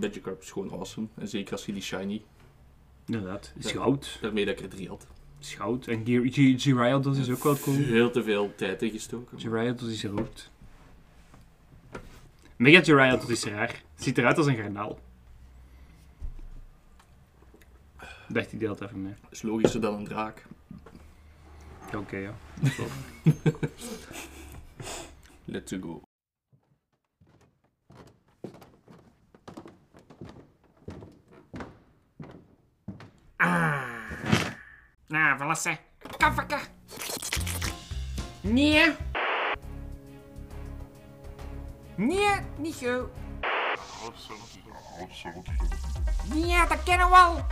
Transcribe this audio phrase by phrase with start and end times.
[0.00, 1.06] Magikarp is gewoon awesome.
[1.14, 2.22] En zeker als je die shiny,
[3.06, 3.52] Inderdaad.
[3.58, 4.18] Is goud.
[4.20, 5.06] daarmee dat ik er drie had.
[5.40, 5.86] Is goud.
[5.86, 6.02] En
[6.58, 7.76] Gyarados is ook wel cool.
[7.76, 9.40] Heel te veel tijd ingestoken.
[9.40, 10.50] Gyarados is rood.
[12.56, 13.82] Mega Gyarados is raar.
[13.94, 14.98] Ziet eruit als een garnaal.
[18.28, 19.14] Dacht ik deelt even mee.
[19.30, 20.46] is logischer dan een draak.
[21.96, 22.34] Oké, ja.
[25.44, 26.02] Let's go.
[35.06, 35.78] Nou, verlassen.
[36.16, 36.58] Kafferke.
[38.40, 38.94] Nee.
[41.96, 43.10] Nee, niet zo.
[46.32, 47.46] Nee, dat kennen we al.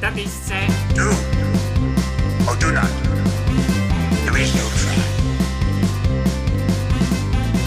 [0.00, 0.66] Dat is zij.
[0.94, 1.08] Do
[2.48, 2.90] or do not.
[4.24, 5.02] There is no try.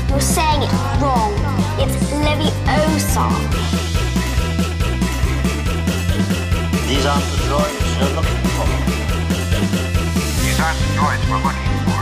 [0.08, 1.34] You're saying it wrong.
[1.80, 3.87] It's Leviosa.
[6.88, 8.68] These aren't the droids you're looking for.
[10.42, 12.00] These aren't the droids we're looking for.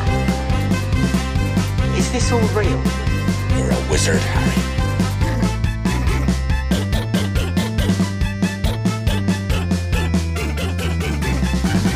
[1.97, 2.80] Is this all real?
[3.58, 4.61] You're a wizard, Harry.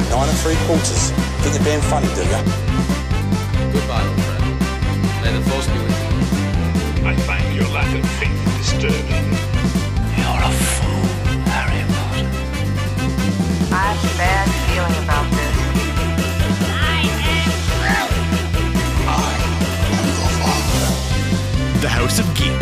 [0.09, 1.11] Nine and three quarters.
[1.41, 2.41] Think you're being funny, do ya?
[3.71, 4.45] Goodbye, old friend.
[5.21, 7.07] May the force be with you.
[7.07, 9.48] I find your lack of faith disturbing.
[13.89, 15.55] I have a bad feeling about this.
[21.81, 22.59] The House of Geek.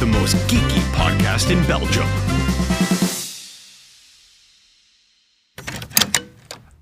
[0.00, 2.06] The most geeky podcast in Belgium.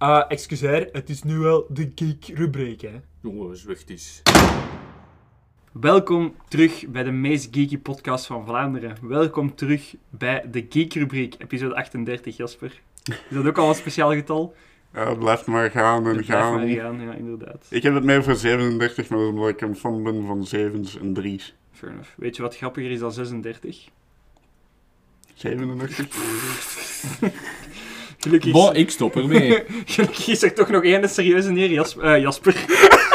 [0.03, 3.01] Uh, excuseer, het is nu wel de geek-rubriek, hè.
[3.21, 4.23] Jongen, zwicht eens.
[5.81, 8.97] Welkom terug bij de meest geeky podcast van Vlaanderen.
[9.01, 12.81] Welkom terug bij de Geek-rubriek, episode 38, Jasper.
[13.05, 14.55] Is dat ook al een speciaal getal?
[14.95, 16.55] Ja, het blijft maar gaan en Het blijft gaan.
[16.55, 17.67] maar gaan, ja, inderdaad.
[17.71, 21.13] Ik heb het meer voor 37, maar omdat ik een fan ben van zevens en
[21.13, 21.55] drie's.
[21.73, 22.11] Fair enough.
[22.17, 23.89] Weet je wat grappiger is dan 36?
[25.35, 26.09] 37?
[28.19, 29.63] Gelukkig, Bon, ik stop ermee.
[29.85, 32.55] gelukkig is er toch nog één serieuze neer, eh, Jasper.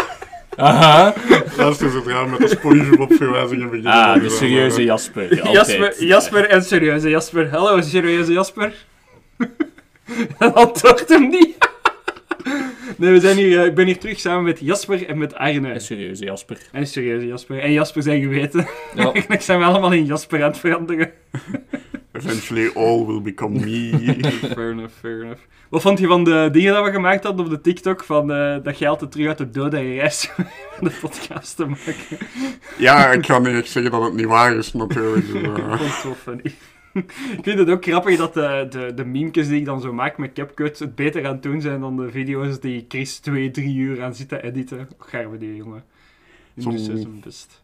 [0.56, 1.14] Aha.
[1.58, 3.94] Laatst is het raar met de SpongeBob verwijzingen beginnen.
[3.94, 5.52] Ah, de serieuze Jasper.
[5.52, 7.50] Jasper, Jasper en serieuze Jasper.
[7.50, 8.74] Hallo, serieuze Jasper.
[10.38, 11.58] Dat antwoordt hem niet.
[12.98, 15.72] Nee, we zijn hier, eh, ik ben hier terug samen met Jasper en met Arne.
[15.72, 16.58] En serieuze Jasper.
[16.72, 17.60] En serieuze Jasper.
[17.60, 18.68] En Jasper zijn geweten.
[18.96, 19.04] Ja.
[19.14, 21.12] Eigenlijk zijn we allemaal in Jasper aan het veranderen.
[22.14, 23.92] Eventually all will become me.
[24.56, 25.42] Fair enough, fair enough.
[25.70, 28.04] Wat vond je van de dingen dat we gemaakt hadden op de TikTok?
[28.04, 30.32] Van, eh, dat je altijd terug uit de dood en reis
[30.80, 32.18] om de podcast te maken.
[32.78, 35.26] ja, ik kan niet echt zeggen dat het niet waar is, natuurlijk.
[35.32, 36.54] Dus, Ik eh, vond het wel funny.
[37.38, 40.18] Ik vind het ook grappig dat de, de, de memekes die ik dan zo maak
[40.18, 43.76] met CapCut het beter aan het doen zijn dan de video's die Chris twee, drie
[43.76, 44.90] uur aan zit te editen.
[45.00, 45.84] Gaan we die, jongen.
[46.54, 47.61] Doet ze zijn best.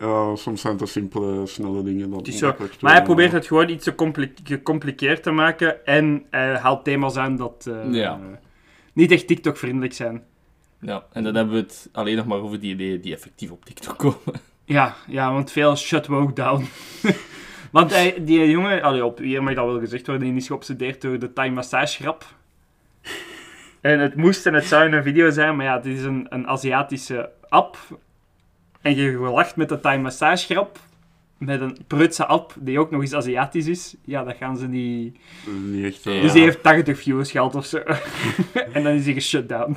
[0.00, 2.10] Ja, soms zijn het simpele, snelle dingen.
[2.10, 2.40] Dat is
[2.80, 3.34] maar hij probeert eh.
[3.34, 3.90] het gewoon iets
[4.44, 8.20] gecompliceerd te maken en hij haalt thema's aan dat eh, Ja.
[8.92, 10.22] niet echt TikTok-vriendelijk zijn.
[10.80, 13.64] Ja, en dan hebben we het alleen nog maar over die ideeën die effectief op
[13.64, 14.40] TikTok komen.
[14.64, 16.64] Ja, ja, want veel shut woke down.
[17.72, 21.00] want hij, die jongen, allee, op, hier mag dat wel gezegd worden, die is geobsedeerd
[21.00, 22.24] door de Thai massage grap.
[23.80, 26.46] En het moest en het zou een video zijn, maar ja, het is een, een
[26.46, 27.78] Aziatische app.
[28.80, 30.78] En je lacht met de Thai massage grap.
[31.38, 33.94] Met een preutse app die ook nog eens Aziatisch is.
[34.04, 35.18] Ja, dat gaan ze niet...
[35.64, 37.78] Niet echt, Dus die heeft 80 views gehad of zo.
[38.72, 39.76] en dan is hij geshutdown.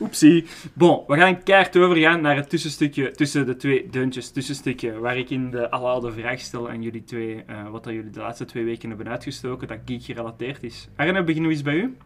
[0.00, 0.44] Oepsie.
[0.72, 4.30] Bon, we gaan keihard overgaan naar het tussenstukje tussen de twee deuntjes.
[4.30, 8.10] Tussenstukje waar ik in de aloude vraag stel aan jullie twee eh, wat dat jullie
[8.10, 10.88] de laatste twee weken hebben uitgestoken dat geek gerelateerd is.
[10.96, 11.96] Arne, beginnen we eens bij u.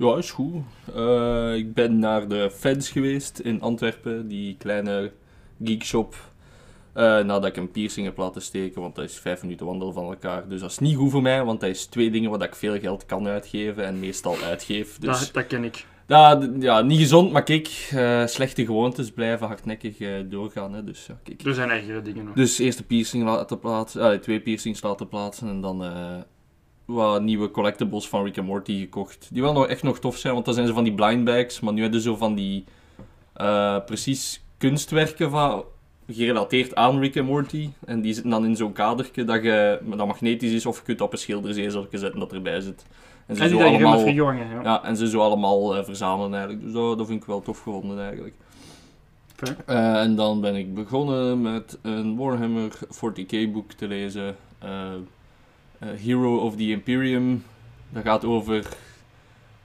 [0.00, 0.54] Ja, is goed.
[0.94, 5.12] Eh, ik ben naar de Fans geweest in Antwerpen, die kleine
[5.64, 6.14] geekshop.
[6.92, 10.04] eh, nadat ik een piercing heb laten steken, want dat is vijf minuten wandelen van
[10.04, 10.48] elkaar.
[10.48, 12.78] Dus dat is niet goed voor mij, want dat is twee dingen waar ik veel
[12.78, 14.98] geld kan uitgeven en meestal uitgeef.
[14.98, 15.86] Dus Dat, dat ken ik.
[16.06, 19.96] ja, ja, niet gezond, maar kijk, eh, slechte gewoontes blijven hardnekkig
[20.28, 20.72] doorgaan.
[20.72, 21.42] Hè, dus ja, kijk.
[21.42, 22.34] Er zijn ergere dingen nog.
[22.34, 25.82] Dus eerst de piercing laten plaatsen, twee piercings laten plaatsen en dan
[26.94, 29.28] wat nieuwe collectibles van Rick and Morty gekocht.
[29.32, 31.60] Die wel nog echt nog tof zijn, want dan zijn ze van die blind bags,
[31.60, 32.64] maar nu hebben ze zo van die
[33.32, 35.64] eh, precies kunstwerken van,
[36.08, 37.70] gerelateerd aan Rick and Morty.
[37.86, 41.00] En die zitten dan in zo'n kadertje dat, je, dat magnetisch is of je kunt
[41.00, 42.84] op een schilderzezeltje zetten dat erbij zit.
[43.26, 44.62] En En die dat je helemaal verjongen, ja.
[44.62, 46.62] ja, en ze zo allemaal eh, verzamelen eigenlijk.
[46.64, 48.34] Dus dat, dat vind ik wel tof gevonden eigenlijk.
[49.66, 54.36] Eh, en dan ben ik begonnen met een Warhammer 40k boek te lezen.
[55.80, 57.44] Eh, eh, Hero of the Imperium.
[57.90, 58.66] Dat gaat over...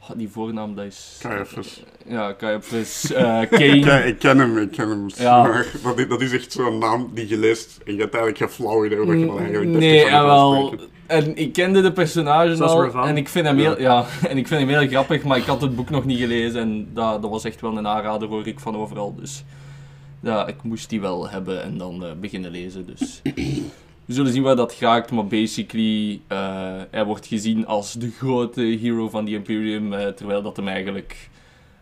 [0.02, 1.18] oh, die voornaam, dat is...
[1.22, 1.84] Caiaphas.
[2.08, 3.12] Ja, Caiaphas.
[3.14, 3.76] eh Kane.
[3.80, 5.06] Ja, ik ken hem, ik ken hem.
[5.16, 5.42] Ja.
[5.44, 8.38] Maar dat is, dat is echt zo'n naam die je leest en je hebt eigenlijk
[8.38, 10.66] geen flauw idee wat je dan eigenlijk Mm, Nee, en gaat wel.
[10.66, 10.88] spreken.
[11.08, 13.06] En ik kende de personages Zoals al.
[13.08, 15.62] En ik vind hem heel, ja, en ik vind hem heel grappig, maar ik had
[15.62, 16.62] het boek nog niet gelezen.
[16.62, 19.16] En dat, dat was echt wel een aanrader, hoor ik van overal.
[19.16, 19.44] Dus
[20.20, 22.86] ja, ik moest die wel hebben en dan eh, beginnen lezen.
[22.96, 23.22] Dus
[24.06, 25.12] we zullen zien waar dat gaat.
[25.12, 29.94] Maar basically, eh, hij wordt gezien als de grote hero van die Imperium.
[29.94, 31.30] eh, terwijl dat hem eigenlijk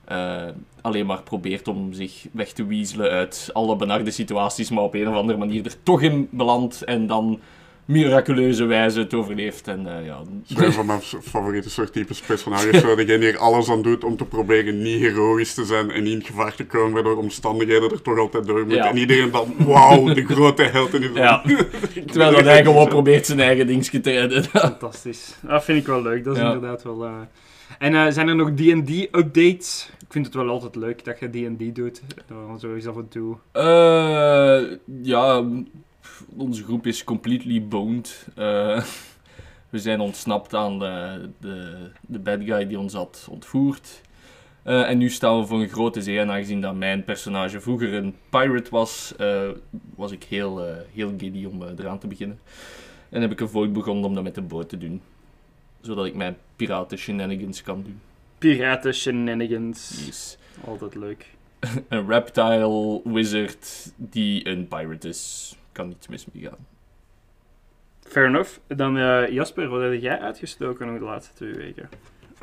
[0.06, 0.44] eh,
[0.82, 4.70] alleen maar probeert om zich weg te weaselen uit alle benarde situaties.
[4.70, 6.84] Maar op een of andere manier er toch in belandt.
[6.84, 7.40] En dan
[7.86, 9.68] miraculeuze wijze het overleeft.
[9.68, 10.28] En eh, ja, Dat
[10.60, 12.82] is een van mijn favoriete soort types personages.
[12.82, 16.04] Zo degene die er alles aan doet om te proberen niet heroïs te zijn en
[16.04, 18.78] niet in gevaar te komen, waardoor omstandigheden er toch altijd door moeten.
[18.78, 18.90] Ja.
[18.90, 20.94] En iedereen dan, wauw, de grote held.
[20.94, 21.42] En is Ja.
[22.12, 24.44] terwijl dat hij gewoon probeert zijn eigen dingetje te redden.
[24.70, 25.36] Fantastisch.
[25.42, 26.24] Dat vind ik wel leuk.
[26.24, 26.54] Dat is Ja.
[26.54, 27.04] inderdaad wel...
[27.06, 27.12] eh,
[27.80, 29.90] En eh, zijn er nog D&D-updates?
[30.00, 32.02] Ik vind het wel altijd leuk dat je D&D doet.
[32.60, 33.36] Zo is af en toe.
[33.52, 34.62] Eh,
[35.02, 35.44] ja,
[36.38, 38.28] onze groep is completely boned.
[38.36, 38.84] Eh,
[39.70, 44.02] we zijn ontsnapt aan de, de, de bad guy die ons had ontvoerd.
[44.64, 46.20] Eh, en nu staan we voor een grote zee.
[46.20, 49.50] En aangezien dat mijn personage vroeger een pirate was, eh,
[49.96, 52.40] was ik heel, heel giddy om eraan te beginnen.
[53.10, 55.02] En heb ik ervoor begonnen om dat met de boot te doen.
[55.82, 58.00] Zodat ik mijn piraten shenanigans kan doen.
[58.38, 60.04] Piraten shenanigans.
[60.06, 60.38] Yes.
[60.66, 61.32] Altijd leuk.
[61.90, 65.56] Een reptile wizard die een pirate is.
[65.74, 66.68] Kan niets mis mee gaan.
[68.00, 68.58] Fair enough.
[68.68, 71.90] Dan eh, Jasper, wat heb jij uitgestoken de laatste twee weken?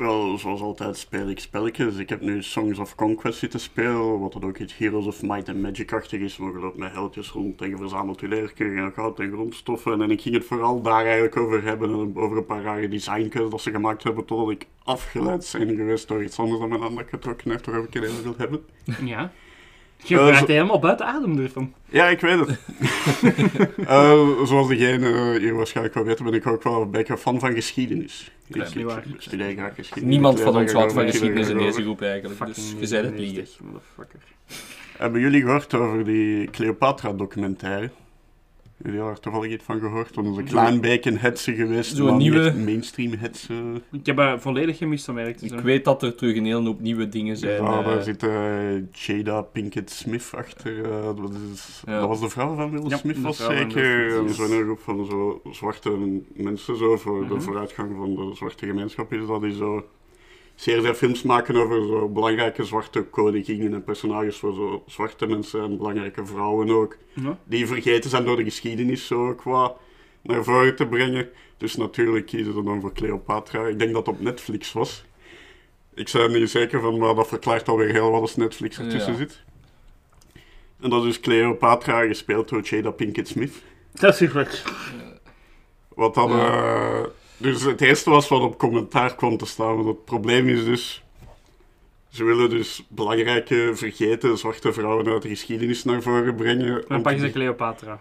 [0.01, 1.97] Wel, zoals altijd speel ik spelletjes.
[1.97, 5.49] Ik heb nu Songs of Conquest zitten spelen, wat dat ook iets Heroes of Might
[5.49, 6.37] and Magic-achtig is.
[6.37, 10.01] Maar je loopt met heldjes rond en je verzamelt je en goud en grondstoffen.
[10.01, 13.49] En ik ging het vooral daar eigenlijk over hebben, en over een paar rare designkes
[13.49, 17.09] dat ze gemaakt hebben, totdat ik afgeleid zijn geweest door iets anders dan mijn aandacht
[17.09, 18.65] getrokken heeft, waarover ik het even wil hebben.
[19.05, 19.31] Ja.
[20.03, 21.73] Je Eh, raakt zo- helemaal buiten adem ervan.
[21.89, 22.49] Ja, ik weet het.
[23.87, 27.53] Eh, zoals degene hier waarschijnlijk wel weten, ben ik ook wel een beetje fan van
[27.53, 28.31] geschiedenis.
[28.47, 29.03] Dat is Ik- niet waar.
[29.13, 30.09] Ik studeer graag geschiedenis.
[30.09, 32.45] Niemand van ons houdt van geschiedenis in deze groep eigenlijk.
[32.55, 33.19] Dus je zei het niet.
[33.21, 34.19] 99, motherfucker.
[34.97, 37.89] Hebben jullie gehoord over die Cleopatra-documentaire?
[38.83, 40.15] Jullie hebben er toevallig iets van gehoord?
[40.15, 41.95] Want dat is een klein beetje hetsen geweest.
[41.95, 43.83] Zo'n niet nieuwe- mainstream hetsen.
[43.91, 46.79] Ik heb haar volledig gemist eerlijk te Ik weet dat er terug een hele hoop
[46.81, 47.63] nieuwe dingen zijn.
[47.63, 50.83] Ja, eh, daar zit eh, Jada Pinkett Smith achter.
[50.85, 51.99] eh, dat, is, Ja.
[51.99, 54.17] dat was de vrouw van Will Ja, Smith, was zeker.
[54.17, 54.35] En yes.
[54.35, 57.41] zo'n groep van zo zwarte mensen zo, voor de Mhm.
[57.41, 59.85] vooruitgang van de zwarte gemeenschap is dat die zo
[60.61, 65.63] zeer veel films maken over zo belangrijke zwarte koningen en personages voor zo zwarte mensen
[65.63, 66.97] en belangrijke vrouwen ook.
[67.13, 67.37] Ja.
[67.43, 69.73] Die vergeten zijn door de geschiedenis zo qua
[70.21, 71.29] naar voren te brengen.
[71.57, 73.67] Dus natuurlijk kiezen ze dan voor Cleopatra.
[73.67, 75.03] Ik denk dat het op Netflix was.
[75.93, 79.11] Ik ben er niet zeker van, maar dat verklaart alweer heel wat als Netflix ertussen
[79.11, 79.17] Ja.
[79.17, 79.39] zit.
[80.79, 83.53] En dat is dus Cleopatra, gespeeld door Jada Pinkett Smith.
[83.91, 84.63] Dat is goed.
[85.87, 86.31] Wat dan...
[86.31, 87.03] eh,
[87.41, 89.75] dus het eerste was wat op commentaar kwam te staan.
[89.75, 91.03] Want het probleem is dus...
[92.09, 96.83] Ze willen dus belangrijke, vergeten zwarte vrouwen uit de geschiedenis naar voren brengen.
[96.87, 97.99] Dan je ze Cleopatra.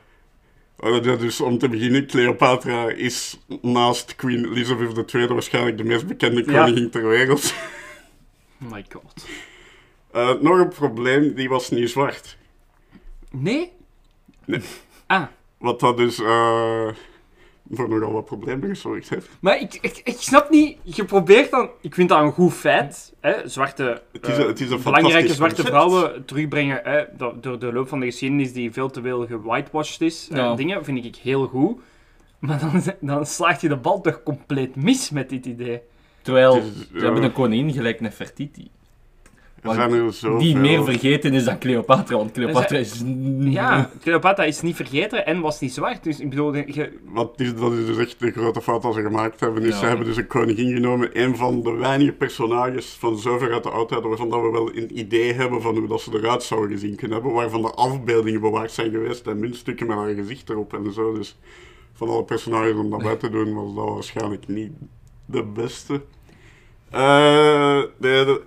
[1.02, 6.60] Dus om te beginnen, Cleopatra is naast Queen Elizabeth II waarschijnlijk de meest bekende Ja.
[6.64, 7.54] koningin ter wereld.
[8.62, 9.26] Oh my god.
[10.10, 12.36] Eh, nog een probleem, die was niet zwart.
[13.30, 13.72] Nee?
[14.44, 14.60] Nee.
[15.06, 15.26] Ah.
[15.58, 16.88] Wat dat dus eh,
[17.70, 19.28] voor nogal wat problemen gezorgd heeft.
[19.40, 23.14] Maar ik, ik, ik snap niet, je probeert dan, ik vind dat een goed feit,
[23.20, 25.76] hè, zwarte, Het is eh, een- het is een belangrijke zwarte concept.
[25.76, 30.00] vrouwen terugbrengen hè, do- door de loop van de geschiedenis die veel te veel gewhitewashed
[30.00, 30.28] is.
[30.30, 30.54] eh, Ja.
[30.54, 31.80] dingen vind ik heel goed.
[32.38, 35.80] Maar dan, dan slaagt je de bal toch compleet mis met dit idee.
[36.22, 36.52] Terwijl,
[36.94, 38.70] ze hebben een koningin gelijk Nefertiti.
[39.62, 40.38] Er zijn er zoveel.
[40.38, 43.02] Die meer vergeten is dan Cleopatra, want Cleopatra is...
[43.38, 46.04] Ja, Cleopatra is niet vergeten en was niet zwart.
[46.04, 49.00] Dus ik bedoel, je, Wat is, dat is dus echt de grote fout dat ze
[49.00, 49.62] gemaakt hebben.
[49.62, 49.78] Is Ja.
[49.78, 53.70] Ze hebben dus een koningin genomen, een van de weinige personages van zover uit de
[53.70, 56.94] oudheid, waarvan dat we wel een idee hebben van hoe dat ze eruit zouden gezien
[56.96, 60.92] kunnen hebben, waarvan de afbeeldingen bewaard zijn geweest en muntstukken met haar gezicht erop en
[60.92, 61.14] zo.
[61.14, 61.38] Dus
[61.92, 64.72] van alle personages om dat bij te doen, was dat waarschijnlijk niet
[65.26, 66.00] de beste.
[66.90, 68.42] Eh, de, de-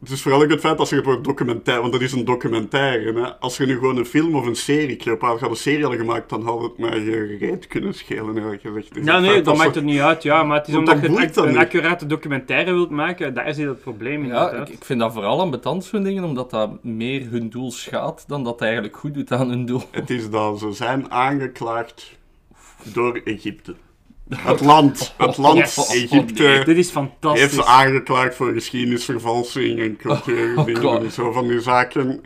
[0.00, 2.24] Het is vooral ook het feit als je het woord documentaire, want dat is een
[2.24, 3.20] documentaire.
[3.20, 3.38] Hè?
[3.38, 6.28] Als je nu gewoon een film of een serie, Cleopatra had een serie al gemaakt,
[6.28, 8.88] dan had het mij gereed kunnen schelen, eerlijk gezegd.
[8.88, 10.42] Het is Ja, nee, feit dat maakt het niet uit, ja.
[10.42, 11.60] Maar het is Want omdat dat je een, dan een niet.
[11.60, 14.28] accurate documentaire wilt maken, daar zit het probleem in.
[14.28, 18.28] ja, ik, ik vind dat vooral ambetant zo'n dingen, omdat dat meer hun doel schaadt
[18.28, 19.82] dan dat het eigenlijk goed doet aan hun doel.
[19.90, 22.18] Het is dat ze zijn aangeklaagd
[22.92, 23.74] door Egypte.
[24.28, 25.88] Het land, het land Yes.
[25.88, 27.40] Egypte Dit is fantastisch.
[27.40, 31.02] heeft ze aangeklaagd voor geschiedenisvervalsing en cultuurdingen God.
[31.02, 32.22] en zo van die zaken.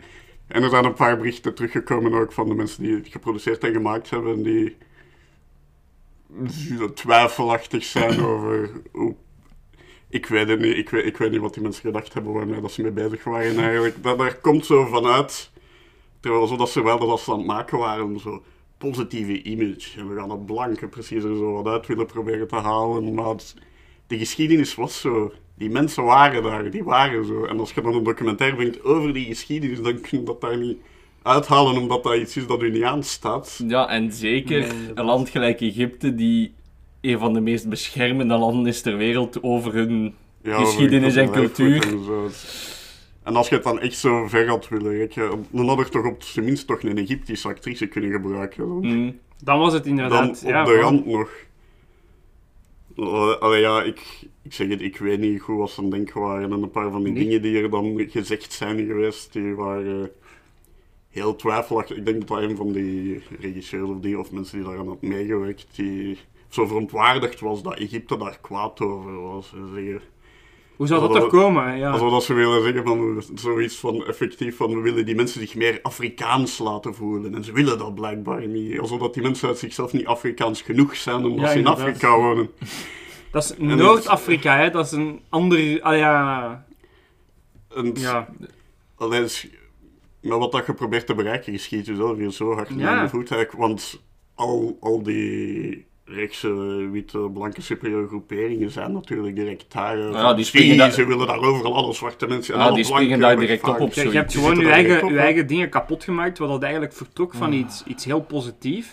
[0.47, 3.73] En er zijn een paar berichten teruggekomen ook van de mensen die het geproduceerd en
[3.73, 4.77] gemaakt hebben, die
[6.93, 9.15] twijfelachtig zijn over hoe...
[10.09, 12.61] Ik weet het niet, ik weet, ik weet niet wat die mensen gedacht hebben waarmee
[12.61, 14.03] dat ze mee bezig waren eigenlijk.
[14.03, 15.51] Dat, daar komt zo vanuit,
[16.19, 18.43] terwijl zo dat ze wel dat ze aan het maken waren, zo
[18.89, 19.99] positieve image.
[19.99, 23.25] En we gaan het blanke precies er zo wat uit willen proberen te halen, maar
[23.29, 23.55] het-
[24.07, 25.31] de geschiedenis was zo.
[25.57, 27.45] Die mensen waren daar, die waren zo.
[27.45, 30.57] En als je dan een documentaire brengt over die geschiedenis, dan kun je dat daar
[30.57, 30.77] niet
[31.21, 33.63] uithalen, omdat dat iets is dat u niet aanstaat.
[33.67, 36.53] Ja, en zeker Nee, een land gelijk Egypte, die
[37.01, 41.31] een van de meest beschermende landen is ter wereld over hun Ja, over geschiedenis en
[41.31, 41.83] cultuur.
[41.87, 42.29] En, zo.
[43.23, 46.05] En als je het dan echt zo ver had willen rekken, dan had er toch
[46.05, 48.67] op zijn minst toch een Egyptische actrice kunnen gebruiken.
[48.67, 49.19] Dan, Mm.
[49.43, 50.43] Dan was het dan inderdaad...
[50.43, 50.79] op ja, de voilà.
[50.79, 51.29] rand nog.
[53.39, 56.51] Allee, ja, ik, ik zeg het, ik weet niet goed wat ze aan denken waren.
[56.51, 57.23] En een paar van die Nee.
[57.23, 60.11] dingen die er dan gezegd zijn geweest, die waren
[61.09, 61.97] heel twijfelachtig.
[61.97, 64.87] Ik denk dat dat een van die regisseurs of die, of mensen die daar aan
[64.87, 69.49] had meegewerkt, die zo verontwaardigd was dat Egypte daar kwaad over was.
[69.49, 70.01] Ze zeggen,
[70.81, 71.77] Hoe zou dat toch komen?
[71.77, 71.91] Ja.
[71.91, 75.55] Alsof dat ze willen zeggen van zoiets van effectief van we willen die mensen zich
[75.55, 77.35] meer Afrikaans laten voelen.
[77.35, 78.79] En ze willen dat blijkbaar niet.
[78.79, 81.67] Alsof dat die mensen uit zichzelf niet Afrikaans genoeg zijn omdat Ja, ze in.
[81.67, 82.49] Afrika wonen.
[83.31, 84.69] Dat is Noord-Afrika, hè.
[84.69, 85.81] Dat is een ander...
[85.81, 86.65] Ah, ja...
[87.75, 88.27] En Ja.
[88.95, 89.27] alleen
[90.21, 92.97] maar wat dat je probeert te bereiken, je schiet jezelf weer zo hard Ja.
[92.97, 93.53] in de voet.
[93.57, 94.01] Want
[94.35, 96.53] al, al die rechtse,
[96.91, 99.97] witte, blanke superieur groeperingen zijn natuurlijk direct daar.
[99.99, 102.59] eh, Ja, die van, springen "Zie, daar- Ze willen daar overal alle zwarte mensen en
[102.59, 105.13] Ja, alle die springen daar direct op op Je, je hebt Die gewoon je eigen,
[105.13, 108.89] je eigen dingen kapot gemaakt, wat dat eigenlijk vertrok van iets, iets heel positiefs.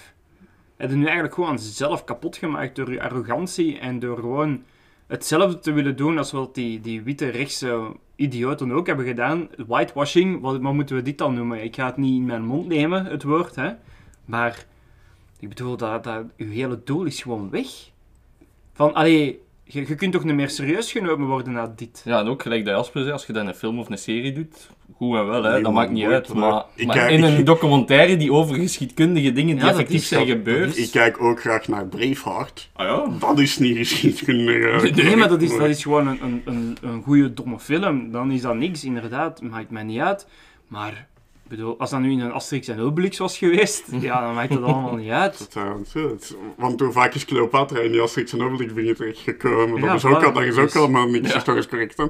[0.77, 4.63] En nu eigenlijk gewoon zelf kapot gemaakt door je arrogantie en door gewoon
[5.07, 9.49] hetzelfde te willen doen als wat die, die witte rechtse idioten ook hebben gedaan.
[9.67, 11.65] Whitewashing, wat, wat moeten we dit dan noemen?
[11.65, 13.71] Ik ga het niet in mijn mond nemen, het woord, hè.
[14.25, 14.65] Maar,
[15.41, 17.67] ik bedoel, dat, dat, uw hele doel is gewoon weg.
[18.75, 22.03] Van, allee, je, je kunt toch niet meer serieus genomen worden na dit?
[22.05, 24.33] Ja, en ook gelijk dat Jasper zei, als je dan een film of een serie
[24.33, 26.35] doet, goed en wel, hè, dat maakt niet uit.
[26.35, 26.65] Maar.
[26.75, 30.37] Ik in een documentaire die over geschiedkundige dingen die Ja, dat effectief is zijn dat-
[30.37, 30.79] gebeurd...
[30.79, 32.71] Ik kijk ook graag naar Braveheart.
[32.73, 33.19] Ah ja?
[33.27, 34.95] Dat is niet geschiedkundig.
[34.95, 38.11] Nee, maar dat is, dat is gewoon een, een, een, een goede, domme film.
[38.11, 39.43] Dan is dat niks, inderdaad.
[39.43, 40.27] Maakt mij niet uit.
[40.69, 41.08] Maar,
[41.51, 44.53] ik bedoel, als dat nu in een Asterix en Obelix was geweest, ja, dan maakt
[44.53, 45.39] dat allemaal niet uit.
[45.39, 45.55] Dat,
[45.95, 49.81] eh, het- want hoe vaak is Cleopatra in die Asterix en Obelix dingen terechtgekomen?
[49.81, 51.21] Ja, dat is ook, al, dat is ook Dus- allemaal Ja.
[51.21, 51.97] historisch correct.
[51.97, 52.05] Hè?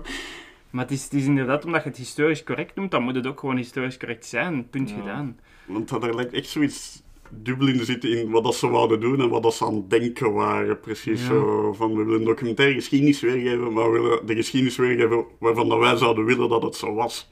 [0.70, 3.26] Maar het is, het is inderdaad, omdat je het historisch correct noemt, dan moet het
[3.26, 4.68] ook gewoon historisch correct zijn.
[4.70, 5.38] Punt gedaan.
[5.66, 9.00] Want dat er lijkt echt zoiets dubbel in te zitten in wat dat ze wouden
[9.00, 10.80] doen en wat dat ze aan het denken waren.
[10.80, 11.26] Precies Ja.
[11.26, 15.68] zo van, we willen een documentaire geschiedenis weergeven, maar we willen de geschiedenis weergeven waarvan
[15.68, 17.28] dat wij zouden willen dat het zo was.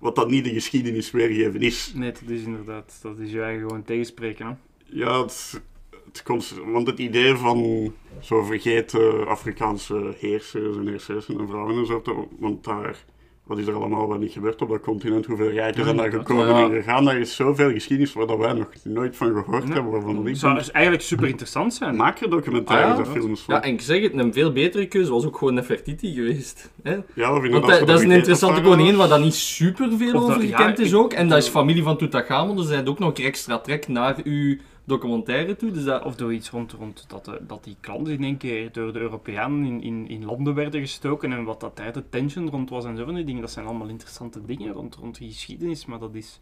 [0.00, 1.92] Wat dat niet de geschiedenis weergeven is.
[1.94, 4.46] Nee, dat is inderdaad, dat is je eigen gewoon tegenspreken.
[4.46, 4.52] Hè.
[4.84, 5.60] Ja, het,
[6.04, 11.86] het komt, want het idee van zo vergeten Afrikaanse heersers en heerseressen en vrouwen en
[11.86, 13.04] zo, want daar,
[13.50, 16.46] wat is er allemaal wel niet gebeurd op dat continent, hoeveel rijken zijn daar gekomen
[16.48, 16.62] Ja.
[16.64, 20.26] en gegaan, daar is zoveel geschiedenis waar dat wij nog nooit van gehoord hebben, waarvan
[20.26, 21.96] Het zou dus eigenlijk super interessant zijn.
[21.96, 23.20] Maak er documentaires Ah, ja.
[23.20, 23.54] films van.
[23.54, 26.70] Ja, en ik zeg het, een veel betere keuze was ook gewoon Nefertiti geweest.
[26.82, 26.96] Hè?
[27.14, 30.22] Ja, of Want dat, dat is een interessante koningin waar dat niet super veel dat-
[30.22, 31.12] over ja, gekend is ook.
[31.12, 34.16] En dat is familie van Tutankhamon, dus hij heeft ook nog een extra trek naar
[34.24, 34.56] uw
[34.90, 35.70] documentaire toe.
[35.70, 38.68] Dus dat, Of door iets rond, rond dat, de- dat die klanten in één keer
[38.72, 42.50] door de Europeanen in, in, in landen werden gestoken en wat dat daar de tension
[42.50, 43.40] rond was en zo van die dingen.
[43.40, 46.40] Dat zijn allemaal interessante dingen rond, rond die geschiedenis, maar dat is...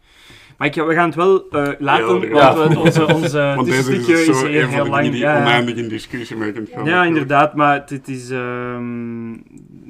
[0.57, 4.27] Maar ik, we gaan het wel eh, laten, Ja, want onze, onze Want tussenstukje is
[4.43, 5.09] is, heel lang.
[5.11, 5.41] die Ja, ja.
[5.41, 6.85] oneindig in discussie mee kunt gaan.
[6.85, 8.29] Ja, inderdaad, maar het, het is...
[8.29, 9.31] ehm,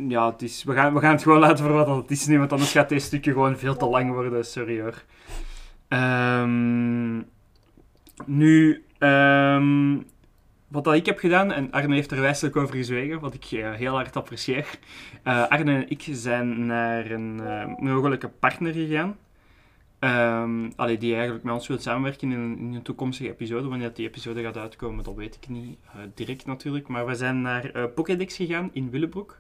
[0.10, 2.38] ja, het is we, gaan, we gaan het gewoon laten voor wat het is nu,
[2.38, 5.04] want anders gaat dit stukje gewoon veel te lang worden, sorry hoor.
[5.88, 7.18] Ehm,
[8.26, 9.98] nu, ehm,
[10.68, 13.74] wat dat ik heb gedaan, en Arne heeft er wijselijk over gezwegen, wat ik eh,
[13.74, 14.80] heel hard apprecieer.
[15.24, 19.18] Eh, Arne en ik zijn naar een eh, mogelijke partner gegaan.
[20.00, 23.68] Ehm allee, die eigenlijk met ons wil samenwerken in een, in een toekomstige episode.
[23.68, 26.88] Wanneer die episode gaat uitkomen, dat weet ik niet eh, direct natuurlijk.
[26.88, 29.40] Maar we zijn naar eh Pokédex gegaan in Willebroek.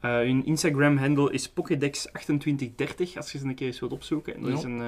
[0.00, 4.34] Eh, hun Instagram-handle is Pokédex2830, als je ze een keer eens wilt opzoeken.
[4.34, 4.86] En dat is een eh,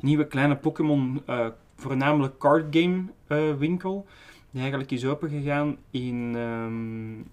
[0.00, 1.46] nieuwe kleine Pokémon, eh,
[1.82, 4.06] voornamelijk card game eh, winkel,
[4.50, 7.30] die eigenlijk is opengegaan in, ehm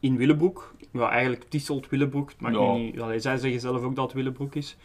[0.00, 0.74] in Willebroek.
[0.92, 2.32] Ja, eigenlijk Tisselt Willebroek.
[2.38, 2.72] Maakt Ja.
[2.72, 4.76] nu niet, allee, zij zeggen zelf ook dat het Willebroek is.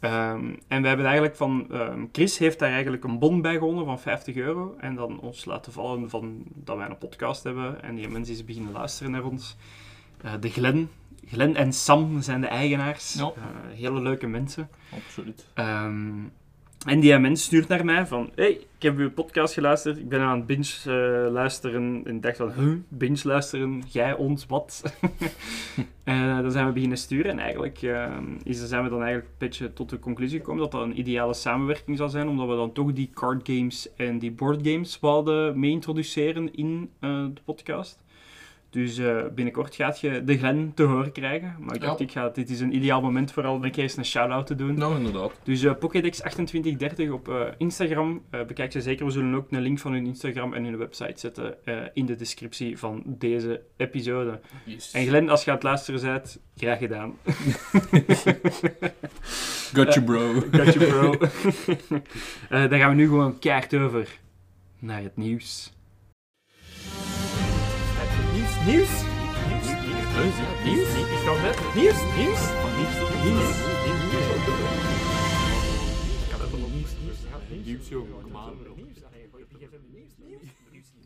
[0.00, 1.66] Ehm, en we hebben eigenlijk van...
[1.70, 4.74] ehm, Chris heeft daar eigenlijk een bon bij gewonnen van 50 euro.
[4.78, 7.82] En dan ons laten vallen van dat wij een podcast hebben.
[7.82, 9.56] En die mensen is beginnen luisteren naar ons.
[10.22, 10.90] Eh, de Glen.
[11.26, 13.14] Glen en Sam zijn de eigenaars.
[13.14, 13.24] Ja.
[13.36, 13.42] Eh,
[13.78, 14.68] hele leuke mensen.
[14.94, 15.46] Absoluut.
[16.86, 18.30] En die mens stuurt naar mij van...
[18.34, 19.98] Hey, ik heb uw podcast geluisterd.
[19.98, 22.02] Ik ben aan het binge eh, luisteren.
[22.04, 22.52] En ik dacht van...
[22.52, 23.82] Huh, binge luisteren?
[23.88, 24.82] Jij, ons, wat?
[26.04, 27.30] en eh, dan zijn we beginnen sturen.
[27.30, 30.62] En eigenlijk ehm, is, zijn we dan eigenlijk een beetje tot de conclusie gekomen...
[30.62, 32.28] dat dat een ideale samenwerking zou zijn.
[32.28, 36.90] Omdat we dan toch die card games en die board games wilden mee introduceren in
[37.00, 37.98] de podcast.
[38.70, 41.54] Dus eh, binnenkort gaat je de Glen te horen krijgen.
[41.60, 42.04] Maar ik dacht, Ja.
[42.04, 44.54] ik ga, dit is een ideaal moment voor al een keer eens een shout-out te
[44.54, 44.74] doen.
[44.78, 45.32] Nou, inderdaad.
[45.42, 48.22] Dus eh Pokédex2830 op eh, Instagram.
[48.46, 49.06] Bekijk ze zeker.
[49.06, 51.54] We zullen ook een link van hun Instagram en hun website zetten
[51.94, 54.40] in de descriptie van deze episode.
[54.64, 54.92] Yes.
[54.92, 57.14] En Glenn, als je aan het luisteren bent, graag gedaan.
[59.74, 60.32] Gotcha, bro.
[60.50, 61.14] Gotcha, bro.
[62.48, 64.18] Eh, dan gaan we nu gewoon keihard over
[64.78, 65.72] naar het nieuws.
[68.68, 69.02] Nieuws,
[69.48, 69.66] nieuws.
[70.14, 71.40] Nieuws, nieuws, nieuws.
[71.42, 72.42] Net nieuws, nieuws.
[73.24, 73.58] Nieuws, nieuws.
[78.34, 78.56] Aan.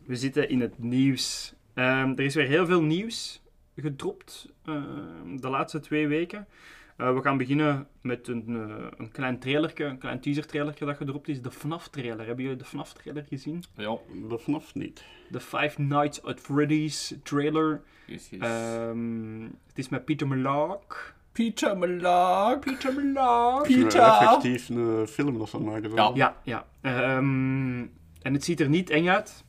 [0.05, 1.53] We zitten in het nieuws.
[1.73, 3.41] Ehm, er is weer heel veel nieuws
[3.75, 6.47] gedropt ehm, de laatste twee weken.
[6.97, 10.97] Eh, we gaan beginnen met een, eh, een klein trailerke, een klein teaser trailerke dat
[10.97, 11.41] gedropt is.
[11.41, 12.25] De FNAF trailer.
[12.25, 13.63] Hebben jullie de FNAF trailer gezien?
[13.75, 13.97] Ja.
[14.29, 15.03] De FNAF niet.
[15.29, 17.81] De Five Nights at Freddy's trailer.
[18.05, 18.39] Yes, yes.
[18.39, 21.15] Ehm, het is met Peter Malak.
[21.31, 22.61] Peter Malak.
[22.61, 23.67] Peter Malak.
[23.67, 23.99] Is Pieter.
[24.01, 25.95] er effectief een eh, film dat ze aan het maken?
[25.95, 26.11] Ja.
[26.15, 26.65] Ja, ja.
[26.81, 27.79] Ehm,
[28.21, 29.43] en het ziet er niet eng uit.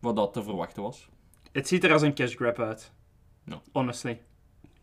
[0.00, 1.08] Wat dat te verwachten was.
[1.52, 2.92] Het ziet er als een cash grab uit.
[3.44, 3.60] Ja.
[3.72, 4.20] Honestly.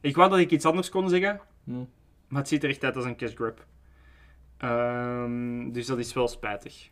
[0.01, 1.41] Ik wou dat ik iets anders kon zeggen,
[2.27, 3.65] Maar het ziet er echt uit als een cash grab.
[4.57, 6.89] Ehm, dus dat is wel spijtig.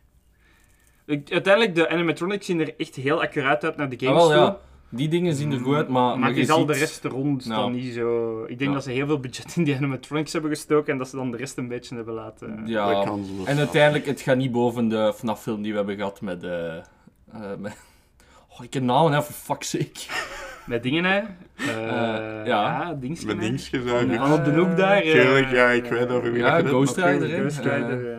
[1.06, 4.42] Ik- uiteindelijk, de animatronics zien er echt heel accuraat uit naar de Ah, games wel,
[4.42, 4.58] ja.
[4.90, 6.18] Die dingen zien er goed uit, maar...
[6.18, 7.54] Maar, je het is al ziet- de rest rond Ja.
[7.56, 8.42] dan niet zo...
[8.42, 8.72] Ik denk Ja.
[8.76, 11.36] dat ze heel veel budget in die animatronics hebben gestoken en dat ze dan de
[11.36, 12.66] rest een beetje hebben laten...
[12.66, 13.02] Ja,
[13.44, 16.42] en uiteindelijk, het gaat niet boven de FNAF-film die we hebben gehad met...
[16.44, 16.82] eh eh,
[17.58, 17.76] met...
[18.58, 20.00] Oh, ik ken namen, hè, for fuck's sake.
[20.68, 21.16] Met dingen, hè.
[21.16, 22.40] ja.
[22.40, 24.14] Eh ja, Dingske, Met Van, uit.
[24.20, 24.96] van op de hoek daar.
[25.02, 27.28] eh, Tuurlijk, ja, ik weet over wie Ja, Ghost Rider.
[27.40, 28.12] Ghost Rider.
[28.12, 28.16] eh,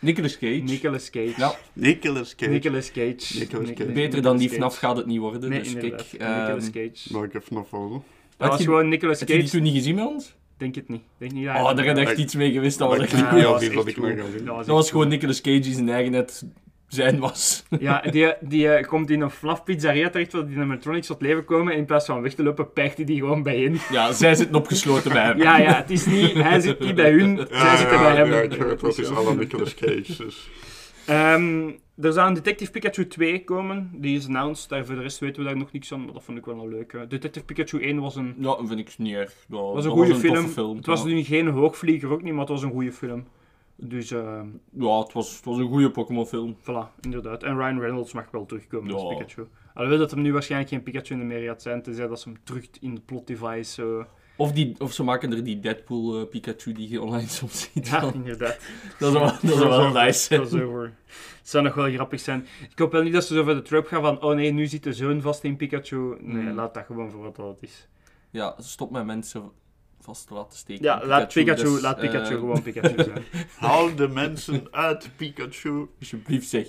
[0.00, 0.52] Nicolas Cage.
[0.64, 1.32] Nicolas Cage.
[1.36, 1.54] Ja.
[1.72, 2.50] Nicolas Cage.
[2.50, 3.38] Nicolas Cage.
[3.38, 3.92] Nicolas Cage.
[3.92, 4.58] Beter dan die Cage.
[4.60, 6.00] FNAF gaat het niet worden, Nee, dus kijk...
[6.18, 7.12] ehm, Nicolas Cage.
[7.12, 8.02] Welke FNAF was dat?
[8.36, 9.54] Dat was je- gewoon Nicolas Heb je die Cage.
[9.56, 10.34] toen niet gezien met ons?
[10.56, 11.02] Denk het niet.
[11.18, 12.78] Denk niet dat Oh, daar je echt iets mee gewist.
[12.78, 13.42] Dat was dat echt niet
[14.44, 15.08] Ja, dat was gewoon.
[15.08, 16.44] Nicolas Cage die zijn eigen net
[16.94, 17.64] zijn was.
[17.80, 21.44] Ja, die, die eh, komt in een flaf pizzeria terecht waar die animatronics tot leven
[21.44, 23.78] komen en in plaats van weg te lopen, pijgt hij die gewoon bij in.
[23.90, 25.38] Ja, zij zitten opgesloten bij hem.
[25.38, 26.32] Ja, ja, het is niet...
[26.34, 28.32] Hij zit niet bij hun, zij Ja, zitten ja, bij hem.
[28.32, 30.14] Ja, ik is alle Nicolas Cage.
[30.24, 30.48] Dus.
[31.06, 33.90] Ehm, er zou een Detective Pikachu 2 komen.
[33.94, 34.68] Die is announced.
[34.68, 36.04] Daar voor de rest weten we daar nog niks van.
[36.04, 37.06] Maar dat vond ik wel een leuke.
[37.08, 39.32] Detective Pikachu 1 was een, Ja, vind ik niet erg.
[39.48, 40.48] Ja, was een dat goede film.
[40.48, 40.76] film.
[40.76, 43.26] Het was nu geen hoogvlieger ook niet, maar het was een goede film.
[43.76, 46.56] Dus, ehm, Ja, het was, het was een goede Pokémon film.
[46.60, 47.42] voilà, inderdaad.
[47.42, 49.08] En Ryan Reynolds mag wel terugkomen als Ja.
[49.08, 49.46] Pikachu.
[49.74, 52.66] Alhoewel dat hem nu waarschijnlijk geen Pikachu meer gaat zijn, tenzij dat ze hem terug
[52.80, 54.06] in de plot device zo...
[54.36, 57.88] Of, die, of ze maken er die Deadpool eh, Pikachu die je online soms ziet.
[57.88, 58.14] Ja, van.
[58.14, 58.58] inderdaad.
[58.98, 60.34] Dat is wel, dat is wel nice.
[61.38, 62.46] Het zou nog wel grappig zijn.
[62.70, 64.66] Ik hoop wel niet dat ze zo voor de trope gaan van oh nee, nu
[64.66, 66.16] zit de zoon vast in Pikachu.
[66.20, 66.54] Nee, Hmm.
[66.54, 67.88] laat dat gewoon voor wat dat is.
[68.30, 69.50] Ja, stop met mensen
[70.04, 70.84] vast te laten steken.
[70.84, 73.24] Ja, laat Pikachu, dus, laat Pikachu eh, gewoon Pikachu zijn.
[73.58, 75.88] Haal de mensen uit Pikachu.
[76.00, 76.66] Alsjeblieft zeg.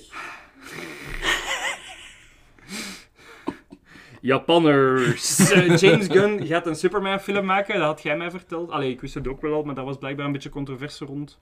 [4.21, 5.37] Japanners.
[5.53, 8.71] Eh, James Gunn gaat een Superman film maken, dat had jij mij verteld.
[8.71, 11.39] Allee, ik wist het ook wel al, maar daar was blijkbaar een beetje controverse rond.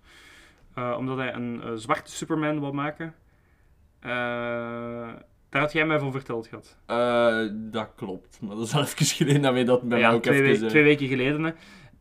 [0.75, 3.15] Eh, omdat hij een eh, zwarte Superman wil maken.
[3.99, 4.09] Eh,
[5.49, 6.77] daar had jij mij van verteld gehad.
[6.85, 8.37] Eh, dat klopt.
[8.41, 10.63] Maar dat is al even geleden dat wij dat bij ja, mij ook twee, even...
[10.63, 11.43] we- twee weken geleden.
[11.43, 11.51] Hè.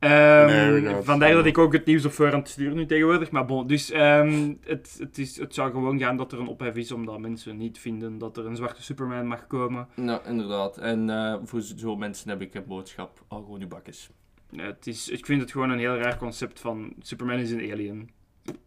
[0.03, 3.31] Ehm, vandaar dat ik ook het nieuws op voorhand stuur nu tegenwoordig.
[3.31, 6.75] Maar bon, dus ehm, het, het, is, het zou gewoon gaan dat er een ophef
[6.75, 9.89] is omdat mensen niet vinden dat er een zwarte Superman mag komen.
[9.95, 10.77] Nou, inderdaad.
[10.77, 13.25] En eh, voor zo'n mensen heb ik een boodschap.
[13.29, 14.11] Al gewoon uw bakjes.
[14.57, 18.11] Het is, ik vind het gewoon een heel raar concept van Superman is een alien.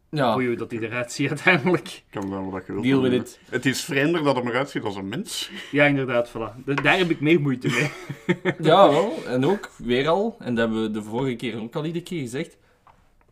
[0.09, 0.33] Ja.
[0.33, 2.03] Boeien hoe dat hij eruit ziet uiteindelijk.
[2.09, 2.85] Kan wel wat je wilt.
[2.85, 3.39] Deal with it.
[3.49, 5.51] Het is vreemder dat hij eruit ziet als een mens.
[5.71, 6.63] Ja, inderdaad, voilà.
[6.65, 7.89] Da- Daar heb ik meer moeite mee.
[8.59, 9.13] Ja, wel.
[9.27, 12.19] En ook, weer al, en dat hebben we de vorige keer ook al iedere keer
[12.21, 12.57] gezegd.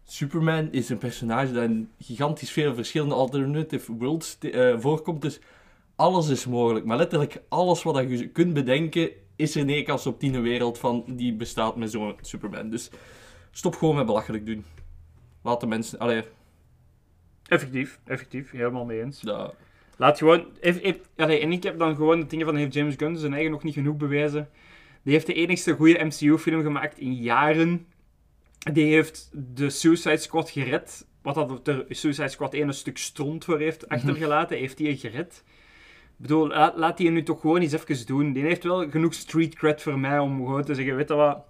[0.07, 5.21] Superman is een personage dat in gigantisch veel verschillende alternative worlds eh, voorkomt.
[5.21, 5.39] Dus
[5.95, 6.85] alles is mogelijk.
[6.85, 10.77] Maar letterlijk alles wat je kunt bedenken, is er 9 kans op 10 een wereld
[10.77, 12.69] van die bestaat met zo'n Superman.
[12.69, 12.89] Dus
[13.51, 14.65] stop gewoon met belachelijk doen.
[15.43, 15.99] Laat de mensen...
[15.99, 16.23] Allee,
[17.47, 18.51] Effectief, effectief.
[18.51, 19.23] Helemaal mee eens.
[19.97, 20.45] Laat gewoon...
[20.61, 23.51] eff- allee, en ik heb dan gewoon de dingen van heeft James Gunn zijn eigen
[23.51, 24.49] nog niet genoeg bewijzen.
[25.03, 27.87] Die heeft de enigste goede MCU-film gemaakt in jaren.
[28.73, 31.07] Die heeft de Suicide Squad gered.
[31.21, 35.43] Wat dat de Suicide Squad 1 een stuk stront voor heeft achtergelaten, heeft hij gered.
[36.17, 38.33] Ik bedoel, laat, laat die nu toch gewoon eens even doen.
[38.33, 41.45] Die heeft wel genoeg street cred voor mij om gewoon te zeggen, weet je wat...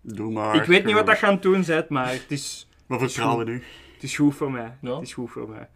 [0.00, 0.54] Doe maar.
[0.56, 2.65] ik weet niet wat dat gaan doen zet, maar het is...
[2.86, 3.62] We vertrouwen nu.
[3.94, 4.76] Het is goed voor mij.
[4.80, 4.94] Ja.
[4.94, 5.68] Het is goed voor mij.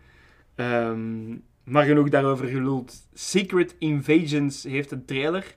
[0.54, 2.94] Ehm, maar genoeg daarover geluld.
[3.14, 5.56] Secret Invasions heeft een trailer.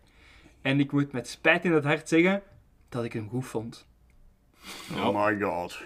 [0.61, 2.41] En ik moet met spijt in het hart zeggen
[2.89, 3.87] dat ik hem goed vond.
[4.91, 5.81] Oh my god.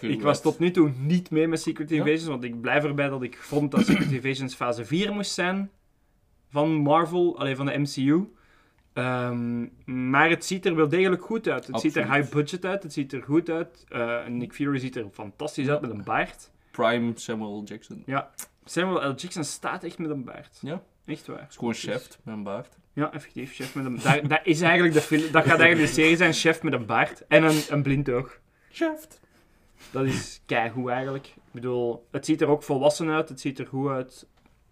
[0.00, 3.22] Ik was tot nu toe niet mee met Secret Invasions, want ik blijf erbij dat
[3.22, 5.70] ik vond dat Secret Invasions fase 4 moest zijn
[6.48, 8.28] van Marvel, alleen van de MCU.
[8.94, 9.66] Ehm,
[10.10, 11.66] maar het ziet er wel degelijk goed uit.
[11.66, 13.84] Het ziet er high budget uit, het ziet er goed uit.
[13.88, 16.50] Eh, Nick Fury ziet er fantastisch uit met een baard.
[16.70, 18.02] Prime Samuel Jackson.
[18.06, 18.30] Ja,
[18.64, 19.14] Samuel L.
[19.14, 20.58] Jackson staat echt met een baard.
[20.60, 20.82] Ja.
[21.06, 21.46] Echt waar.
[21.48, 22.76] is gewoon chef met een baard.
[22.92, 24.28] Ja, effectief, chef met een baard.
[24.28, 27.26] Dat is eigenlijk de film, dat gaat eigenlijk de serie zijn, chef met een baard
[27.26, 28.38] en een, een blind oog.
[28.70, 29.06] Chef.
[29.90, 31.26] Dat is keigoed eigenlijk.
[31.26, 34.26] Ik bedoel, het ziet er ook volwassen uit, het ziet er goed uit.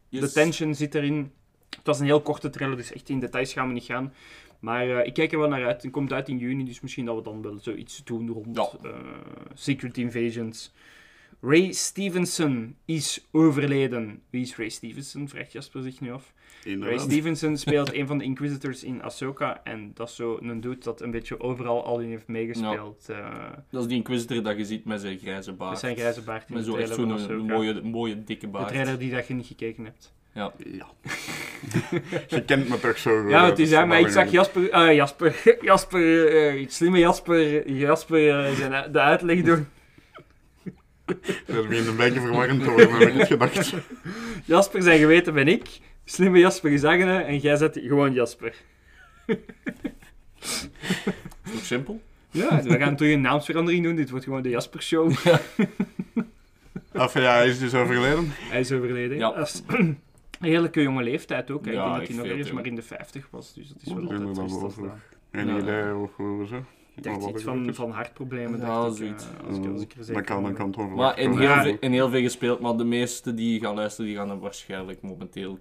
[0.08, 1.32] De tension zit erin.
[1.76, 4.12] Het was een heel korte trailer, dus echt in details gaan we niet gaan.
[4.58, 5.82] Maar eh, ik kijk er wel naar uit.
[5.82, 8.70] Het komt uit in juni, dus misschien dat we dan wel zoiets doen rond Ja.
[8.90, 8.94] eh,
[9.54, 10.72] Secret Invasions.
[11.40, 14.22] Ray Stevenson is overleden.
[14.30, 15.28] Wie is Ray Stevenson?
[15.28, 16.32] Vraagt Jasper zich nu af.
[16.80, 16.98] Ray.
[16.98, 19.60] Stevenson speelt een van de Inquisitors in Ahsoka.
[19.64, 23.08] En dat is zo een dude dat een beetje overal al in heeft meegespeeld.
[23.08, 25.70] eh, Dat is die Inquisitor dat je ziet met zijn grijze baard.
[25.70, 27.34] met zijn grijze baard in Met de zo zo'n Ahsoka.
[27.54, 28.68] mooie, mooie, dikke De baard.
[28.68, 30.12] trailer die dat je niet gekeken hebt.
[30.34, 30.52] Ja.
[30.56, 30.86] Ja.
[32.28, 33.30] Je kent me toch zo goed.
[33.30, 38.54] Ja, het is hè, ja, maar ik zag Jasper, eh, Jasper, Jasper, slimme Jasper, Jasper
[38.54, 39.68] zijn, de uitleg doen.
[41.46, 43.74] Dat begint een beetje verwarrend te worden, heb ik gedacht.
[44.44, 48.54] Jasper zijn geweten ben ik, slimme Jasper is Agne en jij zet gewoon Jasper.
[50.40, 50.68] Is
[51.52, 52.02] toch simpel?
[52.30, 55.12] Ja, we gaan terug een naamsverandering doen, dit wordt gewoon de Jasper Show.
[56.92, 58.32] Af ja, hij is dus overleden.
[58.32, 59.16] Hij is overleden.
[59.16, 59.46] Ja.
[60.42, 61.64] heerlijke jonge leeftijd ook.
[61.64, 61.70] hè.
[61.70, 63.92] Ik denk dat hij nog ergens te maar in de 50 was, dus dat is
[63.92, 64.90] wel altijd wel.
[65.30, 65.58] En Ja.
[65.58, 66.64] idee hoe hoe zo.
[66.96, 69.26] Ik dacht iets van, van hartproblemen, Ja, dacht ik, zoiets.
[69.46, 70.54] als, ik, als ik er zeker Dat kan, van ben.
[70.54, 71.62] kan toch Maar in heel, Ja.
[71.62, 75.02] veel, in heel veel gespeeld, maar de meesten die gaan luisteren, die gaan hem waarschijnlijk
[75.02, 75.58] momenteel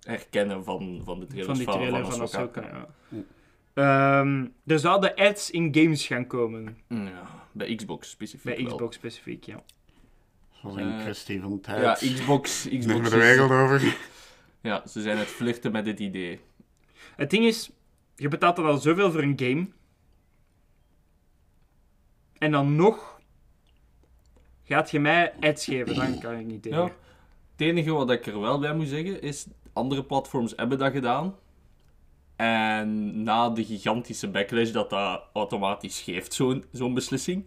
[0.00, 2.60] herkennen van, van de trailers van die trailer van, Ahsoka.
[2.60, 2.86] Ahsoka.
[3.08, 3.18] Ja.
[3.74, 6.78] Ehm, er zouden ads in games gaan komen.
[6.88, 8.72] Ja, bij Xbox specifiek Bij wel.
[8.74, 9.62] Xbox specifiek, ja.
[10.62, 12.00] Dat is een Eh, kwestie van tijd.
[12.00, 13.96] Ja, Xbox, Neem Xbox er de over.
[14.62, 16.40] Ja, ze zijn het flirten met dit idee.
[17.16, 17.70] Het ding is,
[18.16, 19.68] je betaalt dan al zoveel voor een game.
[22.38, 23.20] En dan nog
[24.64, 26.78] gaat je mij ads geven, dan kan ik niet tegen.
[26.78, 26.84] Ja.
[27.52, 31.34] Het enige wat ik er wel bij moet zeggen is, andere platforms hebben dat gedaan.
[32.36, 37.46] En na de gigantische backlash dat dat automatisch geeft, zo'n zo'n beslissing,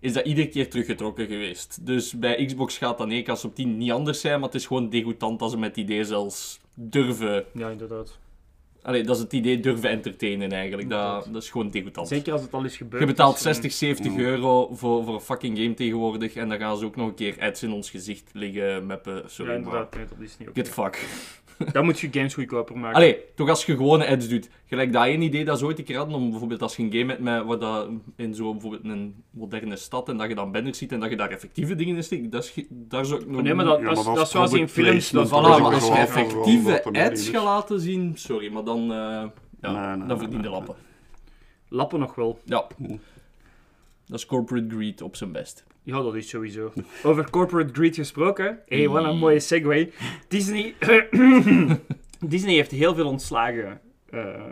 [0.00, 1.86] is dat iedere keer teruggetrokken geweest.
[1.86, 4.66] Dus bij Xbox gaat dat 9 als op 10 niet anders zijn, maar het is
[4.66, 7.44] gewoon degoutant als ze met het idee zelfs durven...
[7.52, 8.18] Ja, inderdaad.
[8.86, 10.88] Allee, dat is het idee durven entertainen eigenlijk.
[10.88, 12.08] Dat, is gewoon degoutant.
[12.08, 13.02] Zeker als het al is gebeurd.
[13.02, 16.76] Je betaalt is, 60, 70 euro voor, voor een fucking game tegenwoordig en dan gaan
[16.76, 19.14] ze ook nog een keer ads in ons gezicht liggen meppen.
[19.14, 19.60] Ja, Sorry, maar...
[19.60, 19.94] inderdaad.
[19.94, 20.60] Nee, dat is niet oké.
[20.60, 21.06] Get fuck.
[21.72, 22.96] Dan moet je games goedkoper maken.
[22.96, 24.48] Allee, toch als je gewone ads doet.
[24.66, 26.92] Gelijk dat één idee dat ze ooit een keer hadden, om bijvoorbeeld als je een
[26.92, 30.52] game hebt met, wat dat in zo'n bijvoorbeeld een moderne stad en dat je dan
[30.52, 33.26] banners ziet en dat je daar effectieve dingen in steekt, dat is, daar zou ik
[33.26, 33.42] nog...
[33.42, 35.10] Nee, maar dat, Ja, dat, maar is- dat dat is is zoals in films.
[35.10, 35.30] Dat, Voilà,
[35.62, 39.24] maar als je effectieve ads gaat laten zien, sorry, maar dan, eh
[39.60, 40.74] ja, Nee, nee, dan verdien de nee, lappen.
[41.68, 42.38] Lappen nog wel.
[42.44, 42.66] Ja.
[44.06, 45.64] Dat is corporate greed op zijn best.
[45.86, 46.72] Ja, dat is sowieso.
[47.02, 48.62] Over corporate greed gesproken.
[48.66, 49.92] Hé, hey, wat een mooie segue.
[50.28, 50.74] Disney...
[52.20, 53.80] Disney heeft heel veel ontslagen.
[54.10, 54.42] eh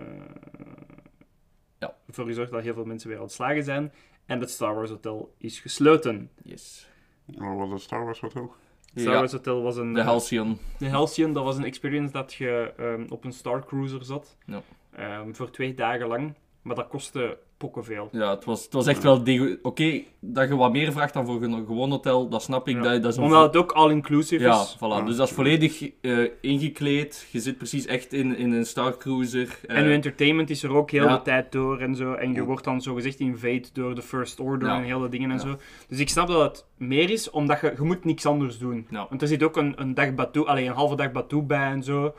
[1.79, 1.95] Ja.
[2.09, 3.93] Voor gezorgd dat heel veel mensen weer ontslagen zijn.
[4.27, 6.31] En het Star Wars Hotel is gesloten.
[6.43, 6.89] Yes.
[7.25, 8.55] Wat was het Star Wars Hotel?
[8.95, 9.93] Star Ja, Wars Hotel was een...
[9.93, 10.59] de eh, Halcyon.
[10.79, 14.37] De Halcyon, dat was een experience dat je ehm, op een Star Cruiser zat.
[14.47, 14.63] Ja.
[14.91, 16.35] Ehm, voor twee dagen lang.
[16.63, 18.09] Maar dat kostte pokkenveel.
[18.13, 19.23] Ja, het was, het was echt wel...
[19.63, 22.75] Oké, dat je wat meer vraagt dan voor een gewoon hotel, dat snap ik.
[22.77, 22.83] Ja.
[22.83, 24.77] Dat, dat is Omdat het ook all-inclusive Ja, is.
[24.77, 25.05] voilà.
[25.07, 27.27] Dus dat is volledig eh, ingekleed.
[27.31, 29.59] Je zit precies echt in, in een Star Cruiser.
[29.67, 31.17] eh, En uw entertainment is er ook heel ja.
[31.17, 32.13] de tijd door en zo.
[32.13, 34.77] En je wordt dan zogezegd invade door de First Order Ja.
[34.77, 35.43] en heel de dingen en Ja.
[35.43, 35.57] zo.
[35.89, 38.87] Dus ik snap dat het meer is, omdat je, je moet niks anders doen.
[38.91, 39.07] Ja.
[39.09, 41.83] Want er zit ook een, een dag Batuu, alleen een halve dag Batuu bij en
[41.83, 42.15] zo.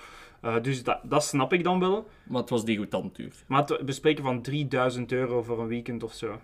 [0.45, 2.07] Eh, dus dat, dat snap ik dan wel.
[2.23, 3.31] Maar het was degoutant duur.
[3.47, 6.39] Maar het bespreken van 3000 euro voor een weekend of zo.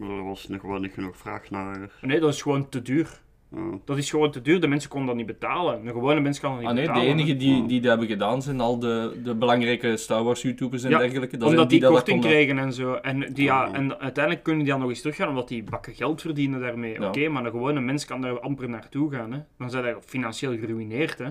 [0.00, 1.90] Er was nog gewoon niet genoeg vraag naar.
[2.00, 3.20] Nee, dat is gewoon te duur.
[3.54, 3.58] Ja.
[3.84, 4.60] Dat is gewoon te duur.
[4.60, 5.86] De mensen konden dat niet betalen.
[5.86, 7.12] Een gewone mens kan dat niet Ah nee, de betalen.
[7.12, 10.90] enigen die, die dat hebben gedaan zijn al de, de belangrijke Star Wars YouTubers en
[10.90, 11.36] Ja, dergelijke.
[11.36, 12.94] Dat omdat die, korting konden- kregen en zo.
[12.94, 13.76] En, die, ja, Oh.
[13.76, 16.92] en uiteindelijk kunnen die dan nog eens teruggaan, omdat die bakken geld verdienen daarmee.
[17.00, 17.06] Ja.
[17.08, 19.32] Oké, maar een gewone mens kan daar amper naartoe gaan.
[19.32, 19.38] Hè.
[19.58, 21.18] Dan zijn je financieel geruineerd.
[21.18, 21.28] Hè.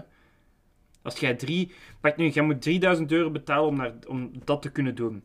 [1.04, 1.72] Als jij drie...
[2.02, 5.24] Pak nu, jij moet 3000 euro betalen om, naar, om dat te kunnen doen.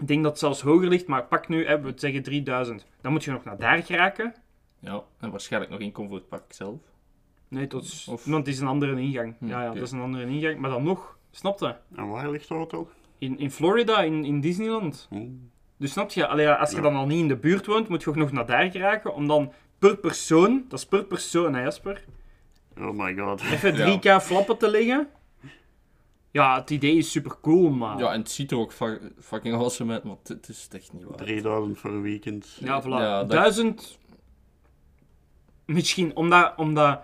[0.00, 2.86] Ik denk dat het zelfs hoger ligt, maar pak nu, hè, we zeggen 3000.
[3.00, 4.34] Dan moet je nog naar daar geraken.
[4.78, 6.78] Ja, en waarschijnlijk nog in Comfortpark zelf.
[7.48, 9.34] Nee, dat is, Of- want het is een andere ingang.
[9.38, 10.58] Hm, ja, ja, dat is een andere ingang.
[10.58, 11.74] Maar dan nog, snap je?
[11.94, 12.88] En waar ligt het hotel?
[13.18, 15.06] In, in Florida, in, in Disneyland.
[15.10, 15.26] Hm.
[15.76, 16.82] Dus snap je, allee, als je Ja.
[16.82, 19.26] dan al niet in de buurt woont, moet je ook nog naar daar geraken, om
[19.28, 22.04] dan per persoon, dat is per persoon hè Jasper,
[22.82, 23.40] Oh my god.
[23.40, 25.08] even 3k flappen te leggen.
[26.30, 27.98] Ja, het idee is super cool, maar...
[27.98, 28.72] Ja, en het ziet er ook
[29.20, 31.16] fucking awesome uit, maar het- is echt niet waar.
[31.16, 32.56] 3000 voor een weekend.
[32.60, 32.86] Ja, voilà.
[32.86, 33.98] Ja, dat- Duizend...
[35.66, 37.00] Misschien, omdat, omdat...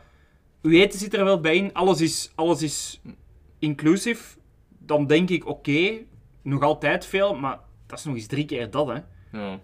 [0.63, 3.01] Uw eten zit er wel bij in, alles is, alles is
[3.59, 4.39] inclusief.
[4.79, 5.99] Dan denk ik, oké,
[6.43, 8.99] nog altijd veel, maar dat is nog eens drie keer dat, hè.
[9.33, 9.61] Ja.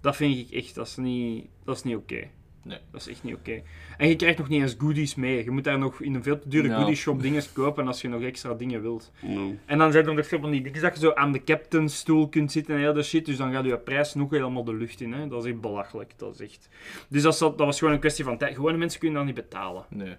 [0.00, 2.28] Dat vind ik echt, dat is niet, dat is niet oké.
[2.64, 2.78] Nee.
[2.90, 3.62] Dat is echt niet oké.
[3.96, 5.44] En je krijgt nog niet eens goodies mee.
[5.44, 6.78] Je moet daar nog in een veel te dure Ja.
[6.78, 9.12] goodie shop dingen kopen als je nog extra dingen wilt.
[9.22, 9.54] No.
[9.66, 11.96] En dan zijn er nog veel van die dingen dat je zo aan de captain's
[11.96, 13.26] stoel kunt zitten en heel dat shit.
[13.26, 15.12] Dus dan gaat je prijs nog helemaal de lucht in.
[15.12, 15.28] Hè.
[15.28, 16.12] Dat is echt belachelijk.
[16.16, 16.68] Dat is echt...
[17.08, 18.54] Dus dat, dat was gewoon een kwestie van tijd.
[18.54, 19.84] Gewone mensen kunnen dat niet betalen.
[19.88, 20.16] Nee.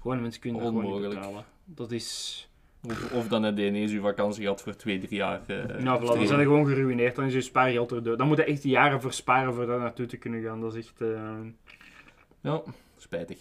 [0.00, 1.44] Gewone mensen kunnen dat gewoon niet betalen.
[1.64, 2.44] Dat is...
[2.88, 5.40] Of, of dan heb je ineens je vakantie gehad voor twee, drie jaar.
[5.46, 7.16] eh, Nou, voilà, dan zijn gewoon geruineerd.
[7.16, 8.16] Dan is je spaargeld er door.
[8.16, 10.60] Dan moet je echt jaren versparen voor daar naartoe te kunnen gaan.
[10.60, 11.00] Dat is echt...
[11.00, 11.38] eh,
[12.40, 12.62] Ja,
[12.96, 13.38] spijtig.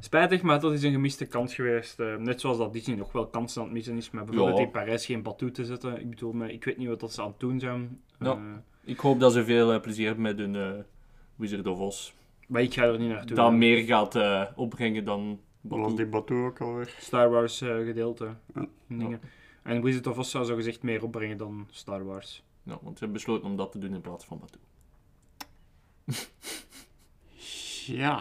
[0.00, 2.00] Spijtig, maar dat is een gemiste kans geweest.
[2.00, 4.64] Eh, net zoals dat Disney nog wel kansen aan het missen is, maar bijvoorbeeld Ja.
[4.64, 6.00] in Parijs geen Batou te zetten.
[6.00, 8.00] Ik bedoel, maar ik weet niet wat dat ze aan het doen zijn.
[8.20, 8.38] Ja.
[8.84, 10.84] Ik hoop dat ze veel plezier hebben met hun
[11.36, 12.12] Wizard of Oz.
[12.48, 13.36] maar ik ga er niet naartoe.
[13.36, 14.18] Dat meer gaat
[14.56, 16.94] opbrengen dan was die Batuu ook alweer?
[16.98, 18.34] Star Wars eh, gedeelte.
[18.86, 19.20] Dingen.
[19.62, 22.44] En Wizard of Oz zou zo gezegd meer opbrengen dan Star Wars.
[22.62, 24.60] Ja, want ze hebben besloten om dat te doen in plaats van Batuu.
[27.86, 28.18] Ja.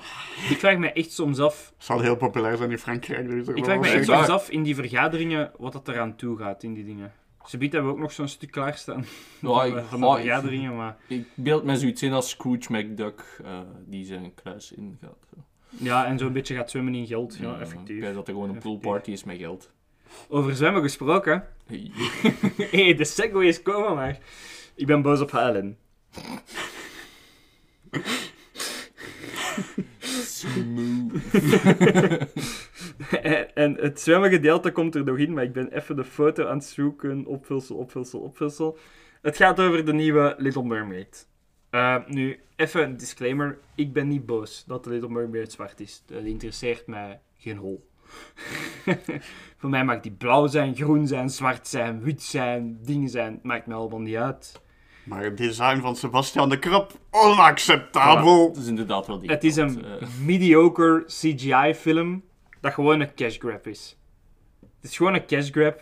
[0.49, 3.29] Ik vraag me echt soms af, Zal heel populair zijn in Frankrijk.
[3.29, 6.63] Dus ik vraag me echt soms af in die vergaderingen wat dat eraan toe gaat
[6.63, 7.13] in die dingen.
[7.45, 9.05] Ze biedt hebben we ook nog zo'n stuk klaarstaan
[9.41, 10.97] Ja, van, ik, de- van vergaderingen, maar...
[11.07, 15.27] ik beeld me zoiets in als Scrooge McDuck, eh, die zijn kluis ingaat.
[15.35, 15.43] Zo.
[15.77, 17.37] Ja, en zo'n beetje gaat zwemmen in geld.
[17.37, 18.03] Ja, effectief.
[18.03, 19.71] Ik dat er gewoon een poolparty is met geld.
[20.29, 21.47] Over zwemmen gesproken.
[21.67, 21.91] Hey.
[22.71, 24.19] Hé, de segway is komen, maar...
[24.75, 25.77] Ik ben boos op Helen.
[33.21, 36.47] en, en het zwemmen gedeelte komt er nog in, maar ik ben even de foto
[36.47, 37.25] aan het zoeken.
[37.25, 38.77] Opvulsel, opvulsel, opvulsel.
[39.21, 41.27] Het gaat over de nieuwe Little Mermaid.
[41.75, 43.57] Eh, nu, even een disclaimer.
[43.75, 46.03] Ik ben niet boos dat de Little Mermaid zwart is.
[46.05, 47.89] Dat interesseert mij geen hol.
[49.57, 53.39] Voor mij mag die blauw zijn, groen zijn, zwart zijn, wit zijn, dingen zijn.
[53.43, 54.61] Maakt mij allemaal niet uit.
[55.03, 58.47] Maar het design van Sebastian de Krab, onacceptabel.
[58.47, 59.29] Het is inderdaad wel die.
[59.29, 62.23] Het is een eh, mediocre CGI-film
[62.61, 63.97] dat gewoon een cash grab is.
[64.81, 65.81] Het is gewoon een cash grab.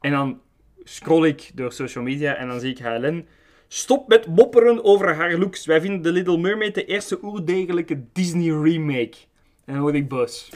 [0.00, 0.40] En dan
[0.82, 3.26] scroll ik door social media en dan zie ik HLN.
[3.68, 5.66] Stop met mopperen over haar looks.
[5.66, 9.16] Wij vinden The Little Mermaid de eerste oerdegelijke Disney remake.
[9.64, 10.50] En dan word ik boos.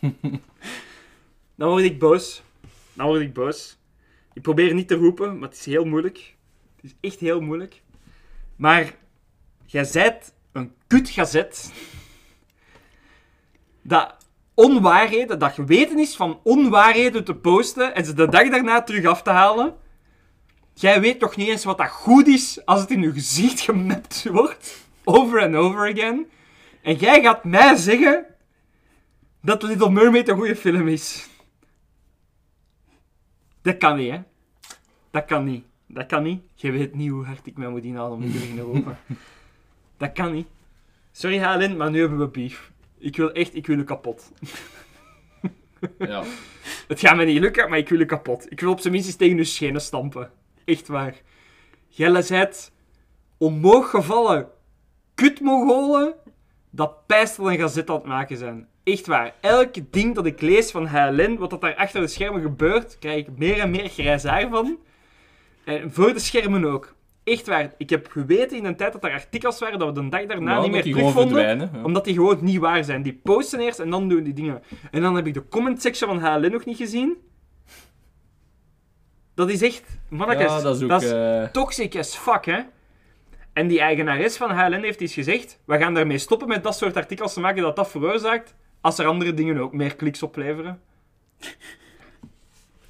[1.58, 2.42] dan word ik boos.
[2.92, 3.78] Dan word ik boos.
[4.32, 6.36] Ik probeer niet te roepen, maar het is heel moeilijk.
[6.76, 7.82] Het is echt heel moeilijk.
[8.56, 8.94] Maar
[9.66, 11.72] jij zijt een kutgazet
[13.82, 14.16] dat
[14.54, 19.22] onwaarheden, dat geweten is van onwaarheden te posten en ze de dag daarna terug af
[19.22, 19.76] te halen.
[20.80, 24.26] Jij weet toch niet eens wat dat goed is als het in je gezicht gemapt
[24.30, 26.26] wordt, over en over again.
[26.82, 28.26] En jij gaat mij zeggen
[29.42, 31.28] dat Little Mermaid een goede film is.
[33.62, 34.20] Dat kan niet, hè?
[35.10, 35.64] Dat kan niet.
[35.86, 36.42] Dat kan niet.
[36.54, 38.98] Je weet niet hoe hard ik mij moet inhalen om niet te beginnen roepen.
[39.96, 40.46] Dat kan niet.
[41.12, 42.70] Sorry, HLN, maar nu hebben we beef.
[42.98, 44.32] Ik wil echt, ik wil u kapot.
[45.98, 46.24] ja.
[46.88, 48.52] Het gaat me niet lukken, maar ik wil u kapot.
[48.52, 50.30] Ik wil op zijn minst eens tegen uw schenen stampen.
[50.68, 51.14] Echt waar.
[51.88, 52.72] Jij zijt
[53.38, 54.48] omhoog gevallen
[55.14, 56.14] kutmogolen
[56.70, 58.68] dat pijstel en gazet aan het maken zijn.
[58.84, 59.34] Echt waar.
[59.40, 63.18] Elk ding dat ik lees van HLN, wat dat daar achter de schermen gebeurt, krijg
[63.26, 64.78] ik meer en meer grijs haar van.
[65.64, 66.94] En voor de schermen ook.
[67.24, 67.74] Echt waar.
[67.78, 70.60] Ik heb geweten in een tijd dat er artikels waren dat we de dag daarna
[70.60, 71.58] niet meer terugvonden.
[71.58, 71.70] ja.
[71.82, 73.02] Omdat die gewoon niet waar zijn.
[73.02, 74.62] Die posten eerst en dan doen die dingen.
[74.90, 77.16] En dan heb ik de comment section van HLN nog niet gezien.
[79.38, 79.82] Dat is echt...
[80.08, 81.02] Mannetjes, Ja, dat is ook...
[81.02, 82.60] eh, toxic as fuck, hè.
[83.52, 85.58] En die eigenares van HLN heeft iets gezegd.
[85.64, 88.54] We gaan daarmee stoppen met dat soort artikels te maken dat dat veroorzaakt.
[88.80, 90.80] Als er andere dingen ook meer kliks opleveren.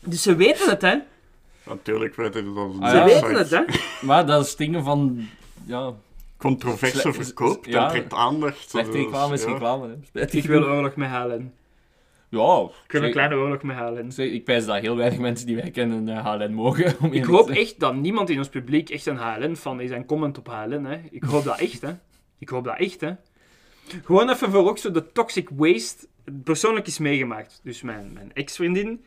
[0.00, 0.96] Dus ze weten het, hè.
[1.62, 2.80] Natuurlijk weten ze dat.
[2.80, 3.04] Ah, Ze ja.
[3.04, 3.62] weten het, hè.
[4.06, 5.28] Maar dat is dingen van...
[5.64, 5.92] Ja,
[6.36, 7.80] Controverse Sle- verkoop, ja.
[7.80, 8.70] dat trekt aandacht.
[8.70, 9.52] slechte reclame is ja.
[9.52, 9.88] reclame.
[9.88, 9.94] Hè.
[10.06, 11.52] Spijtig Ik wil oorlog met HLN.
[12.30, 14.12] Ja, wil een kleine oorlog met HLN.
[14.12, 16.94] zeg, ik pijs dat heel weinig mensen die wij kennen HLN mogen.
[17.00, 20.38] om Ik hoop echt dat niemand in ons publiek echt een HLN-fan is en comment
[20.38, 21.00] op HLN, hè.
[21.10, 21.92] Ik hoop dat echt, hè.
[22.38, 23.12] Ik hoop dat echt, hè.
[24.04, 26.06] Gewoon even voor ook zo de toxic waste
[26.44, 27.60] persoonlijk is meegemaakt.
[27.62, 29.04] Dus mijn, mijn ex-vriendin,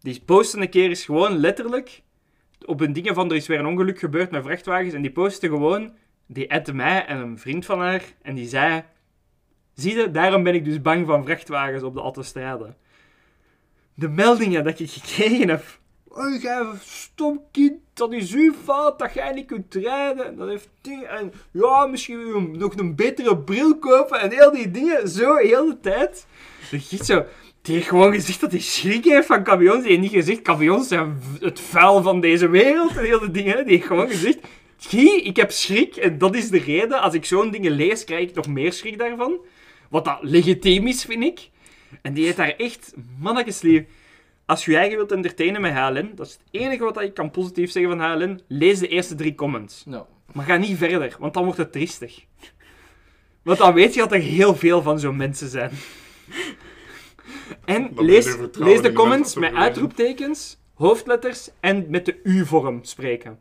[0.00, 2.02] die postte een keer eens gewoon letterlijk
[2.64, 5.48] op een ding van er is weer een ongeluk gebeurd met vrachtwagens en die postte
[5.48, 5.92] gewoon,
[6.26, 8.84] die ette mij en een vriend van haar en die zei,
[9.74, 12.74] zie je, daarom ben ik dus bang van vrachtwagens op de autostrade.
[13.94, 15.64] De meldingen dat ik gekregen heb
[16.16, 20.36] Oh, jij stom kind, dat is uw fout dat jij niet kunt rijden.
[20.36, 21.08] Dat heeft dingen.
[21.08, 25.08] En ja, misschien nog een betere bril kopen en heel die dingen.
[25.08, 26.26] Zo, heel de tijd.
[26.70, 27.24] Dat giet zo.
[27.62, 29.82] Die heeft gewoon gezegd dat hij schrik heeft van camions.
[29.82, 33.66] Die heeft niet gezegd, camions zijn het vuil van deze wereld en heel dingen.
[33.66, 34.38] Die heeft gewoon gezegd,
[35.22, 37.00] ik heb schrik en dat is de reden.
[37.00, 39.38] Als ik zo'n dingen lees, krijg ik nog meer schrik daarvan.
[39.94, 41.50] Wat dat legitiem is, vind ik.
[42.02, 43.84] En die heeft daar echt, mannetjeslief.
[44.46, 47.30] Als je je eigen wilt entertainen met HLN, dat is het enige wat ik kan
[47.30, 49.84] positief zeggen van HLN, lees de eerste drie comments.
[49.84, 52.24] Nou, Maar ga niet verder, want dan wordt het triestig.
[53.42, 55.70] Want dan weet je dat er heel veel van zo'n mensen zijn.
[57.64, 63.38] En lees, lees de comments met uitroeptekens, hoofdletters en met de U-vorm spreken.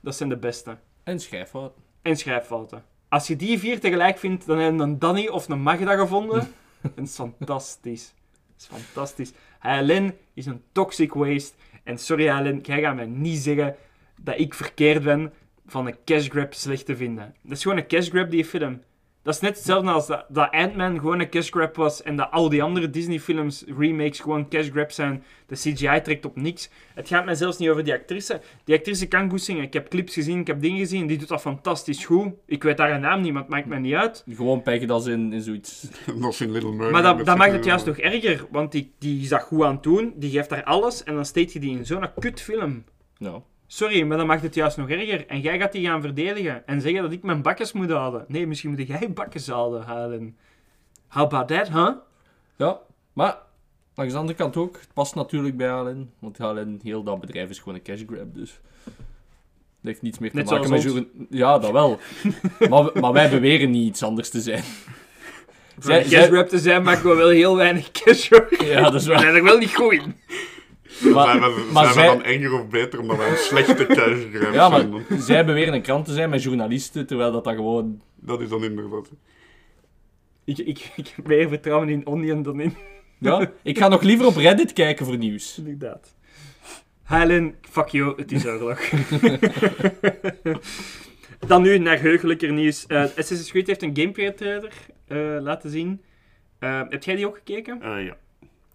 [0.00, 0.78] Dat zijn de beste.
[1.04, 1.72] en schrijffout.
[2.02, 2.84] En schrijffouten.
[3.08, 6.52] Als je die vier tegelijk vindt, dan heb je een Danny of een Magda gevonden.
[6.94, 8.14] dat is fantastisch.
[8.32, 9.32] Dat is fantastisch.
[9.58, 11.54] HLN is een toxic waste.
[11.84, 13.76] En sorry HLN, jij gaat mij niet zeggen
[14.20, 15.32] dat ik verkeerd ben
[15.66, 17.34] van een cash grab slecht te vinden.
[17.42, 18.82] Dat is gewoon een cash grab, die film.
[19.28, 22.30] Dat is net hetzelfde als dat, dat Ant-Man gewoon een cash grab was en dat
[22.30, 25.22] al die andere Disney-films, remakes, gewoon cash grab zijn.
[25.46, 26.70] De CGI trekt op niks.
[26.94, 28.40] Het gaat mij zelfs niet over die actrice.
[28.64, 29.62] Die actrice kan goed zingen.
[29.62, 31.06] Ik heb clips gezien, ik heb dingen gezien.
[31.06, 32.32] Die doet dat fantastisch goed.
[32.46, 34.24] Ik weet haar naam niet, maar het maakt mij niet uit.
[34.34, 35.86] Gewoon peggen dat in, in zoiets.
[36.20, 36.92] Dat is in Little Mermaid.
[36.92, 39.74] Maar dat, dat maakt het juist nog erger, want die, die is dat goed aan
[39.74, 40.12] het doen.
[40.16, 42.84] Die geeft daar alles en dan steekt je die in zo'n kutfilm.
[43.18, 45.26] Nou, Sorry, maar dan maakt het juist nog erger.
[45.26, 48.24] En jij gaat die gaan verdedigen en zeggen dat ik mijn bakjes moet houden.
[48.28, 50.36] Nee, misschien moet jij bakjes houden, halen.
[51.08, 51.90] How about that, huh?
[52.56, 52.78] ja.
[53.12, 53.38] Maar,
[53.94, 56.10] langs de andere kant ook, het past natuurlijk bij HLN.
[56.18, 58.60] Want HLN, heel dat bedrijf is gewoon een cash grab, dus...
[59.80, 60.82] Dat heeft niets meer te Net maken met...
[60.82, 61.98] journa- Ja, dat wel.
[62.70, 64.62] maar, maar wij beweren niet iets anders te zijn.
[65.78, 68.48] Voor Zij- cash grab te zijn, maken we wel heel weinig cash, hoor.
[68.64, 69.20] Ja, dat is waar.
[69.20, 70.14] zijn er wel niet goed in.
[71.14, 73.84] Maar- zijn we, maar zijn zij- we dan erger of beter omdat wij een slechte
[73.84, 74.90] grab Ja, zijn?
[74.90, 78.00] maar zij beweren een krant te zijn met journalisten, terwijl dat dan gewoon...
[78.14, 79.10] Dat is dan inderdaad.
[80.44, 82.76] Ik, ik, ik heb meer vertrouwen in Onion dan in...
[83.18, 85.58] Ja, ik ga nog liever op Reddit kijken voor nieuws.
[85.58, 86.14] Inderdaad.
[87.04, 88.80] Helen, fuck you, het is oorlog.
[91.46, 92.86] Dan nu naar heugelijker nieuws.
[92.86, 94.72] Eh Assassin's Creed heeft een gameplay trailer
[95.06, 96.00] eh, laten zien.
[96.58, 97.82] Eh, heb jij die ook gekeken?
[97.82, 98.16] Eh, ja.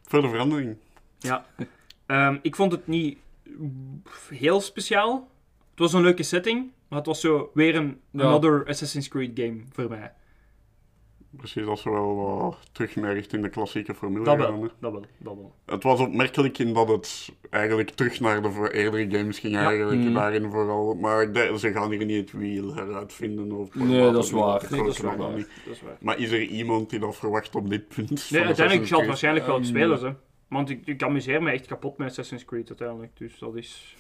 [0.08, 0.76] Voor de verandering.
[1.20, 1.46] Ja.
[2.14, 3.18] Ehm, ik vond het niet
[4.30, 5.28] heel speciaal.
[5.70, 8.24] Het was een leuke setting, maar het was zo weer een Ja.
[8.24, 10.12] another Assassin's Creed game voor mij.
[11.38, 14.60] Precies, als we wel wat terug meer richting de klassieke formule Dat gaan.
[14.60, 15.54] wel, dat wel, dat wel.
[15.66, 19.66] Het was opmerkelijk in dat het eigenlijk terug naar de voor eerdere games ging, Ja.
[19.66, 20.14] eigenlijk Mhm.
[20.14, 20.94] daarin vooral.
[20.96, 23.52] Maar de- ze gaan hier niet het wiel heruitvinden.
[23.52, 24.66] Of Nee, dat is waar.
[24.70, 25.18] Nee, dat is waar.
[25.36, 25.48] niet.
[25.66, 25.98] Dat is waar.
[26.00, 28.28] Maar is er iemand die dat verwacht op dit punt?
[28.32, 30.14] Nee, uiteindelijk zal het waarschijnlijk wel het Ehm, spelen, hè.
[30.54, 33.18] Want ik, ik amuseer me echt kapot met Assassin's Creed uiteindelijk.
[33.18, 33.96] Dus dat is...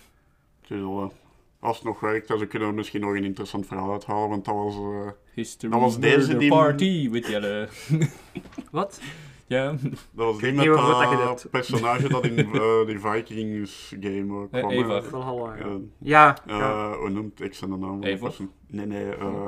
[0.61, 1.09] Het is wel, eh,
[1.59, 4.55] als het nog werkt, dan kunnen we misschien nog een interessant verhaal uithalen, want dat
[4.55, 4.75] was...
[4.75, 7.67] eh, History Dat was deze die- Party, weet je.
[8.71, 9.01] Wat?
[9.47, 14.71] Ja, Dat was die met dat personage dat in eh, die Vikings game Eh, kwam.
[14.71, 15.55] Eva.
[15.57, 15.79] ja.
[15.99, 16.97] Ja, eh, ja.
[16.97, 17.99] hoe noemt ik zijn de naam?
[18.67, 19.09] Nee, nee.
[19.15, 19.45] eh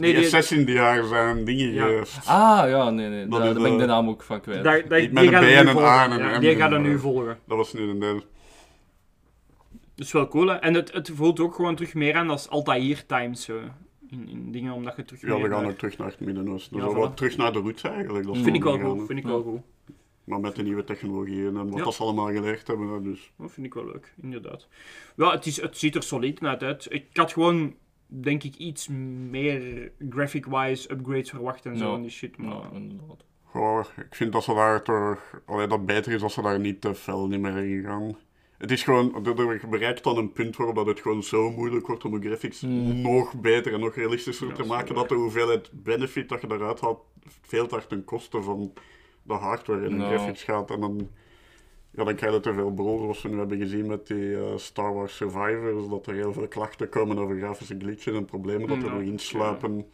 [0.00, 1.86] Nee, die die, assassin die haar zijn dingen Ja.
[1.86, 2.26] geeft.
[2.26, 3.28] Ah, ja, nee, nee.
[3.28, 4.64] Dat Daar, ben ik de eh, naam ook van kwijt.
[4.64, 5.88] daar, daar, Niet die met een B en nu een volgen.
[5.88, 7.38] A en een ja, M die gaan we doen, nu volgen.
[7.46, 8.22] Dat was nu een deel.
[9.94, 10.54] Dat is wel cool, hè.
[10.54, 13.58] En het, het voelt ook gewoon terug meer aan als Altair Times, zo.
[14.10, 16.76] In, in dingen, omdat je terug Ja, we gaan ook terug naar het Midden-Oosten.
[16.76, 16.94] Ja, voilà.
[16.94, 18.26] wat terug naar de roots eigenlijk.
[18.26, 19.60] Dat is Vind ik wel goed, vind ik wel goed.
[20.24, 21.84] Maar met de nieuwe technologieën en wat Ja.
[21.84, 23.02] dat ze allemaal geleerd hebben.
[23.02, 23.32] Dus.
[23.38, 24.68] Dat vind ik wel leuk, inderdaad.
[25.16, 26.86] Ja, het, is, het ziet er solid uit.
[26.90, 27.74] Ik had gewoon,
[28.12, 28.88] denk ik, iets
[29.30, 31.94] meer graphic-wise upgrades verwacht en zo Ja.
[31.94, 32.36] en die shit.
[32.36, 32.48] Maar...
[32.48, 33.24] Ja, inderdaad.
[33.44, 35.40] Goh, ik vind dat ze daar toch...
[35.46, 38.16] Allee, dat beter is als ze daar niet te fel niet meer in gaan.
[38.58, 39.26] Het is gewoon...
[39.26, 42.26] er- er bereikt dan een punt waarop dat het gewoon zo moeilijk wordt om de
[42.26, 43.00] graphics Hmm.
[43.00, 46.80] nog beter en nog realistischer Ja, te maken, dat de hoeveelheid benefit dat je daaruit
[46.80, 47.00] haalt
[47.42, 48.72] veel te hard ten koste van
[49.22, 50.70] de hardware en de graphics gaat.
[50.70, 51.08] En dan...
[51.92, 54.56] Ja, dan krijg je te veel brol, zoals we nu hebben gezien met die eh,
[54.56, 58.76] Star Wars Survivors, dat er heel veel klachten komen over grafische glitches en problemen dat
[58.76, 59.86] er Ja, nog insluipen.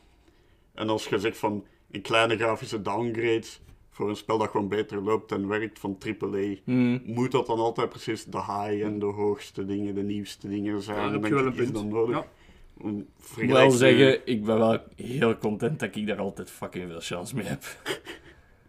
[0.75, 3.47] En als je zegt van een kleine grafische downgrade
[3.91, 7.03] voor een spel dat gewoon beter loopt en werkt van AAA, Hmm.
[7.05, 10.97] moet dat dan altijd precies de high en de hoogste dingen, de nieuwste dingen zijn?
[10.99, 11.75] Ja, dan heb je wel ik, een is punt.
[11.75, 12.17] dan nodig.
[12.17, 12.27] Ja.
[13.37, 17.37] Ik wel zeggen, ik ben wel heel content dat ik daar altijd fucking veel chance
[17.37, 17.63] mee heb.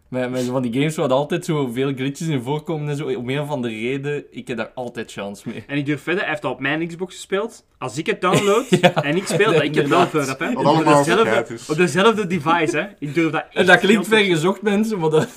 [0.08, 3.30] met, met van die games waar altijd zo veel glitches in voorkomen en zo, om
[3.30, 5.64] een van de reden, ik heb daar altijd chance mee.
[5.66, 7.66] En ik durf verder, hij heeft dat op mijn Xbox gespeeld.
[7.78, 10.38] Als ik het download Ja, en ik speel, dat ik het wel voor heb.
[10.38, 10.50] Hè.
[10.50, 12.86] Op allemaal dezelfde, op dezelfde device, hè.
[12.98, 15.28] Ik durf dat echt En dat klinkt vergezocht, mensen, maar dat,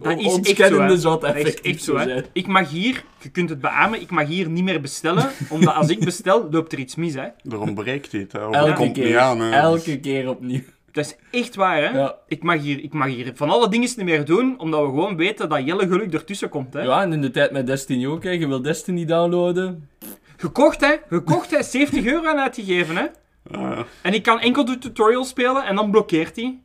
[0.00, 0.96] Dat is echt zo, hè.
[0.96, 2.20] Dat is echt zo, hè.
[2.32, 5.88] Ik mag hier, je kunt het beamen, ik mag hier niet meer bestellen, omdat als
[5.88, 7.26] ik bestel, loopt er iets mis, hè.
[7.50, 8.38] Er ontbreekt dit, hè.
[8.38, 9.50] Elke komt niet keer, aan, hè.
[9.50, 10.62] elke keer opnieuw.
[10.92, 11.98] Dat is echt waar, hè.
[11.98, 12.14] Ja.
[12.26, 15.16] Ik, mag hier, ik mag hier van alle dingen niet meer doen, omdat we gewoon
[15.16, 16.82] weten dat Jelle geluk ertussen komt, hè.
[16.82, 18.30] Ja, en in de tijd met Destiny ook, hè.
[18.30, 19.88] je wil Destiny downloaden.
[20.36, 20.94] Gekocht, hè.
[21.08, 21.62] Gekocht, hè.
[21.62, 23.06] 70 euro aan uitgegeven, hè.
[23.50, 23.84] Ja.
[24.02, 26.60] En ik kan enkel de tutorial spelen en dan blokkeert hij.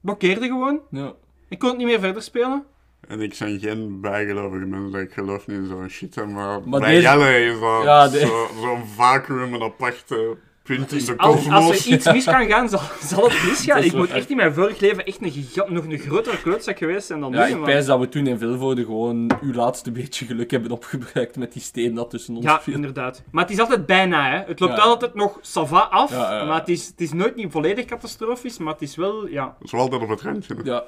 [0.00, 0.80] Blokkeerde gewoon.
[0.90, 1.12] Ja.
[1.48, 2.64] Ik kon het niet meer verder spelen.
[3.08, 6.80] En ik zijn geen bijgelovige mensen, ik geloof niet in zo'n shit, hè, maar, Maar
[6.80, 10.36] bij deze- Jelle is dat Ja, de- zo- zo'n vacuüm, een aparte
[10.66, 13.78] punt in de Als, als er iets mis kan gaan, zal, zal het misgaan.
[13.78, 16.40] Is Ik wel moet echt- in mijn vorig leven echt een giga- nog een grotere
[16.40, 17.54] klootzak geweest zijn dan Ja, nu.
[17.54, 21.52] ik pijs dat we toen in Vilvoorde gewoon uw laatste beetje geluk hebben opgebruikt met
[21.52, 22.74] die steen dat tussen ons Ja, viel.
[22.74, 23.22] inderdaad.
[23.30, 24.36] Maar het is altijd bijna, hè.
[24.46, 24.82] Het loopt Ja.
[24.82, 26.44] altijd nog sava af, Ja, ja, ja.
[26.44, 29.56] maar het is, het is nooit niet volledig catastrofisch, maar het is wel, ja...
[29.64, 30.56] Zo altijd op het randje.
[30.64, 30.84] Ja,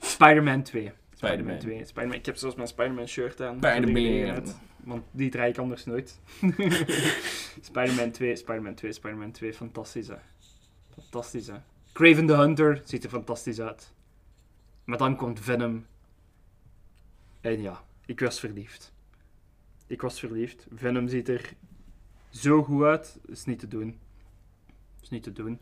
[0.00, 0.92] Spider-Man 2.
[1.20, 1.58] Spider-Man.
[1.58, 1.84] 2.
[1.84, 2.18] Spider-Man.
[2.18, 3.56] Ik heb zelfs mijn Spider-Man shirt aan.
[3.56, 4.44] Spider-Man.
[4.76, 6.20] Want die draai ik anders nooit.
[7.70, 9.52] Spider-Man 2, Spider-Man 2, Spider-Man 2.
[9.52, 10.16] Fantastisch, hè.
[10.94, 11.54] Fantastisch, hè.
[11.92, 13.92] Craven the Hunter ziet er fantastisch uit.
[14.84, 15.86] Maar dan komt Venom.
[17.40, 18.92] En ja, ik was verliefd.
[19.86, 20.66] Ik was verliefd.
[20.74, 21.52] Venom ziet er
[22.28, 23.18] zo goed uit.
[23.26, 23.98] is niet te doen.
[25.02, 25.60] is niet te doen.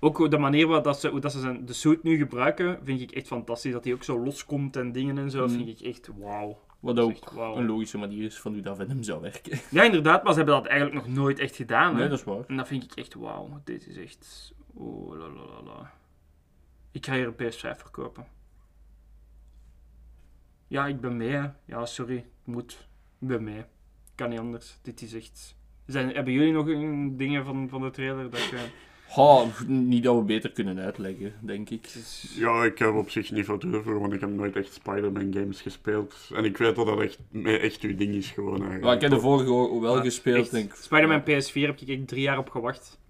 [0.00, 3.00] Ook de manier waarop dat ze, hoe dat ze zijn, de suit nu gebruiken, vind
[3.00, 3.72] ik echt fantastisch.
[3.72, 5.50] Dat hij ook zo loskomt en dingen en zo, Mm.
[5.50, 6.58] vind ik echt wauw.
[6.80, 9.58] wat ook echt een logische manier is van hoe dat Venom zou werken.
[9.70, 11.92] Ja, inderdaad, maar ze hebben dat eigenlijk nog nooit echt gedaan.
[11.94, 12.08] Nee, hè.
[12.08, 12.44] dat is waar.
[12.46, 13.60] En dat vind ik echt wauw.
[13.64, 14.54] Dit is echt...
[14.74, 15.92] Oh, la la la la.
[16.90, 18.26] Ik ga hier een PS5 verkopen.
[20.68, 21.46] Ja, ik ben mee, hè.
[21.64, 22.16] Ja, sorry.
[22.16, 22.88] Ik moet.
[23.20, 23.64] Ik ben mee.
[24.14, 24.78] Kan niet anders.
[24.82, 25.56] Dit is echt...
[25.86, 28.66] Zijn, hebben jullie nog een, dingen van, van de trailer dat je...
[29.66, 31.88] Niet dat we beter kunnen uitleggen, denk ik.
[32.34, 34.72] Ja, ik heb op zich niet veel te doen voor, want ik heb nooit echt
[34.72, 36.30] Spider-Man games gespeeld.
[36.34, 38.82] En ik weet dat dat echt, echt uw ding is gewoon eigenlijk.
[38.84, 40.50] Maar ik heb de vorige wel Ja, gespeeld, echt.
[40.50, 40.74] denk ik.
[40.74, 43.00] Spider-Man PS4 heb ik echt drie jaar op gewacht.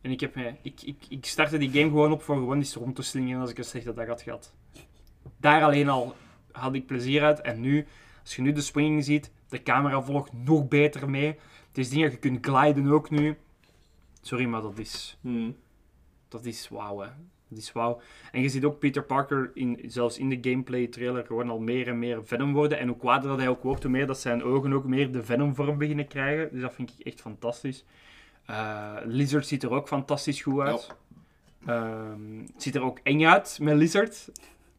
[0.00, 2.74] En ik, heb, mij- ik, ik, ik startte die game gewoon op voor gewoon eens
[2.74, 4.52] rond te slingeren als ik een slechte dag had gehad.
[5.36, 6.14] Daar alleen al
[6.52, 7.40] had ik plezier uit.
[7.40, 7.86] En nu,
[8.22, 11.26] als je nu de swinging ziet, de camera volgt nog beter mee.
[11.68, 13.36] Het is dingen, je kunt gliden ook nu.
[14.20, 15.18] Sorry, maar dat is...
[15.20, 15.56] Hmm.
[16.28, 17.08] Dat is wauw, hè.
[17.48, 18.00] Dat is wauw.
[18.32, 21.88] En je ziet ook Peter Parker, in, zelfs in de gameplay trailer, gewoon al meer
[21.88, 22.78] en meer Venom worden.
[22.78, 25.22] En hoe kwader dat hij ook wordt, hoe meer dat zijn ogen ook meer de
[25.22, 26.48] Venom-vorm beginnen krijgen.
[26.52, 27.84] Dus dat vind ik echt fantastisch.
[28.46, 30.96] Eh, Lizard ziet er ook fantastisch goed uit.
[31.66, 34.30] Ehm, het ziet er ook eng uit met Lizard.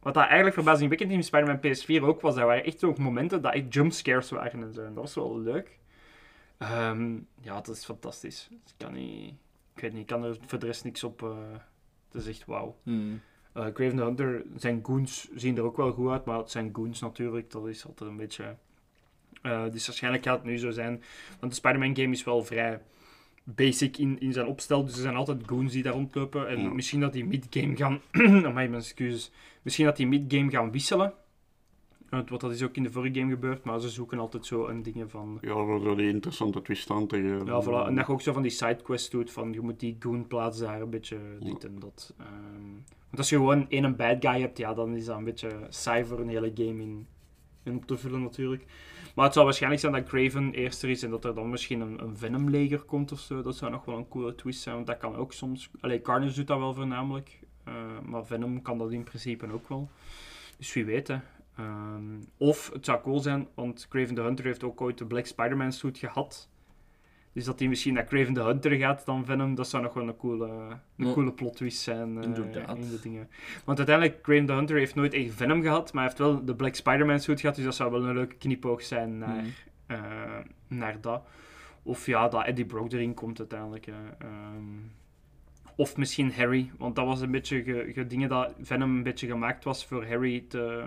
[0.02, 3.52] Wat dat eigenlijk verbazingwekkend in Spider-Man PS4 ook was, dat waren echt ook momenten dat
[3.52, 4.80] echt jumpscares waren en zo.
[4.80, 5.78] En dat was wel leuk.
[6.60, 8.48] Ehm, ja, dat is fantastisch.
[8.50, 9.34] Ik kan niet...
[9.74, 11.22] Ik weet niet, ik kan er voor de rest niks op...
[11.22, 11.36] eh
[12.12, 12.76] het is echt wauw.
[13.52, 16.70] Eh Craven the Hunter, zijn goons zien er ook wel goed uit, maar het zijn
[16.72, 18.56] goons natuurlijk, dat is altijd een beetje...
[19.42, 21.02] eh, dus waarschijnlijk gaat het nu zo zijn,
[21.40, 22.80] want de Spider-Man game is wel vrij
[23.44, 26.48] basic in, in zijn opstel, dus er zijn altijd goons die daar rondlopen.
[26.48, 26.68] En Ja.
[26.68, 28.00] misschien dat die mid-game gaan...
[28.46, 29.30] Amai, mijn excuses.
[29.62, 31.12] Misschien dat die mid-game gaan wisselen.
[32.10, 34.82] Want dat is ook in de vorige game gebeurd, maar ze zoeken altijd zo een
[34.82, 35.38] dingen van...
[35.40, 37.06] Ja, voor zo die interessante twist aan.
[37.10, 37.86] Ja, voilà.
[37.86, 40.66] En dat je ook zo van die sidequests doet, van je moet die goon plaatsen
[40.66, 42.14] daar een beetje dit en dat.
[42.18, 45.50] Ehm, want als je gewoon één bad guy hebt, ja, dan is dat een beetje
[45.68, 47.06] saai voor een hele game in,
[47.62, 48.64] en op te vullen natuurlijk.
[49.14, 51.80] Maar het zou waarschijnlijk zijn dat Craven eerst er is en dat er dan misschien
[51.80, 53.42] een, een Venom-leger komt of zo.
[53.42, 55.70] Dat zou nog wel een coole twist zijn, want dat kan ook soms...
[55.80, 59.88] Allee, Carnage doet dat wel voornamelijk, eh, maar Venom kan dat in principe ook wel.
[60.58, 61.16] Dus wie weet, hè.
[61.60, 65.26] Ehm, of het zou cool zijn, want Craven the Hunter heeft ook ooit de Black
[65.26, 66.48] Spider-Man suit gehad.
[67.32, 70.08] Dus dat hij misschien naar Craven the Hunter gaat dan Venom, dat zou nog wel
[70.08, 70.48] een coole,
[70.96, 71.12] een Ja.
[71.12, 72.76] coole plot twist zijn eh, Inderdaad.
[72.78, 73.28] in de dingen.
[73.64, 76.54] Want uiteindelijk, Craven the Hunter heeft nooit echt Venom gehad, maar hij heeft wel de
[76.54, 79.46] Black Spider-Man suit gehad, dus dat zou wel een leuke knipoog zijn naar, Mhm.
[79.86, 80.38] eh,
[80.68, 81.22] naar dat.
[81.82, 83.86] Of ja, dat Eddie Brock erin komt uiteindelijk.
[83.86, 83.92] hè.
[84.18, 84.64] Ehm,
[85.76, 89.26] of misschien Harry, want dat was een beetje ge, ge- dingen dat Venom een beetje
[89.26, 90.84] gemaakt was voor Harry te,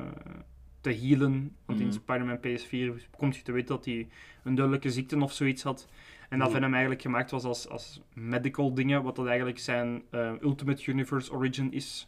[0.83, 1.55] te healen.
[1.65, 1.95] Want in Mhm.
[1.95, 4.07] Spider-Man PS4 komt je te weten dat hij
[4.43, 5.87] een duidelijke ziekte of zoiets had.
[6.29, 6.51] En dat.
[6.51, 11.33] Venom eigenlijk gemaakt was als, als medical dingen, wat dat eigenlijk zijn eh, Ultimate Universe
[11.33, 12.07] origin is.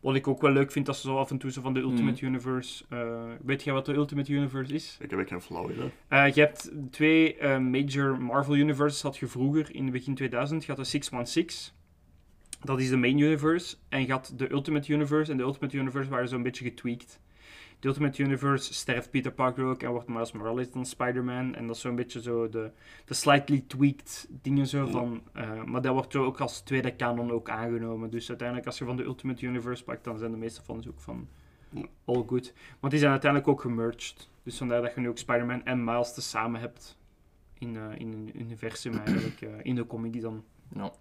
[0.00, 1.80] Wat ik ook wel leuk vind, dat ze zo af en toe zo van de
[1.80, 2.84] Ultimate Universe...
[2.88, 4.96] eh, weet jij wat de Ultimate Universe is?
[5.00, 5.90] Ik heb echt geen flauw idee.
[6.08, 10.62] Eh, je hebt twee major Marvel Universes had je vroeger in begin 2000.
[10.64, 11.72] Je had de 616.
[12.64, 13.76] Dat is de main universe.
[13.88, 15.30] En je had de Ultimate Universe.
[15.30, 17.20] En de Ultimate Universe waren zo'n beetje getweakt.
[17.80, 21.54] De Ultimate Universe sterft Peter Parker ook en wordt Miles Morales dan Spider-Man.
[21.54, 22.70] En dat is zo'n beetje zo de,
[23.04, 24.90] de slightly tweaked dingen zo Ja.
[24.90, 25.22] van...
[25.32, 28.10] eh, maar dat wordt zo ook als tweede canon ook aangenomen.
[28.10, 31.00] Dus uiteindelijk als je van de Ultimate Universe pakt, dan zijn de meeste fans ook
[31.00, 31.28] van...
[31.70, 31.84] Ja.
[32.04, 32.52] All good.
[32.80, 34.28] Want die zijn uiteindelijk ook gemerged.
[34.42, 36.96] Dus vandaar dat je nu ook Spider-Man en Miles tezamen hebt.
[37.58, 39.40] In, eh, in een universum eigenlijk.
[39.40, 40.44] eh, in de comic dan.
[40.74, 40.92] Ja,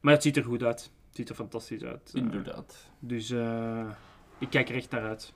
[0.00, 0.80] Maar het ziet er goed uit.
[1.06, 2.10] Het ziet er fantastisch uit.
[2.14, 2.90] inderdaad.
[2.98, 3.30] dus
[4.38, 5.32] ik kijk er echt naar uit.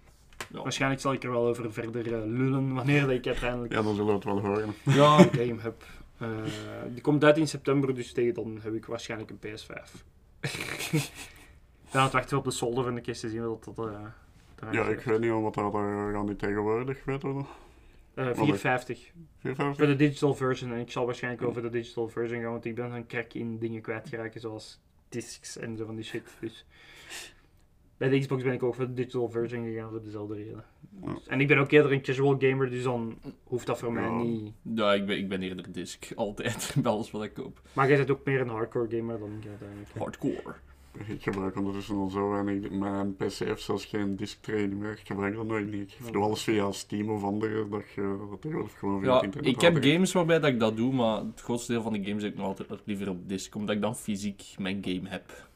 [0.53, 0.63] Ja.
[0.63, 3.95] Waarschijnlijk zal ik er wel over verder eh, lullen wanneer dat ik uiteindelijk Ja, dan
[3.95, 4.75] zullen we het wel horen.
[5.01, 5.85] Ja, een game heb.
[6.19, 6.29] Eh,
[6.93, 9.91] die komt uit in september, dus tegen dan heb ik waarschijnlijk een PS5.
[10.41, 13.79] Ik ben aan het wachten op de solder van de kist te zien wat dat...
[13.79, 17.23] eruit Ja, ik weet niet wat dat er gaan die tegenwoordig, weet?
[17.23, 19.13] Eh, Wat 450.
[19.39, 19.77] 450?
[19.77, 20.73] Voor de digital version.
[20.73, 23.59] En ik zal waarschijnlijk over de digital version gaan, want ik ben een crack in
[23.59, 26.37] dingen kwijtgeraken, zoals discs en zo van die shit.
[26.41, 26.67] Dus
[28.01, 30.65] bij de Xbox ben ik ook voor de digital version gegaan voor dezelfde reden.
[31.05, 31.13] Ja.
[31.15, 34.03] Dus- en ik ben ook eerder een casual gamer, dus dan hoeft dat voor mij
[34.03, 34.23] Ja.
[34.23, 34.53] niet.
[34.63, 36.13] ja ik, ben, ik ben eerder disc.
[36.17, 36.75] Altijd.
[36.83, 37.61] Bij alles wat ik koop.
[37.73, 39.89] Maar jij bent ook meer een hardcore gamer dan ik uiteindelijk.
[39.99, 40.55] Hardcore.
[41.07, 42.71] Ik gebruik ondertussen al zo weinig.
[42.71, 44.91] Mijn PC heeft zelfs geen disk train meer.
[44.91, 45.97] Ik gebruik dat nooit niet.
[46.07, 47.69] Ik doe alles via Steam of andere.
[47.69, 50.77] Dat je dat tegenwoordig gewoon via Ja, internet ik heb games waarbij dat ik dat
[50.77, 53.55] doe, maar het grootste deel van de games heb ik nog altijd liever op disc,
[53.55, 55.49] omdat ik dan fysiek mijn game heb.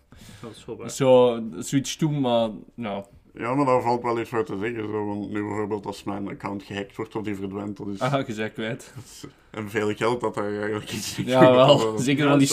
[0.42, 0.90] Dat is wel waar.
[0.90, 3.04] Zo, switch toe, maar nou,
[3.34, 4.82] Ja, maar daar valt wel iets voor te zeggen.
[4.90, 8.26] Zo, want nu bijvoorbeeld als mijn account gehackt wordt of die verdwijnt, dat is, ah,
[8.26, 8.94] je bent kwijt.
[9.50, 11.98] en veel geld dat daar eigenlijk iets in Ja, wel.
[11.98, 12.46] Zeker van die,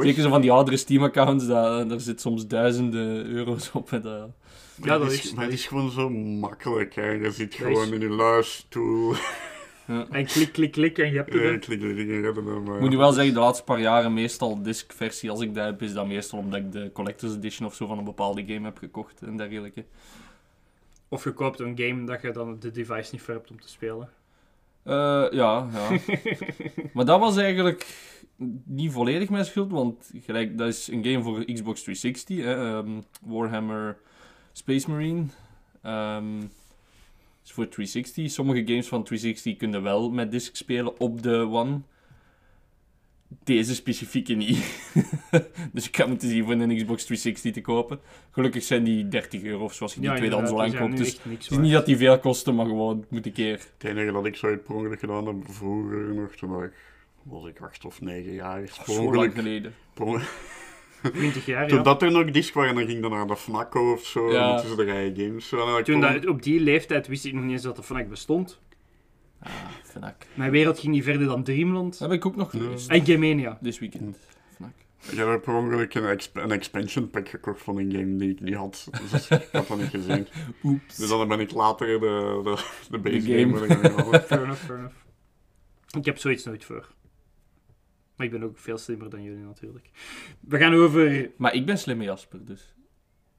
[0.00, 3.92] zeker zo van die oudere Steam-accounts, daar, daar zit soms duizenden euro's op.
[3.92, 4.28] En dat,
[4.82, 6.94] Ja, dat is- Maar het is gewoon zo makkelijk.
[6.94, 7.10] Hè.
[7.10, 8.08] Je zit gewoon is- in je
[9.86, 10.16] luistoel.
[10.16, 11.42] En klik, klik, klik en je hebt het.
[11.42, 11.80] Ja, klik
[12.44, 15.64] Maar Ik moet nu wel zeggen, de laatste paar jaren meestal disc-versie, als ik dat
[15.64, 18.64] heb, is dat meestal omdat ik de Collector's Edition of zo van een bepaalde game
[18.64, 19.84] heb gekocht en dergelijke.
[21.08, 23.68] Of je koopt een game dat je dan de device niet voor hebt om te
[23.68, 24.08] spelen.
[24.82, 25.98] Eh, ja, ja.
[26.94, 27.86] maar dat was eigenlijk
[28.64, 33.00] niet volledig mijn schuld, want gelijk, dat is een game voor Xbox 360, hè, ehm,
[33.22, 33.96] Warhammer
[34.52, 35.24] Space Marine.
[35.82, 36.40] Ehm,
[37.44, 38.30] is voor 360.
[38.30, 41.80] Sommige games van 360 kunnen wel met disc spelen op de One.
[43.44, 44.58] Deze specifieke niet.
[45.72, 48.00] dus ik ga moeten zien voor een Xbox 360 te kopen.
[48.30, 51.02] Gelukkig zijn die 30 euro of zoals je die tweedehands online die zijn koopt.
[51.04, 53.52] Dus het is niet dat die veel kosten, maar gewoon moet een keer.
[53.78, 56.72] Het enige dat ik zoiets per ongeluk gedaan heb vroeger nog, toen was ik,
[57.22, 58.60] was ik acht of negen jaar.
[58.60, 59.34] Per Zo lang ongeluk.
[59.34, 59.74] geleden.
[59.94, 60.61] per ongeluk- waard.
[61.10, 61.82] 20 jaar, Toen ja.
[61.84, 64.32] dat er nog disc waren, dan ging dan naar de FNACO of zo.
[64.32, 64.58] Ja.
[64.60, 65.48] Tussen de rijen games.
[65.84, 68.60] Toen dat, op die leeftijd wist ik nog niet eens dat de FNAC bestond.
[69.40, 69.50] Ah,
[69.82, 70.14] Fnac.
[70.34, 71.98] Mijn wereld ging niet verder dan Dreamland.
[71.98, 72.90] Dat heb ik ook nog geweest.
[72.90, 73.58] En Gamemania.
[73.60, 74.16] Dit weekend.
[74.56, 74.70] Fnac.
[75.10, 78.40] Ik heb per ongeluk een, exp- een expansion pack gekocht van een game die ik
[78.40, 78.88] niet had.
[79.10, 80.26] Dus ik had dat niet gezien.
[80.64, 80.96] Oeps.
[80.96, 83.56] Dus dan ben ik later de, de, de base De game.
[83.56, 84.20] game.
[84.20, 84.94] Fair enough, fair enough.
[85.98, 86.88] Ik heb zoiets nooit voor.
[88.22, 89.90] Maar ik ben ook veel slimmer dan jullie natuurlijk.
[90.40, 92.74] We gaan over Maar ik ben slimme Jasper, dus.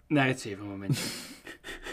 [0.08, 1.04] naar het zeven momentje.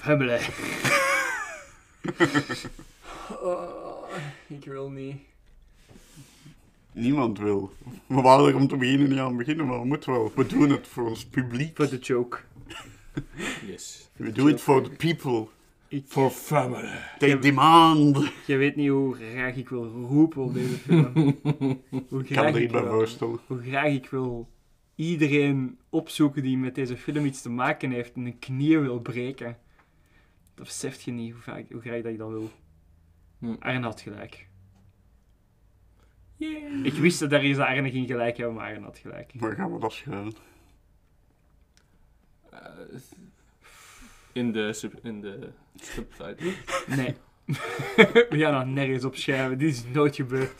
[0.00, 0.40] Hubbelen.
[3.42, 4.04] Oh,
[4.46, 5.16] ik wil niet.
[6.92, 7.72] Niemand wil.
[8.06, 10.32] We waren er om te beginnen niet aan beginnen, maar we moeten wel.
[10.34, 11.76] We doen het voor ons publiek.
[11.76, 12.38] Voor de joke.
[13.66, 14.08] Yes.
[14.16, 15.46] We do it for the people.
[16.06, 16.98] For family.
[17.18, 18.32] They demand.
[18.46, 21.12] Je weet niet hoe graag ik wil roepen op deze film.
[21.42, 23.38] hoe Ik kan graag er niet bij voorstellen.
[23.46, 24.48] hoe graag ik wil
[24.98, 29.58] iedereen opzoeken die met deze film iets te maken heeft en een knieën wil breken.
[30.54, 32.50] Dat beseft je niet hoe, vaak, hoe graag dat ik dat wil.
[33.38, 33.54] Hm.
[33.58, 34.48] Arne had gelijk.
[36.82, 39.32] Ik wist dat er is dat Arne ging gelijk hebben, maar Arne had gelijk.
[39.34, 40.32] Waar gaan we dat schrijven?
[42.50, 42.60] Eh,
[44.32, 46.52] in de, sub, in de subtitle.
[46.96, 47.14] Nee.
[48.30, 49.58] We gaan nog nergens opschrijven.
[49.58, 50.52] Dit is nooit gebeurd.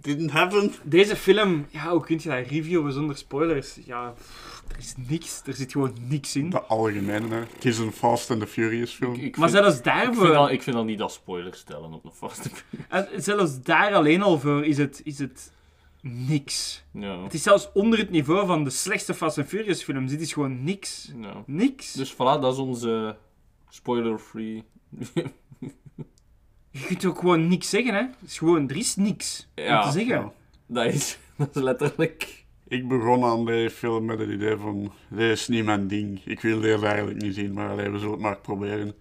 [0.00, 0.72] Didn't happen.
[0.82, 3.78] Deze film, ja, hoe kun je dat reviewen zonder spoilers?
[3.84, 5.42] Ja, pff, er is niks.
[5.46, 6.50] Er zit gewoon niks in.
[6.50, 7.40] De algemene, hè.
[7.54, 9.14] Het is een Fast and the Furious film.
[9.14, 11.92] Ik Maar vind, zelfs ik, vind daarvoor, al, ik vind al niet dat spoilers stellen
[11.92, 12.50] op een vaste
[12.88, 15.52] en zelfs daar alleen al voor is het, is het
[16.00, 16.84] niks.
[16.92, 17.22] Ja.
[17.22, 20.10] Het is zelfs onder het niveau van de slechtste Fast and Furious films.
[20.10, 21.12] Dit is gewoon niks.
[21.46, 21.92] Niks.
[21.92, 23.16] Dus voilà, dat is onze
[23.68, 24.64] spoiler-free.
[26.72, 28.00] Je kunt ook gewoon niks zeggen, hè.
[28.00, 30.16] Het is gewoon, er is niks Ja, om te zeggen.
[30.16, 30.32] ja.
[30.66, 32.44] dat, is, dat is letterlijk.
[32.68, 36.20] Ik begon aan deze film met het idee van, dit is niet mijn ding.
[36.24, 38.94] Ik wil deze eigenlijk niet zien, maar allee, we zullen het maar proberen.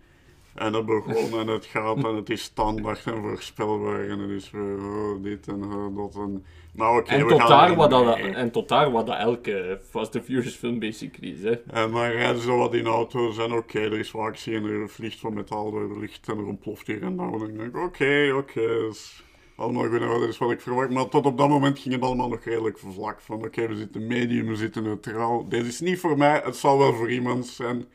[0.53, 4.51] En het begon en het gaat en het is standaard en voorspelbaar en het is
[4.51, 6.45] weer oh, dit en oh, dat en...
[6.71, 10.15] Maar oké, en, tot gaan daar wat dat, en tot daar wat dat elke Fast
[10.15, 11.43] and Furious film basically is.
[11.43, 11.51] Hè.
[11.51, 14.89] En dan rijden ze wat in auto's en oké, er is wat actie en er
[14.89, 17.31] vliegt van metaal door de lucht en er ontploft hier en daar.
[17.31, 19.23] En dan denk ik, oké, oké, dat is
[19.55, 20.89] allemaal goed en dat is wat ik verwacht.
[20.89, 23.21] Maar tot op dat moment ging het allemaal nog redelijk vlak.
[23.21, 25.49] Van oké, we zitten medium, we zitten neutraal.
[25.49, 27.85] Deze is niet voor mij, het zal wel voor iemand zijn.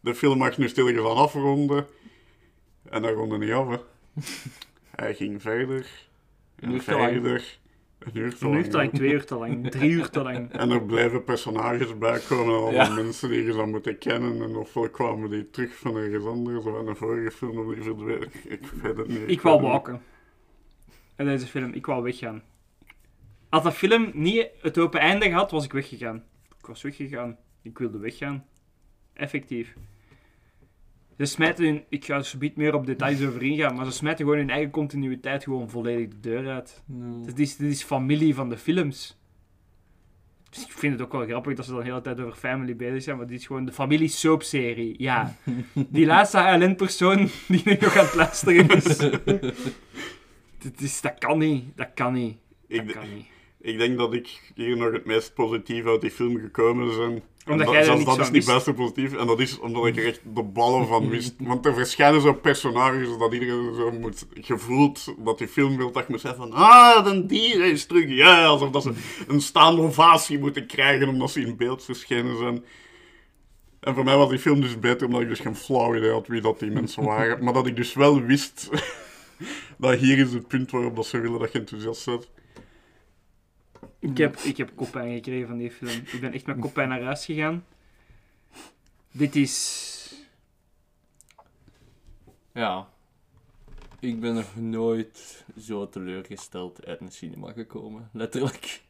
[0.00, 1.86] De film mag nu stilletjes aan afronden.
[2.90, 3.76] En dat ronde niet af, hè.
[5.04, 5.86] Hij ging verder.
[6.60, 7.58] En verder.
[8.04, 8.92] Een uur te Een uur te lang, lang.
[8.92, 10.52] twee uur te lang, drie uur te lang.
[10.62, 12.94] En er blijven personages bij komen en allemaal Ja.
[12.94, 14.42] mensen die je zou moeten kennen.
[14.42, 17.82] En ofwel kwamen die terug van ergens anders of in een vorige film of die
[17.82, 18.28] verdwenen.
[18.48, 19.18] Ik weet het niet.
[19.20, 20.02] Ik weet wou het walken.
[21.16, 22.42] In deze film, ik wou weggaan.
[23.48, 26.22] Als dat film niet het open einde had, was ik weggegaan.
[26.58, 27.36] Ik was weggegaan.
[27.62, 28.44] Ik wilde weggaan.
[29.12, 29.74] Effectief.
[31.18, 33.90] Ze smijten hun, ik ga er zo niet meer op details over ingaan, maar ze
[33.90, 36.82] smijten gewoon hun eigen continuïteit gewoon volledig de deur uit.
[37.24, 39.18] Dit is, dit is familie van de films.
[40.50, 42.76] Dus ik vind het ook wel grappig dat ze dan de hele tijd over family
[42.76, 44.94] bezig zijn, maar dit is gewoon de familie soapserie.
[44.98, 45.36] Ja.
[45.88, 47.16] Die laatste ALN-persoon
[47.48, 48.96] die nu nog aan het luisteren is.
[50.62, 51.00] dit is.
[51.00, 51.64] Dat kan niet.
[51.76, 52.36] Dat kan niet.
[52.68, 53.26] Dat Ik, kan niet.
[53.60, 57.22] ik denk dat ik hier nog het meest positief uit die film gekomen ben.
[57.46, 59.14] Omdat En jij zelfs dat is niet best positief.
[59.14, 61.34] En dat is omdat ik er echt de ballen van wist.
[61.38, 66.06] Want er verschijnen zo personages dat iedereen zo moet gevoeld dat die film wil dat
[66.06, 68.08] je moet zeggen van ah, een dier is terug.
[68.08, 68.92] Ja, alsof dat ze
[69.28, 72.64] een staande ovatie moeten krijgen omdat ze in beeld verschenen zijn.
[73.80, 76.26] En voor mij was die film dus beter omdat ik dus geen flauw idee had
[76.26, 77.44] wie dat die mensen waren.
[77.44, 78.68] maar dat ik dus wel wist
[79.78, 82.30] dat hier is het punt waarop dat ze willen dat je enthousiast bent.
[84.04, 86.02] Ik heb, ik heb koppijn gekregen van die film.
[86.12, 87.64] Ik ben echt met koppijn naar huis gegaan.
[89.12, 89.92] Dit is...
[92.52, 92.88] Ja.
[94.00, 98.08] Ik ben nog nooit zo teleurgesteld uit een cinema gekomen.
[98.12, 98.82] Letterlijk.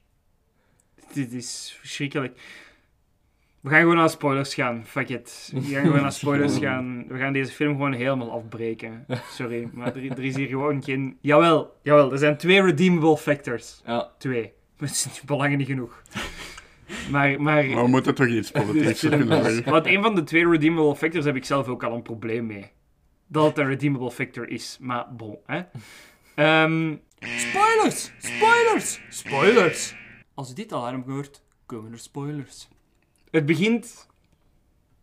[1.13, 2.41] Dit is verschrikkelijk.
[3.61, 4.85] We gaan gewoon naar spoilers gaan.
[4.87, 5.51] Fuck it.
[5.53, 7.07] We gaan gewoon naar spoilers gaan.
[7.09, 9.07] We gaan deze film gewoon helemaal afbreken.
[9.39, 11.19] Sorry, maar er, er is hier gewoon geen...
[11.21, 12.13] Jawel, jawel.
[12.13, 13.83] Er zijn twee redeemable factors.
[13.87, 14.13] Ja.
[14.19, 14.53] Twee.
[14.79, 16.03] Maar het is belangen niet genoeg.
[17.11, 17.65] Maar, maar...
[17.67, 19.65] Maar we moeten toch iets positiefs film kunnen.
[19.65, 22.71] Want een van de twee redeemable factors heb ik zelf ook al een probleem mee.
[23.27, 24.77] Dat het een redeemable factor is.
[24.81, 25.63] Maar bon, hè.
[26.35, 28.13] Ehm, Spoilers!
[28.19, 29.01] Spoilers!
[29.09, 29.95] Spoilers!
[30.35, 32.69] Als je dit alarm hoort, komen er spoilers.
[33.31, 34.09] het begint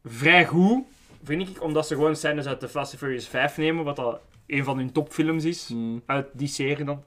[0.06, 0.84] vrij goed,
[1.24, 4.20] vind ik, omdat ze gewoon scènes uit de Fast and Furious 5 nemen, wat al
[4.48, 6.02] een van hun topfilms is, Hmm.
[6.06, 7.04] uit die serie dan.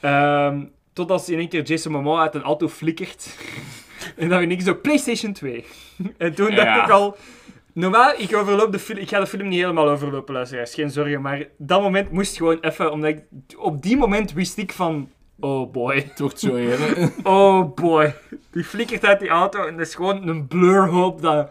[0.00, 0.64] Ehm,
[0.96, 3.36] totdat in één keer Jason Momoa uit een auto flikkert.
[4.16, 5.64] en dan ineens zo PlayStation 2.
[6.18, 6.84] en toen dacht Ja.
[6.84, 7.16] ik al...
[7.72, 10.74] Normaal, ik, overloop de film, ik ga de film niet helemaal overlopen, luisteraars.
[10.74, 12.92] Geen zorgen, maar dat moment moest gewoon even...
[12.92, 13.22] Omdat ik,
[13.56, 15.10] op die moment wist ik van...
[15.40, 15.94] Oh boy.
[15.94, 17.12] Het wordt zo eerlijk.
[17.22, 18.14] Oh boy.
[18.50, 21.50] Die flikkert uit die auto en dat is gewoon een blurhoop dat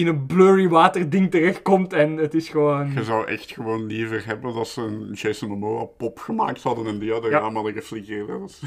[0.00, 2.92] in een blurry waterding terechtkomt en het is gewoon...
[2.94, 6.98] Je zou echt gewoon liever hebben dat ze een Jason Momoa pop gemaakt hadden en
[6.98, 7.50] die hadden Ja.
[7.72, 8.60] geflikkerd.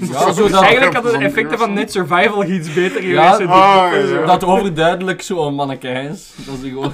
[0.00, 3.50] is- Ja, zo dat, Eigenlijk hadden de effecten van Net Survival iets beter Ja, geweest.
[3.50, 4.24] ah, ja.
[4.26, 6.36] dat overduidelijk zo'n manneke Heinz.
[6.46, 6.92] Dat is gewoon...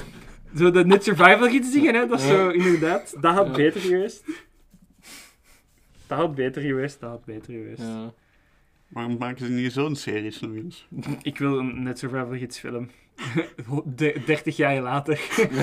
[0.57, 2.07] Zo de Net Survival gids dingen, hè.
[2.07, 3.15] Dat is zo, inderdaad.
[3.21, 4.23] Dat had beter geweest.
[6.07, 7.81] Dat had beter geweest, dat had beter geweest.
[7.81, 8.13] Ja.
[8.87, 10.87] Waarom maken ze niet zo'n series nog eens?
[11.21, 12.89] Ik wil een Net Survival gids film.
[13.95, 15.19] De- 30 jaar later.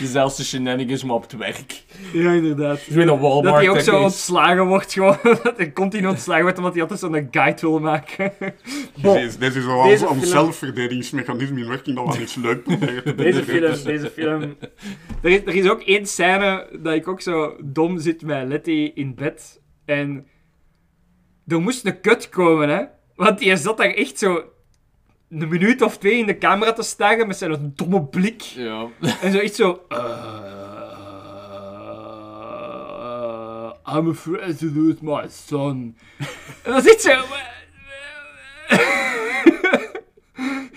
[0.00, 1.84] Dezelfde shenanigans, maar op het werk.
[2.12, 2.80] ja, inderdaad.
[2.88, 3.44] In een Walmart.
[3.44, 5.18] Dat hij ook zo ontslagen wordt, gewoon.
[5.42, 8.32] Dat hij continu ontslagen wordt, omdat hij altijd zo'n guide wil maken.
[9.38, 13.14] Dit is, wel ons film- zelfverdedigingsmechanisme in werking dat we aan iets leuk proberen te
[13.14, 13.24] doen.
[13.24, 14.56] Deze film, deze film.
[15.22, 18.90] Er is, er is ook één scène dat ik ook zo dom zit met Letty
[18.94, 19.60] in bed.
[19.84, 20.26] En
[21.46, 22.82] er moest een kut komen, hè.
[23.14, 24.44] Want die zat daar echt zo
[25.42, 28.40] een minuut of twee in de camera te staren met zijn domme blik.
[28.42, 28.86] Ja.
[29.20, 29.84] En zo echt zo...
[29.88, 30.32] "Uh,
[33.96, 35.96] I'm afraid to lose my son.
[36.62, 37.22] En dat is echt zo...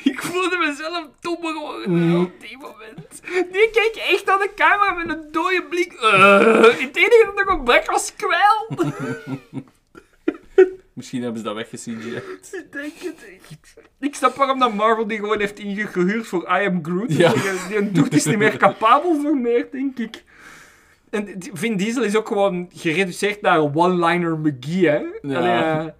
[0.03, 3.21] Ik voelde mezelf dommer geworden op die moment.
[3.51, 5.93] Die keek echt naar de camera met een dode blik.
[5.93, 8.67] Uh, het enige dat nog ontbrak was kwel.
[10.97, 11.99] Misschien hebben ze dat weggezien.
[12.15, 13.25] Ik denk het.
[13.99, 17.13] Ik snap waarom dat Marvel die gewoon heeft ingehuurd voor I Am Groot.
[17.13, 17.33] Ja.
[17.33, 20.23] Die, die doet is niet meer capabel voor meer, denk ik.
[21.09, 25.01] En Vin Diesel is ook gewoon gereduceerd naar een one-liner McGee, hè.
[25.21, 25.37] Ja.
[25.37, 25.93] Allee,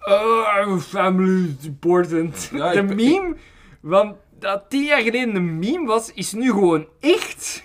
[0.00, 2.50] eh, oh, family is important.
[2.52, 3.36] Ja, de meme,
[3.80, 7.62] want dat tien jaar geleden een meme was, is nu gewoon echt.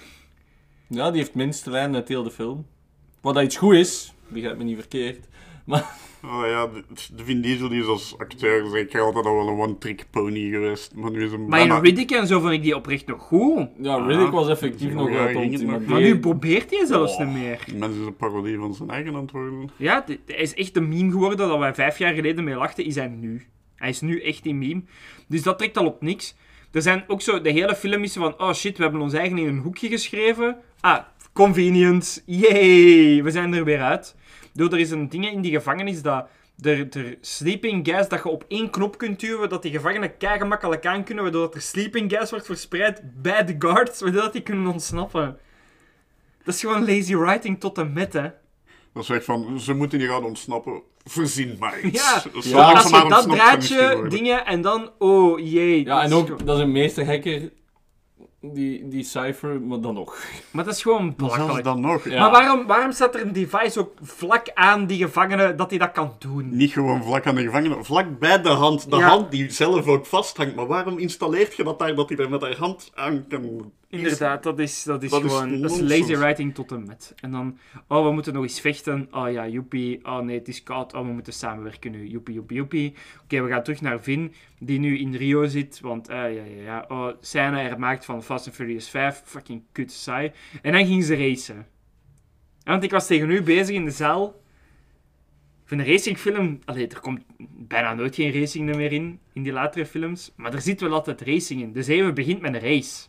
[0.87, 2.67] ja, die heeft minste lijnen uit heel de film.
[3.21, 5.27] Wat dat iets goed is, begrijp me niet verkeerd.
[5.65, 5.85] Maar
[6.29, 6.67] Oh ja,
[7.15, 10.95] de, Vin Diesel die is als acteur zeker altijd al wel een one-trick pony geweest.
[10.95, 13.21] Maar nu is hem Maar in bijna- Riddick en zo vond ik die oprecht nog
[13.21, 13.67] goed.
[13.81, 15.15] ja, Riddick was effectief Ja, nog ja,
[15.65, 17.19] maar Maar die- nu probeert hij zelfs Oh.
[17.19, 17.59] niet meer.
[17.65, 19.69] Die mens is een parodie van zijn eigen worden.
[19.77, 22.95] Ja, hij is echt een meme geworden dat wij vijf jaar geleden mee lachten, is
[22.95, 23.45] hij nu.
[23.75, 24.81] Hij is nu echt een meme.
[25.27, 26.35] Dus dat trekt al op niks.
[26.71, 29.37] Er zijn ook zo, de hele film is van, oh shit, we hebben ons eigen
[29.37, 30.57] in een hoekje geschreven.
[30.79, 30.99] Ah,
[31.33, 32.23] convenient.
[32.25, 34.15] Yay, we zijn er weer uit.
[34.55, 36.27] Door er is een ding in die gevangenis dat
[36.61, 40.39] er, er sleeping gas dat je op één knop kunt duwen, dat die gevangenen kei
[40.39, 44.33] gemakkelijk aan kunnen, waardoor dat er sleeping gas wordt verspreid bij de guards, waardoor dat
[44.33, 45.37] die kunnen ontsnappen.
[46.43, 48.29] Dat is gewoon lazy writing tot en met, hè.
[48.93, 50.81] Dat is echt van, ze moeten hier gaan ontsnappen.
[51.03, 52.01] Verzin maar iets.
[52.01, 55.85] Ja, Ja, als je dat draadje, dingen en dan, oh jee.
[55.85, 57.51] Ja, en ook, dat is een meesterhacker,
[58.53, 60.17] die, die Cypher, maar dan nog.
[60.51, 61.63] Maar dat is gewoon Zelfs belachelijk.
[61.63, 62.09] dan nog.
[62.09, 62.19] Ja.
[62.19, 65.91] Maar waarom, waarom staat er een device ook vlak aan die gevangene dat hij dat
[65.91, 66.55] kan doen?
[66.55, 68.89] Niet gewoon vlak aan de gevangene, vlak bij de hand.
[68.91, 69.07] De Ja.
[69.07, 70.55] hand die zelf ook vasthangt.
[70.55, 73.71] Maar waarom installeert je dat daar, dat hij er met haar hand aan kan...
[73.89, 77.13] Inderdaad, dat is, dat is Dat is gewoon dat is lazy writing tot en met.
[77.15, 77.57] En dan,
[77.87, 79.07] oh, we moeten nog eens vechten.
[79.11, 80.05] Oh ja, joepie.
[80.05, 80.93] Oh nee, het is koud.
[80.93, 82.07] Oh, we moeten samenwerken nu.
[82.07, 82.93] Joepie, joepie, joepie.
[83.23, 85.79] Oké, we gaan terug naar Vin, die nu in Rio zit.
[85.79, 86.85] Want, eh, ja, ja, ja.
[86.87, 89.21] Oh, scène er maakt van Fast and Furious 5.
[89.25, 90.31] Fucking kut, saai.
[90.61, 91.67] En dan ging ze racen.
[92.59, 94.43] Ja, want ik was tegen u bezig in de zaal.
[95.65, 96.59] Vind een racingfilm...
[96.65, 97.23] Allee, er komt
[97.67, 100.31] bijna nooit geen racing meer in, in die latere films.
[100.35, 101.71] Maar er zit wel altijd racing in.
[101.71, 103.07] Dus even begint met een race.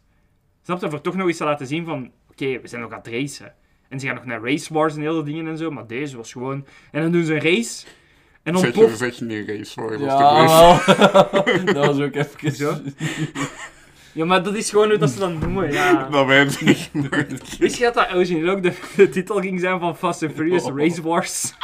[0.67, 0.91] Snap je?
[0.91, 2.11] Voor toch nog eens te laten zien van...
[2.31, 3.55] Oké, we zijn nog aan het racen.
[3.89, 5.71] En ze gaan nog naar race wars en hele dingen en zo.
[5.71, 6.67] Maar deze was gewoon...
[6.91, 7.87] En dan doen ze een race.
[8.43, 8.99] En dan Zeg je, ontploft...
[8.99, 10.01] zeg je niet race hoor.
[10.01, 11.65] Ja, toch race?
[11.65, 11.65] wel.
[11.75, 12.53] dat was ook even...
[12.53, 12.75] Zo?
[14.13, 16.03] Ja, maar dat is gewoon hoe dat ze dat noemen, ja.
[16.11, 17.59] Dat weet ik niet.
[17.59, 20.65] Wist je dat dat origineel ook de, de titel ging zijn van Fast and Furious
[20.75, 21.55] Race Wars?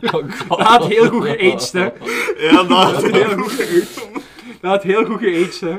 [0.00, 0.48] Oh, God.
[0.48, 1.84] Dat had heel goed geaged, hè.
[2.46, 4.15] Ja, dat Dat had heel goed geaged.
[4.60, 5.76] Dat had heel goed geaged, hè.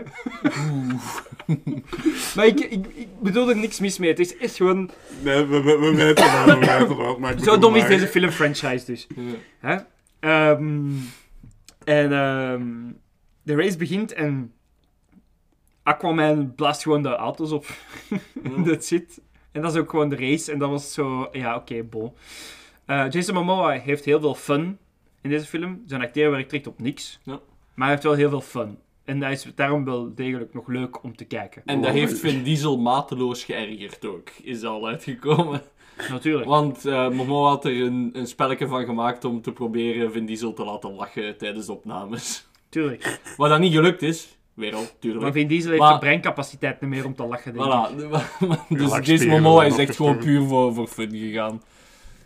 [2.36, 4.10] Maar ik, ik, ik bedoel er niks mis mee.
[4.10, 4.90] Het is echt gewoon...
[5.24, 7.20] Nee, we, we, we weten dat, we weten dat.
[7.20, 9.08] Maar Zo dom is maar- deze filmfranchise dus.
[9.60, 9.78] Hè?
[10.20, 10.90] Ehm,
[11.84, 12.66] en ehm,
[13.44, 14.54] de race begint en
[15.84, 17.66] Aquaman blaast gewoon de auto's op.
[18.66, 19.22] That's it.
[19.52, 20.52] En dat is ook gewoon de race.
[20.52, 21.30] En dat was zo...
[21.32, 22.14] Ja, oké, bon.
[22.86, 24.78] Eh, Jason Momoa heeft heel veel fun
[25.22, 25.84] in deze film.
[25.86, 27.20] Zijn acteerwerk trekt op niks.
[27.24, 27.40] Ja.
[27.78, 28.78] Maar hij heeft wel heel veel fun.
[29.06, 31.62] En hij is daarom wel degelijk nog leuk om te kijken.
[31.66, 35.62] En dat heeft Vin Diesel mateloos geërgerd ook, is al uitgekomen.
[36.10, 36.46] Natuurlijk.
[36.46, 40.54] Want eh Momo had er een, een spelletje van gemaakt om te proberen Vin Diesel
[40.54, 42.48] te laten lachen tijdens de opnames.
[42.70, 43.20] Tuurlijk.
[43.38, 45.24] Wat dat niet gelukt is, weer al, tuurlijk.
[45.24, 47.72] Maar Vin Diesel heeft Maar- de breincapaciteit niet meer om te lachen, denk ik.
[47.72, 47.96] Voilà.
[47.98, 51.62] dus Relaxspieren Jason Momoa is echt gewoon puur voor, voor fun gegaan.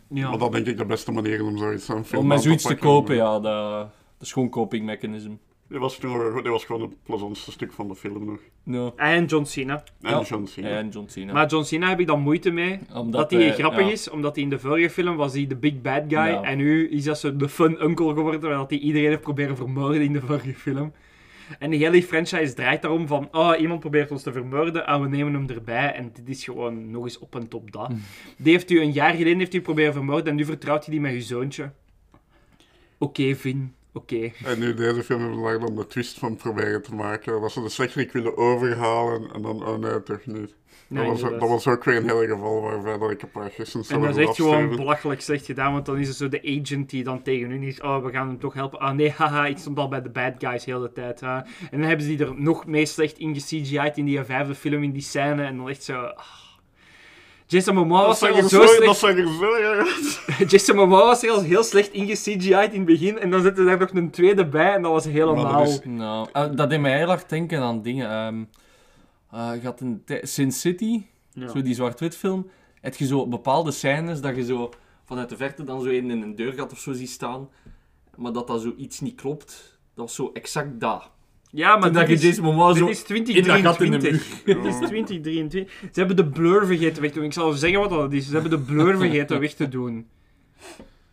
[0.10, 0.30] Ja.
[0.30, 2.70] Maar dat denk ik de beste manier om zoiets aan film Om met zoiets te
[2.70, 2.88] pakken.
[2.88, 3.88] kopen, ja, dat,
[4.22, 5.32] dat is gewoon coping mechanism.
[5.67, 8.39] Dit was, dit was gewoon het plezantste stuk van de film nog.
[8.63, 8.93] No.
[8.95, 9.84] En John Cena.
[10.01, 10.22] En Ja.
[10.22, 10.69] John Cena.
[10.69, 11.34] En John Cena.
[11.34, 12.80] Maar John Cena heb ik dan moeite mee.
[12.93, 13.91] Omdat dat hij hij- grappig ja.
[13.91, 16.17] is, omdat hij in de vorige film was hij de big bad guy.
[16.17, 16.41] Ja.
[16.43, 20.01] En nu is dat zo de fun uncle geworden, terwijl hij iedereen heeft proberen vermoorden
[20.01, 20.93] in de vorige film.
[21.59, 25.07] En de hele franchise draait daarom van, oh, iemand probeert ons te vermoorden, en we
[25.07, 25.93] nemen hem erbij.
[25.93, 27.91] En dit is gewoon nog eens op en top dat.
[28.38, 31.01] Die heeft u een jaar geleden heeft u proberen vermoorden en nu vertrouwt hij die
[31.03, 31.72] met uw zoontje.
[32.97, 33.74] Oké, Vin.
[33.93, 34.31] Oké.
[34.43, 37.41] En nu deze film hebben ze daar dan de twist van proberen te maken.
[37.41, 40.55] Dat ze de slechterik willen overhalen en dan, oh nee, toch niet.
[40.87, 43.49] Nee, dat, was, dat was ook weer een heel geval waarbij dat ik een paar
[43.49, 46.61] gisteren En dat is echt gewoon belachelijk slecht gedaan, want dan is het zo de
[46.61, 48.79] agent die dan tegen u is, oh, we gaan hem toch helpen.
[48.79, 51.21] Ah nee, haha, ik stond al bij de bad guys heel de tijd.
[51.21, 54.83] En dan hebben ze die er nog meer slecht in ge-CGI'd in die vijfde film,
[54.83, 56.01] in die scène, en dan echt zo...
[56.01, 56.49] ah.
[57.58, 58.97] Jason Momoa was er zo, slecht...
[58.97, 59.08] zo
[59.54, 60.52] erg.
[60.52, 63.80] Jason Momoa was er heel slecht in ge-CGI'd in het begin, en dan zette er
[63.80, 65.58] nog een tweede bij, en dat was helemaal...
[65.60, 68.10] Dat is- Nou, eh, dat deed mij heel hard denken aan dingen.
[68.10, 68.43] ehm
[69.32, 71.02] eh, je had een Sin City,
[71.34, 71.47] Ja.
[71.47, 72.49] zo die zwart-wit film.
[72.82, 74.70] Heb je zo bepaalde scènes dat je zo
[75.06, 77.49] vanuit de verte dan zo een in een deurgat of zo ziet staan.
[78.16, 79.80] Maar dat dat zoiets niet klopt.
[79.95, 81.10] Dat was zo exact dat.
[81.52, 83.97] Ja, maar dat dit je Jason Momoa dit zo is in dat gat in de
[83.97, 84.45] 2023.
[84.45, 84.56] muur.
[84.64, 85.74] Dit is 2023.
[85.82, 87.28] Ze hebben de blur vergeten weg te doen.
[87.28, 88.26] Ik zal zeggen wat dat is.
[88.26, 90.08] Ze hebben de blur vergeten weg te doen.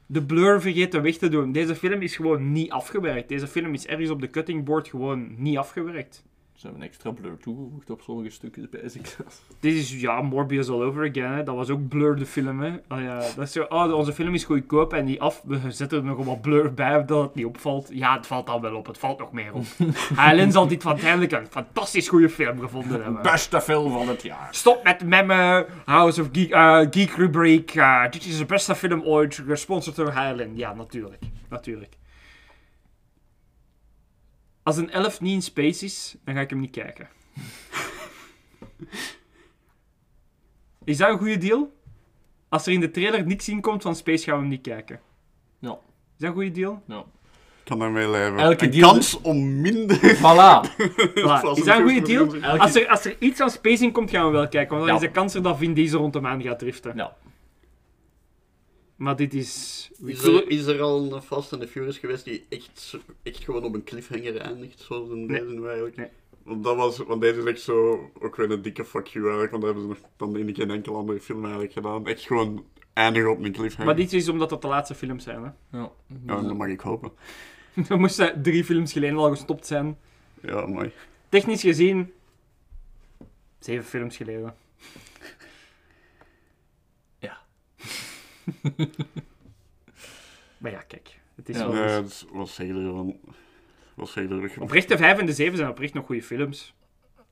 [0.06, 1.52] De blur vergeten weg te doen.
[1.52, 3.28] Deze film is gewoon niet afgewerkt.
[3.28, 6.24] Deze film is ergens op de cutting board gewoon niet afgewerkt.
[6.58, 8.80] Ze hebben een extra blur toegevoegd op sommige stukjes bij.
[9.60, 11.32] Dit is, ja, Morbius all over again.
[11.32, 11.42] Hè.
[11.42, 12.60] Dat was ook Blur, de film.
[12.60, 12.72] Hè.
[12.88, 15.42] Ah, ja, dat is zo, oh, onze film is goedkoop en die af.
[15.44, 17.88] We zetten er nog wat Blur bij, dat het niet opvalt.
[17.92, 18.86] Ja, het valt al wel op.
[18.86, 19.64] Het valt nog meer op.
[20.22, 23.22] Highland zal dit uiteindelijk een fantastisch goede film gevonden hebben.
[23.22, 24.48] Beste film van het jaar.
[24.50, 27.74] Stop met memmen, House of Geek, eh, Geek Rubriek.
[27.74, 30.56] eh, dit is de beste film ooit, gesponsord door Highland.
[30.58, 31.22] Ja, natuurlijk.
[31.48, 31.96] Natuurlijk.
[34.68, 37.08] Als een elf niet in space is, dan ga ik hem niet kijken.
[40.84, 41.72] is dat een goede deal?
[42.48, 45.00] Als er in de trailer niks in komt van space, gaan we hem niet kijken.
[45.58, 45.70] Ja.
[45.70, 45.78] Is
[46.18, 46.82] dat een goede deal?
[46.86, 46.98] Ja.
[46.98, 48.38] Ik kan daarmee leven.
[48.38, 49.96] Elke een deal- kans om minder...
[49.96, 50.76] Voilà.
[51.56, 52.34] Is dat een goede deal?
[52.34, 54.76] Elke- Als er, als er iets aan space in komt, gaan we wel kijken.
[54.76, 55.00] Want dan Ja.
[55.02, 56.96] is de kans er dat Vin Diesel rond de maan gaat driften.
[56.96, 57.16] Ja.
[58.98, 59.90] Maar dit is...
[60.04, 63.64] Is er, is er al een Fast and the Furious geweest die echt, echt gewoon
[63.64, 65.40] op een cliffhanger eindigt, zoals een Nee.
[65.40, 65.96] deze nu eigenlijk?
[65.96, 66.08] Nee.
[66.42, 69.50] Want, dat was, want deze is echt zo, ook weer een dikke fuck you eigenlijk,
[69.50, 72.06] want dat hebben ze nog dan in geen enkele andere film eigenlijk gedaan.
[72.06, 73.86] Echt gewoon eindigen op een cliffhanger.
[73.86, 75.42] Maar dit is omdat dat de laatste films zijn.
[75.42, 75.78] Hè?
[75.78, 75.90] Ja.
[76.26, 77.12] Ja, dat mag ik hopen.
[77.88, 79.98] Dan moesten drie films geleden al gestopt zijn.
[80.42, 80.92] Ja, mooi.
[81.28, 82.12] Technisch gezien...
[83.58, 84.54] Zeven films geleden.
[90.58, 91.20] maar ja, kijk.
[91.34, 91.70] Het is Ja.
[91.70, 91.84] wel...
[91.84, 93.16] Nee, het is- zeg je ervan?
[94.58, 96.74] Oprecht, de vijf en de zeven zijn oprecht nog goede films.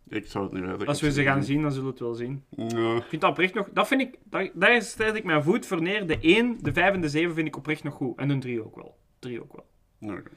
[0.08, 0.86] Ik zou het niet weten.
[0.86, 2.44] Als we ze gaan zien, dan zullen we het wel zien.
[2.50, 2.96] Ja.
[2.96, 3.68] Ik vind dat oprecht nog...
[3.72, 4.18] Dat vind ik...
[4.24, 6.06] Daar, daar stel ik mijn voet voor neer.
[6.06, 8.18] De 1, de 5 en de 7 vind ik oprecht nog goed.
[8.18, 8.96] En de 3 ook wel.
[9.18, 9.66] 3 ook wel.
[10.10, 10.30] Oké.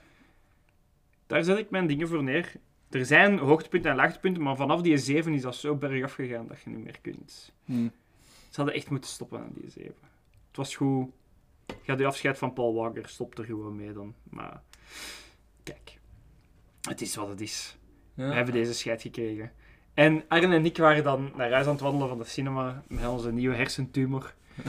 [1.28, 2.52] Daar zet ik mijn dingen voor neer.
[2.90, 6.62] Er zijn hoogtepunten en laagtepunten, maar vanaf die 7 is dat zo bergaf gegaan dat
[6.62, 7.52] je niet meer kunt.
[7.66, 7.92] Hmm.
[8.50, 9.94] Ze hadden echt moeten stoppen aan die 7.
[10.60, 11.10] Was goed.
[11.84, 14.14] Ga de afscheid van Paul Walker, stop er gewoon mee dan.
[14.24, 14.62] Maar
[15.64, 15.99] kijk,
[16.82, 17.78] het is wat het is.
[18.14, 19.51] We hebben deze scheid gekregen.
[19.93, 23.07] En Arne en ik waren dan naar huis aan het wandelen van de cinema met
[23.07, 24.34] onze nieuwe hersentumor.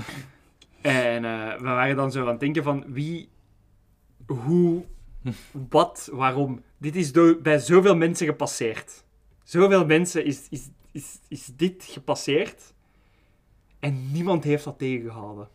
[0.80, 3.28] en eh, we waren dan zo aan het denken van wie,
[4.26, 4.84] hoe,
[5.68, 6.62] wat, waarom.
[6.78, 9.04] Dit is door, bij zoveel mensen gepasseerd.
[9.42, 12.74] Zoveel mensen is, is, is, is dit gepasseerd.
[13.80, 15.48] En niemand heeft dat tegengehouden.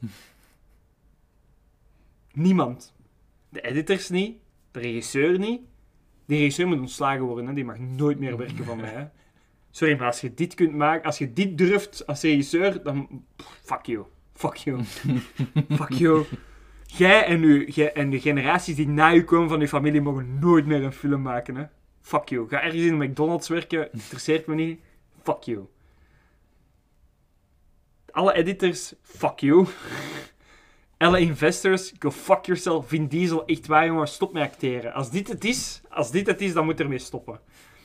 [2.33, 2.93] Niemand.
[3.49, 4.37] De editors niet,
[4.71, 5.61] de regisseur niet.
[6.25, 7.53] Die regisseur moet ontslagen worden, hè.
[7.53, 8.89] die mag nooit meer werken van mij.
[8.89, 9.05] Hè.
[9.71, 13.25] Sorry, maar als je dit kunt maken, als je dit durft als regisseur, dan.
[13.63, 14.05] Fuck you.
[14.33, 14.83] Fuck you.
[15.79, 16.25] Fuck you.
[16.85, 20.39] Jij en, u, jij en de generaties die na u komen van uw familie mogen
[20.39, 21.55] nooit meer een film maken.
[21.55, 21.65] Hè.
[22.01, 22.47] Fuck you.
[22.47, 24.79] Ga ergens in McDonald's werken, interesseert me niet.
[25.23, 25.65] Fuck you.
[28.15, 29.67] Alle editors, fuck you.
[30.97, 32.87] Alle investors, go fuck yourself.
[32.87, 34.93] Vin Diesel, echt waar jongen, stop met acteren.
[34.93, 37.39] Als dit het is, als dit het is, dan moet er mee stoppen.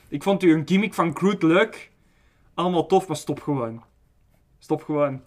[0.09, 1.91] Ik vond u een gimmick van Groot leuk.
[2.55, 3.83] Allemaal tof, maar stop gewoon.
[4.59, 5.23] Stop gewoon.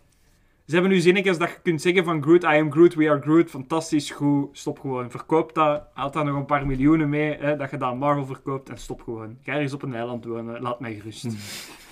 [0.66, 3.22] Ze hebben nu zinnetjes dat je kunt zeggen van Groot, I am Groot, we are
[3.22, 3.50] Groot.
[3.50, 4.58] Fantastisch, goed.
[4.58, 5.12] Stop gewoon.
[5.12, 5.84] Verkoop dat.
[5.94, 7.38] Haal daar nog een paar miljoenen mee.
[7.38, 8.70] Hè, dat je dat aan Marvel verkoopt.
[8.70, 9.38] En stop gewoon.
[9.42, 10.62] Ga ergens op een eiland wonen.
[10.62, 11.28] Laat mij gerust.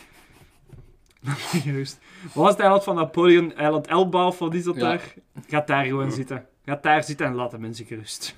[1.63, 1.99] Gerust.
[2.23, 3.53] Wat was het eiland van Napoleon?
[3.55, 4.81] Eiland Elba of wat is dat Ja.
[4.81, 5.13] daar?
[5.47, 6.45] Ga daar gewoon zitten.
[6.65, 8.35] Ga daar zitten en laat de mensen gerust.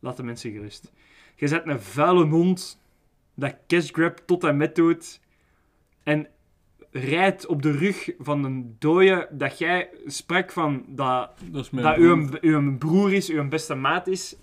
[0.00, 0.92] Laat de mensen gerust.
[1.36, 2.80] Je zet een vuile hond
[3.34, 5.20] dat cash grab tot en met doet.
[6.02, 6.26] En
[6.90, 11.84] rijdt op de rug van een dode dat jij sprak van dat, Dat is mijn
[11.86, 12.38] dat broer.
[12.40, 14.36] uw, uw broer is, uw beste maat is.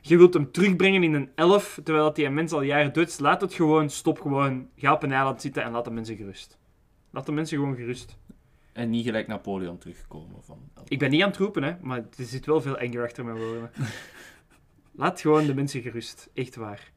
[0.00, 3.08] Je wilt hem terugbrengen in een 11, terwijl dat die een mens al jaren dood
[3.08, 3.18] is.
[3.18, 4.68] Laat het gewoon, stop gewoon.
[4.76, 6.58] Ga op een eiland zitten en laat de mensen gerust.
[7.10, 8.18] Laat de mensen gewoon gerust.
[8.72, 10.42] En niet gelijk Napoleon terugkomen.
[10.42, 13.24] Van, Ik ben niet aan het roepen, hè, maar er zit wel veel anger achter
[13.24, 13.70] mijn woorden.
[14.92, 16.30] Laat gewoon de mensen gerust.
[16.34, 16.92] Echt waar.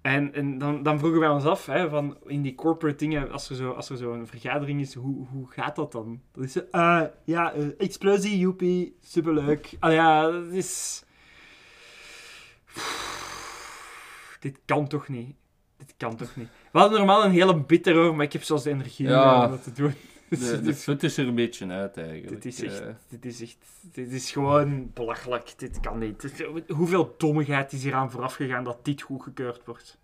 [0.00, 3.50] En, en dan, dan vroegen wij ons af, hè, van in die corporate dingen, als
[3.50, 6.20] er zo, als er zo een vergadering is, hoe, hoe gaat dat dan?
[6.32, 9.76] Dat is eh, ja, eh, explosie, joepie, superleuk.
[9.78, 11.04] Ah ja, dat is...
[14.40, 15.36] Dit kan toch niet?
[15.76, 16.48] Dit kan toch niet?
[16.76, 19.44] We hadden normaal een hele bit erover, maar ik heb zelfs de energie Ja.
[19.44, 19.94] om dat te doen.
[20.28, 22.42] De, de Dus- fut is er een beetje uit eigenlijk.
[22.42, 23.56] dit is echt, Eh, dit is echt,
[23.92, 25.54] dit is gewoon belachelijk.
[25.56, 26.32] Dit kan niet.
[26.68, 29.98] Hoeveel dommigheid is hier aan vooraf gegaan dat dit goedgekeurd wordt?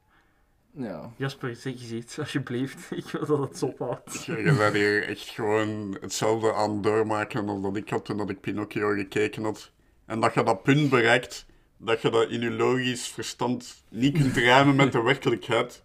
[0.71, 1.11] ja.
[1.17, 2.91] Jasper, zeg eens iets, alsjeblieft.
[3.01, 4.25] Ik wil dat het ophoudt.
[4.25, 8.41] Je bent hier echt gewoon hetzelfde aan doormaken als dat ik had toen dat ik
[8.41, 9.71] Pinocchio gekeken had.
[10.07, 11.47] En dat je dat punt bereikt,
[11.77, 15.83] dat je dat in je logisch verstand niet kunt rijmen met de werkelijkheid.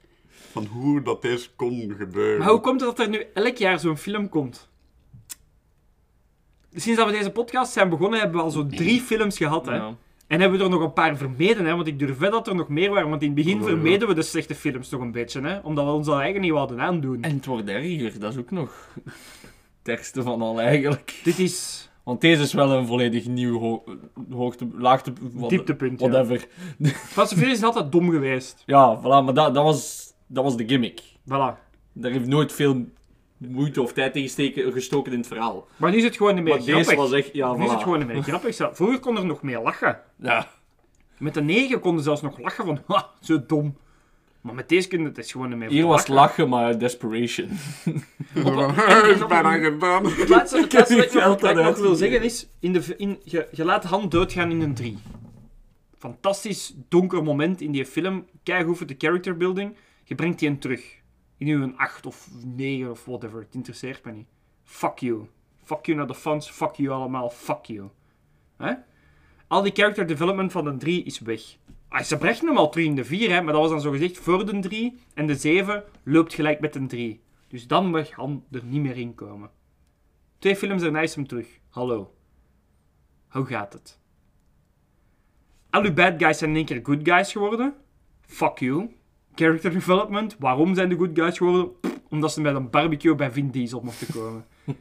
[0.64, 2.40] Van hoe dat deze kon gebeuren.
[2.40, 4.70] Maar hoe komt het dat er nu elk jaar zo'n film komt?
[6.74, 9.66] Sinds dat we deze podcast zijn begonnen, hebben we al zo drie films gehad.
[9.66, 9.76] Hè?
[9.76, 9.96] Ja.
[10.28, 11.76] En hebben we er nog een paar vermeden, hè?
[11.76, 13.10] want ik durf wel dat er nog meer waren.
[13.10, 13.68] Want in het begin Oh, ja.
[13.68, 15.58] vermeden we de slechte films toch een beetje, hè?
[15.60, 17.22] omdat we ons dat eigenlijk niet wilden aandoen.
[17.22, 18.90] En het wordt erger, dat is ook nog
[19.84, 21.22] het ergste van al eigenlijk.
[21.24, 23.84] Dit is Want deze is wel een volledig nieuw ho
[24.32, 26.00] hoogte, laagte, wat- dieptepunt.
[26.00, 26.10] Ja.
[26.10, 26.48] whatever.
[26.94, 28.64] Fast and Furious is altijd dom geweest.
[28.66, 31.02] Ja, voilà, maar dat, dat, was, dat was de gimmick.
[31.02, 31.66] Voilà.
[31.94, 32.86] Daar heeft nooit veel
[33.38, 35.68] moeite of tijd in gesteken, gestoken in het verhaal.
[35.76, 36.86] Maar nu is het gewoon meer Maar grappig.
[36.86, 38.56] deze was echt, ja, Nu is het gewoon niet meer grappig.
[38.72, 40.00] Vroeger kon er nog meer lachen.
[40.16, 40.48] Ja.
[41.18, 43.78] Met de 9 konden ze zelfs nog lachen van, ha, zo dom.
[44.42, 46.14] Maar met deze kunnen het is gewoon niet meer Hier was lachen.
[46.14, 47.50] lachen, maar desperation.
[49.14, 50.06] is bijna gedaan.
[50.06, 53.20] Het laatste, het laatste wat ik wat ik nog wil zeggen is, in de, in,
[53.24, 54.98] je, je laat Han doodgaan in een 3.
[55.98, 58.26] Fantastisch donker moment in die film.
[58.44, 59.76] Kijk hoeveel de character building.
[60.08, 61.02] Je brengt die een terug.
[61.38, 63.40] In een 8 of 9 of whatever.
[63.40, 64.28] Het interesseert me niet.
[64.64, 65.28] Fuck you.
[65.64, 66.50] Fuck you naar de fans.
[66.50, 67.30] Fuck you allemaal.
[67.30, 67.90] Fuck you.
[68.58, 68.74] Hè?
[69.48, 71.42] Al die character development van de 3 is weg.
[71.88, 73.92] Ah, ze brengen hem al terug in de 4, hè, maar dat was dan zo
[73.92, 75.00] gezegd voor de 3.
[75.14, 77.22] En de 7 loopt gelijk met een 3.
[77.48, 78.12] Dus dan mag
[78.52, 79.50] er niet meer in komen.
[80.40, 81.60] Twee films daarna is hem terug.
[81.70, 82.14] Hallo.
[83.28, 84.00] Hoe gaat het?
[85.70, 87.76] Al uw bad guys zijn in één keer good guys geworden.
[88.22, 88.97] Fuck you.
[89.38, 90.36] Character development.
[90.40, 91.80] Waarom zijn de good guys geworden?
[91.82, 94.46] Pff, omdat ze met een barbecue bij Vin Diesel mochten komen.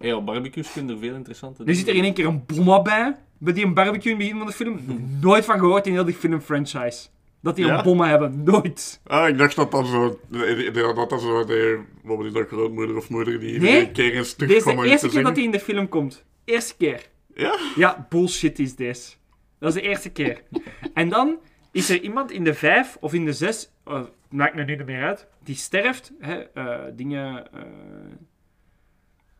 [0.00, 2.82] Hey, op barbecues kunnen er veel interessante Er zit er in één keer een bomma
[2.82, 3.16] bij.
[3.38, 4.80] Bij die een barbecue in het begin van de film.
[5.20, 7.08] Nooit van gehoord in heel die filmfranchise.
[7.42, 7.78] Dat die Ja?
[7.78, 8.42] een bomma hebben.
[8.42, 9.00] Nooit.
[9.06, 10.20] Ah, ik dacht dat dat zo...
[10.28, 11.80] Dat dat zo de...
[12.02, 15.06] Wat is dat, grootmoeder of moeder die Nee, een keer eens Deze is de eerste
[15.06, 16.24] te keer dat hij in de film komt.
[16.44, 17.08] Eerste keer.
[17.34, 17.58] Ja?
[17.76, 19.12] Ja, bullshit is deze.
[19.58, 20.42] Dat is de eerste keer.
[20.94, 21.38] En dan
[21.70, 24.86] is er iemand in de vijf of in de zes, oh, maakt me nu niet
[24.86, 26.12] meer uit, die sterft.
[26.18, 27.62] Hè, eh, dingen, eh,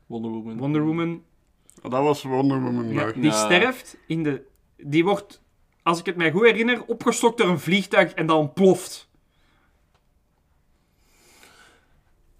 [0.06, 0.56] Wonder Woman.
[0.58, 1.24] Wonder Woman,
[1.82, 2.88] Dat was Wonder Woman.
[2.92, 3.32] ja, die Ja.
[3.44, 4.42] sterft in de...
[4.76, 5.42] Die wordt,
[5.82, 9.08] als ik het mij goed herinner, opgestokt door een vliegtuig en dan ontploft.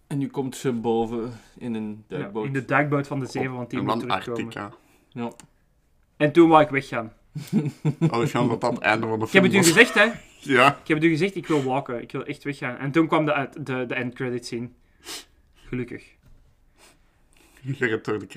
[0.07, 2.47] En nu komt ze boven in een Ja, duikboot.
[2.47, 4.38] in de duikboot van de zeven, want die moet terugkomen.
[4.45, 4.72] Arctica.
[5.09, 5.32] Ja.
[6.16, 7.12] En toen wou ik weggaan.
[7.98, 9.66] Dat dat het einde van de Ik heb het u was.
[9.66, 10.10] gezegd, hè.
[10.54, 10.78] Ja.
[10.82, 12.02] Ik heb het u gezegd, ik wil walken.
[12.02, 12.76] Ik wil echt weggaan.
[12.76, 14.74] En toen kwam de, de, de end credits in.
[15.54, 16.04] Gelukkig.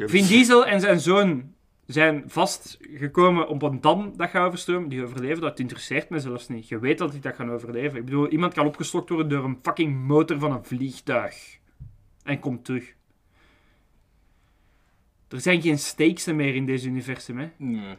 [0.06, 1.54] Vin Diesel en zijn zoon
[1.86, 4.90] zijn vastgekomen op een dam dat gaat overstromen.
[4.90, 6.68] Die overleven, dat interesseert me zelfs niet.
[6.68, 7.98] Je weet dat die dat gaan overleven.
[8.00, 11.58] Ik bedoel, iemand kan opgestokt worden door een fucking motor van een vliegtuig.
[12.24, 12.94] En komt terug.
[15.30, 17.50] Er zijn geen stakes meer in deze universum, hè.
[17.58, 17.98] Nee.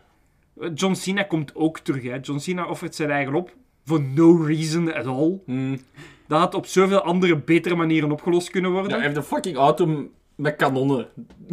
[0.75, 2.19] John Cena komt ook terug, hè.
[2.23, 3.57] John Cena offert zijn eigen op.
[3.85, 5.41] For no reason at all.
[5.47, 5.79] Hmm.
[6.27, 8.91] Dat had op zoveel andere, betere manieren opgelost kunnen worden.
[8.91, 11.09] Ja, hij heeft een fucking auto met kanonnen.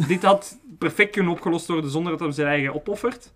[0.08, 3.32] Dit had perfect kunnen opgelost worden zonder dat hij zijn eigen opoffert.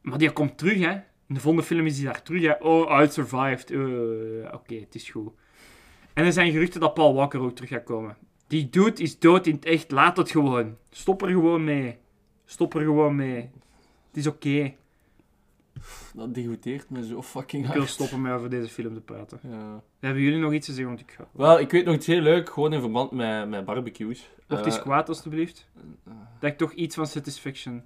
[0.00, 0.92] Maar die komt terug, hè.
[1.28, 2.52] In de volgende film is hij daar terug, hè.
[2.52, 3.70] Oh, I survived.
[3.70, 5.32] Eh, Oké, het is goed.
[6.14, 8.16] En er zijn geruchten dat Paul Walker ook terug gaat komen.
[8.46, 9.90] Die dude is dood in het echt.
[9.90, 10.76] Laat het gewoon.
[10.90, 11.96] Stop er gewoon mee.
[12.44, 13.50] Stop er gewoon mee.
[14.18, 14.74] Het is oké.
[16.14, 17.92] Dat degoteert me zo fucking Ik wil hard.
[17.92, 19.40] stoppen met over deze film te praten.
[19.50, 19.82] Ja.
[20.00, 20.94] Hebben jullie nog iets te zeggen?
[20.96, 21.28] Want ik ga...
[21.32, 24.30] Wel, ik weet nog iets heel leuk, gewoon in verband met, met barbecues.
[24.48, 25.66] Word eens Eh, kwaad, alstublieft.
[26.40, 27.82] Dat ik toch iets van Satisfaction...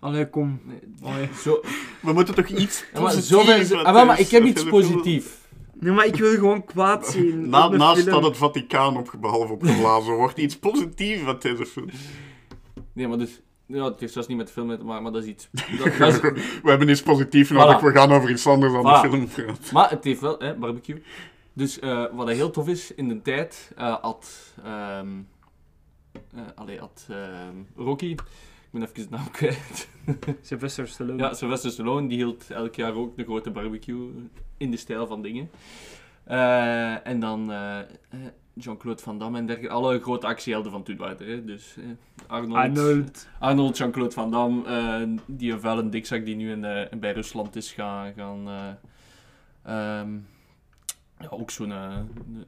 [0.00, 0.60] Allee, kom.
[0.64, 1.28] nee, Allee.
[1.34, 1.60] Zo,
[2.00, 5.30] We moeten toch iets ja, maar positiefs zover is, ah, maar ik heb iets positiefs.
[5.74, 7.48] Nee, maar ik wil gewoon kwaad zien.
[7.48, 8.14] Na, naast film.
[8.14, 11.88] dat het Vaticaan op, behalve opgeblazen wordt, iets positiefs uit deze film.
[12.92, 13.40] Nee, maar dus,
[13.72, 15.48] Ja, het heeft zelfs niet met de film te maken, maar dat is iets...
[15.84, 17.84] Dat, dat is- We hebben iets positiefs nodig, Voilà.
[17.84, 19.02] we gaan over iets anders dan Voilà.
[19.02, 19.74] de film praten.
[19.74, 21.02] Maar het heeft wel, hè, barbecue.
[21.52, 24.54] Dus eh, wat heel tof is, in de tijd eh, had...
[24.64, 25.08] ehm
[26.34, 28.06] eh, allee, had ehm, Rocky...
[28.06, 29.88] Ik ben even de naam kwijt.
[30.42, 31.18] Sylvester Stallone.
[31.22, 34.10] Ja, Sylvester Stallone, die hield elk jaar ook de grote barbecue
[34.56, 35.50] in de stijl van dingen.
[36.24, 37.52] Eh, en dan
[38.54, 39.74] Jean-Claude Van Damme en dergelijke.
[39.76, 41.26] Alle grote actiehelden van toen waren er.
[41.26, 41.44] Hè.
[41.44, 41.84] Dus eh,
[42.26, 43.28] Arnold, Arnold.
[43.38, 47.56] Arnold, Jean-Claude Van Damme, eh, die een vuile dikzak die nu in, eh, bij Rusland
[47.56, 48.12] is gaan...
[48.16, 50.12] gaan eh, ehm,
[51.18, 51.96] ja, ook zo'n eh,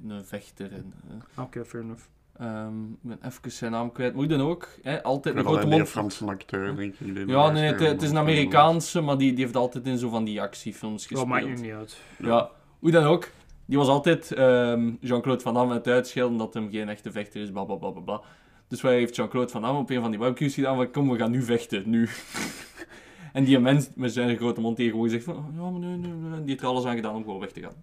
[0.08, 0.72] een- vechter.
[0.72, 0.92] En,
[1.38, 2.02] Oké, fair enough.
[2.38, 4.14] ehm, ik ben even zijn naam kwijt.
[4.14, 4.68] Moet je dan ook?
[4.82, 5.02] Hè?
[5.02, 5.88] Altijd een grote alleen een mond.
[5.90, 7.14] Franse acteur, denk ik.
[7.14, 10.24] die Ja, nee, het, is een Amerikaanse, maar die, die heeft altijd in zo van
[10.24, 11.26] die actiefilms Dat gespeeld.
[11.28, 12.00] maakt nu niet uit.
[12.18, 13.28] Ja, hoe dan ook.
[13.66, 17.50] Die was altijd ehm, Jean-Claude Van Damme het uitschelden dat hem geen echte vechter is,
[17.50, 18.20] bla bla bla bla.
[18.68, 21.18] Dus wat heeft Jean-Claude Van Damme op een van die barbecues gedaan van kom, we
[21.18, 22.08] gaan nu vechten, nu.
[23.32, 26.10] en die mens met zijn grote mond gewoon gezegd van "Oh, ja, maar nee, nee,
[26.12, 26.38] nee.
[26.38, 27.74] Die heeft er alles aan gedaan om gewoon weg te gaan.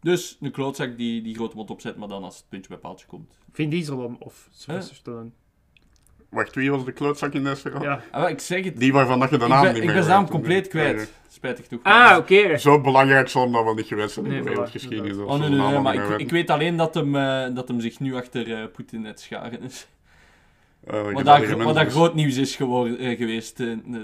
[0.00, 3.06] Dus een klootzak die die grote mond opzet, maar dan als het puntje bij paaltje
[3.06, 3.38] komt.
[3.52, 5.30] Vin Diesel om- of Sylvester Stallone.
[6.30, 7.82] Wacht, wie was de klootzak in deze verhaal?
[7.82, 8.00] Ja.
[8.10, 8.76] Ah, ik zeg het.
[8.76, 10.68] Die waarvan dat je de ik naam ben, niet ik meer ben zijn naam compleet
[10.68, 11.12] kwijt.
[11.28, 11.80] Spijtig toch.
[11.82, 12.58] Ah, oké.
[12.58, 15.16] Zo belangrijk zal dat wel niet geweest zijn in Nee, de voilà, wereldgeschiedenis.
[15.16, 17.80] Oh nee, nee, de nee, maar ik, ik weet alleen dat hem, eh, dat hem
[17.80, 19.88] zich nu achter eh, Poetin net scharen is.
[20.86, 21.74] Eh, Wat mensen.
[21.74, 23.56] daar groot nieuws is geworden, geweest.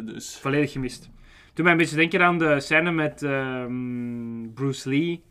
[0.07, 0.39] dus.
[0.41, 1.09] Volledig gemist.
[1.55, 5.23] Toen mij een beetje denken aan de scène met ehm, Bruce Lee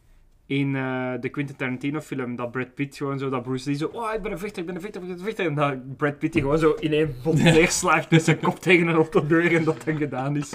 [0.48, 2.36] in eh, de Quentin Tarantino film.
[2.36, 4.66] Dat Brad Pitt gewoon zo, dat Bruce Lee zo, oh ik ben een vechter, ik
[4.66, 5.46] ben een vechter, ik ben een vechter.
[5.46, 8.88] En dat Brad Pitt die gewoon zo in één bot neerslaagt met zijn kop tegen
[8.88, 10.50] een autodeur en dat dan gedaan is.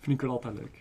[0.00, 0.78] Vind ik wel altijd leuk.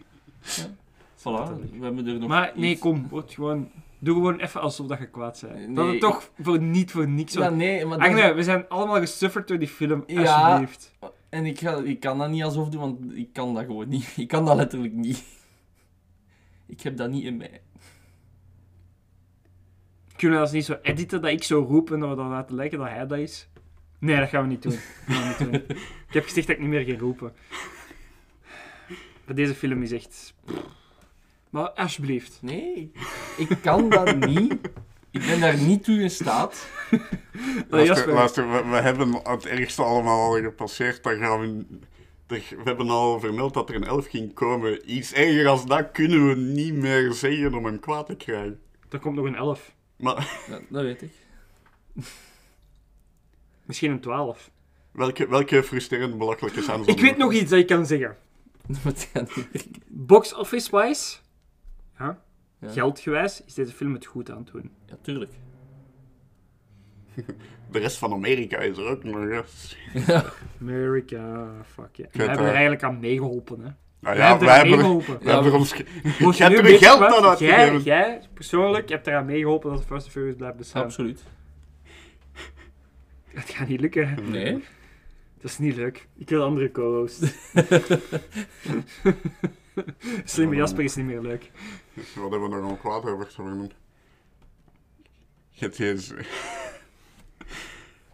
[1.17, 4.87] voilà, we hebben er nog Maar nee, iets- kom, word gewoon, doe gewoon even alsof
[4.87, 5.75] dat je kwaad bent.
[5.75, 7.53] Dat het toch voor, niet voor niks Ja, was.
[7.53, 10.21] nee, maar dat Agne, is- we zijn allemaal gesufferd door die film, Ja.
[10.45, 10.93] alsjeblieft.
[11.29, 14.13] En ik, ga, ik kan dat niet alsof doen, want ik kan dat gewoon niet.
[14.17, 15.23] Ik kan dat letterlijk niet.
[16.67, 17.61] Ik heb dat niet in mij.
[20.21, 22.55] Kunnen we dat niet zo editen dat ik zo roep en dat we dan laten
[22.55, 23.49] lijken dat hij dat is?
[23.99, 24.71] Nee, dat gaan we niet doen.
[24.71, 25.77] Dat gaan we niet doen.
[26.07, 27.33] Ik heb gezegd dat ik niet meer ga roepen.
[29.25, 30.33] Maar deze film is echt...
[31.49, 32.39] Maar alsjeblieft.
[32.41, 32.91] Nee,
[33.37, 34.51] ik kan dat niet.
[35.11, 36.67] Ik ben daar niet toe in staat.
[37.69, 38.13] Luister, Jasper.
[38.13, 41.03] luister, we, we hebben het ergste allemaal al gepasseerd.
[41.03, 41.65] Dan gaan we,
[42.27, 44.91] we hebben al vermeld dat er een elf ging komen.
[44.95, 48.59] Iets erger als dat kunnen we niet meer zeggen om hem kwaad te krijgen.
[48.89, 49.73] Er komt nog een 11.
[50.01, 51.11] Maar Ja, dat weet ik.
[53.65, 54.51] Misschien een 12.
[54.91, 58.17] welke, welke frustrerende belachelijke scènes Ik weet nog iets dat ik kan zeggen.
[59.87, 61.17] Box office-wise,
[61.99, 62.21] ja,
[62.59, 62.69] Ja.
[62.69, 64.71] geldgewijs, is deze film het goed aan het doen.
[64.85, 65.31] Ja, tuurlijk.
[67.71, 69.77] De rest van Amerika is er ook nog eens.
[70.61, 72.11] America, fuck yeah.
[72.11, 73.71] We hebben er eigenlijk aan meegeholpen, hè.
[74.01, 75.25] Nou Wij ja, hebben wij er hebben, meegeholpen.
[75.25, 75.73] wij hebben ons...
[76.37, 77.81] Jij hebt er geld aan jij, uitgegeven.
[77.81, 80.83] jij persoonlijk hebt eraan meegeholpen dat Fast and Furious blijft bestaan.
[80.83, 81.23] Absoluut.
[83.25, 84.09] Het gaat niet lukken.
[84.09, 84.21] hè.
[84.21, 84.63] Nee.
[85.41, 86.07] Dat is niet leuk.
[86.17, 87.23] Ik wil andere co-host.
[90.23, 91.51] Slimme Jasper is niet meer leuk.
[91.93, 93.27] Wat hebben we nog al kwaad over?
[95.51, 96.15] Je hebt deze...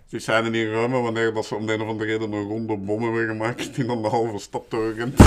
[0.10, 2.78] Die zijn in Rome wanneer dat ze om de een of andere reden een ronde
[2.78, 5.20] bommen hebben gemaakt die dan de halve stad doorrent.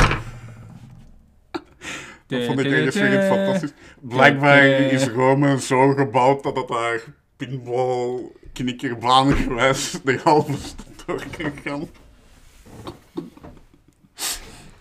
[2.31, 3.73] Dat vond ik ergens weer iets fantastisch.
[4.01, 7.01] Blijkbaar is Rome zo gebouwd dat het daar
[7.37, 11.89] pinball knikkerbaan gewijs de halve stad door kan gaan.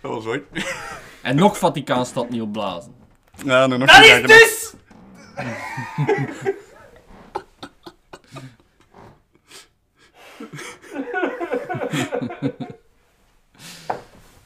[0.01, 0.43] Dat was leuk.
[1.21, 2.93] En nog Vaticaanstad niet opblazen.
[3.45, 3.89] Ja, en nog
[4.21, 4.73] Dat is.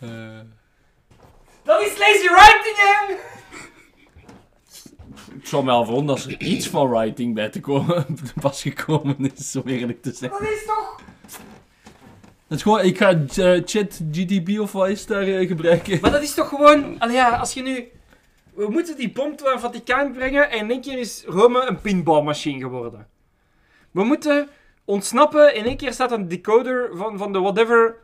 [1.73, 3.13] Dat is lazy writing, hè!
[5.35, 8.05] Ik zou me al verwonderen als er iets van writing bij te komen,
[8.41, 10.31] pas gekomen is, om eerlijk te zijn.
[10.31, 11.01] Dat is toch...
[12.47, 15.99] Het is gewoon, ik ga eh, chat GDP of wat is daar eh, gebruiken.
[16.01, 16.99] Maar dat is toch gewoon...
[16.99, 17.87] Allee, ja, als je nu...
[18.53, 21.81] We moeten die bom naar het Vaticaan brengen en in één keer is Rome een
[21.81, 23.07] pinballmachine geworden.
[23.91, 24.49] We moeten
[24.85, 25.55] ontsnappen.
[25.55, 27.95] In één keer staat een decoder van, van de whatever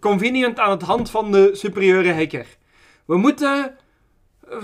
[0.00, 2.46] convenient aan het hand van de superieure hacker.
[3.08, 3.76] We moeten
[4.50, 4.62] eh,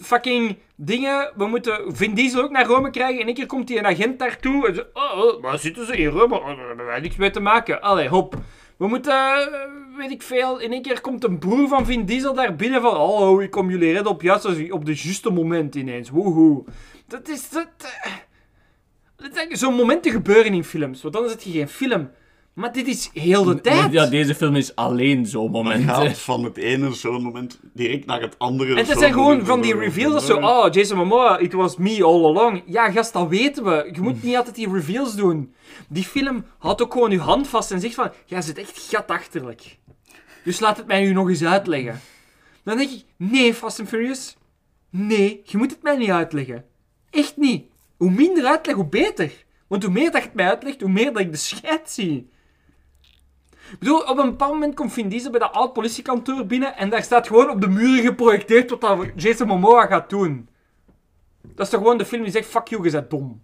[0.00, 1.32] fucking dingen.
[1.36, 3.20] We moeten Vin Diesel ook naar Rome krijgen.
[3.20, 4.68] In één keer komt die een agent daartoe.
[4.68, 6.34] En zo, oh, oh, zitten ze in Rome?
[6.40, 7.80] Oh, daar hebben wij niks mee te maken.
[7.82, 8.34] Allee, hop.
[8.76, 9.12] We moeten,
[9.52, 12.80] eh, weet ik veel, in één keer komt een broer van Vin Diesel daar binnen
[12.82, 12.96] van...
[12.96, 16.10] Oh, ik kom jullie redden op, juist, op de juiste moment ineens.
[16.10, 16.64] Woehoe.
[17.06, 17.48] Dat is...
[17.50, 17.68] Dat,
[18.02, 18.12] eh,
[19.16, 22.10] dat zijn- Zo'n momenten gebeuren in films, want dan is het geen film.
[22.56, 23.92] Maar dit is heel de tijd.
[23.92, 25.84] Ja, deze film is alleen zo'n moment.
[25.84, 28.74] gaat van het ene zo'n moment direct naar het andere.
[28.74, 32.04] En het zijn gewoon van die reveals dat zo, oh, Jason Momoa, it was me
[32.04, 32.62] all along.
[32.66, 33.88] Ja, gast, dat weten we.
[33.92, 35.54] Je moet niet altijd die reveals doen.
[35.88, 39.78] Die film houdt ook gewoon je hand vast en zegt van, jij zit echt gatachterlijk.
[40.44, 42.00] Dus laat het mij nu nog eens uitleggen.
[42.64, 44.36] Dan denk ik, nee, Fast and Furious.
[44.90, 46.64] Nee, je moet het mij niet uitleggen.
[47.10, 47.64] Echt niet.
[47.96, 49.32] Hoe minder uitleg, hoe beter.
[49.66, 52.34] Want hoe meer dat je het mij uitlegt, hoe meer dat ik de scheid zie.
[53.72, 56.90] Ik bedoel, op een bepaald moment komt Vin Diesel bij dat oud politiekantoor binnen en
[56.90, 60.48] daar staat gewoon op de muren geprojecteerd wat dat Jason Momoa gaat doen.
[61.42, 63.42] Dat is toch gewoon de film die zegt, fuck you, je bent dom.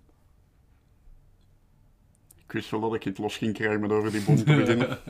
[2.44, 4.98] Ik wist wel dat ik het los ging krijgen met over die bom te beginnen.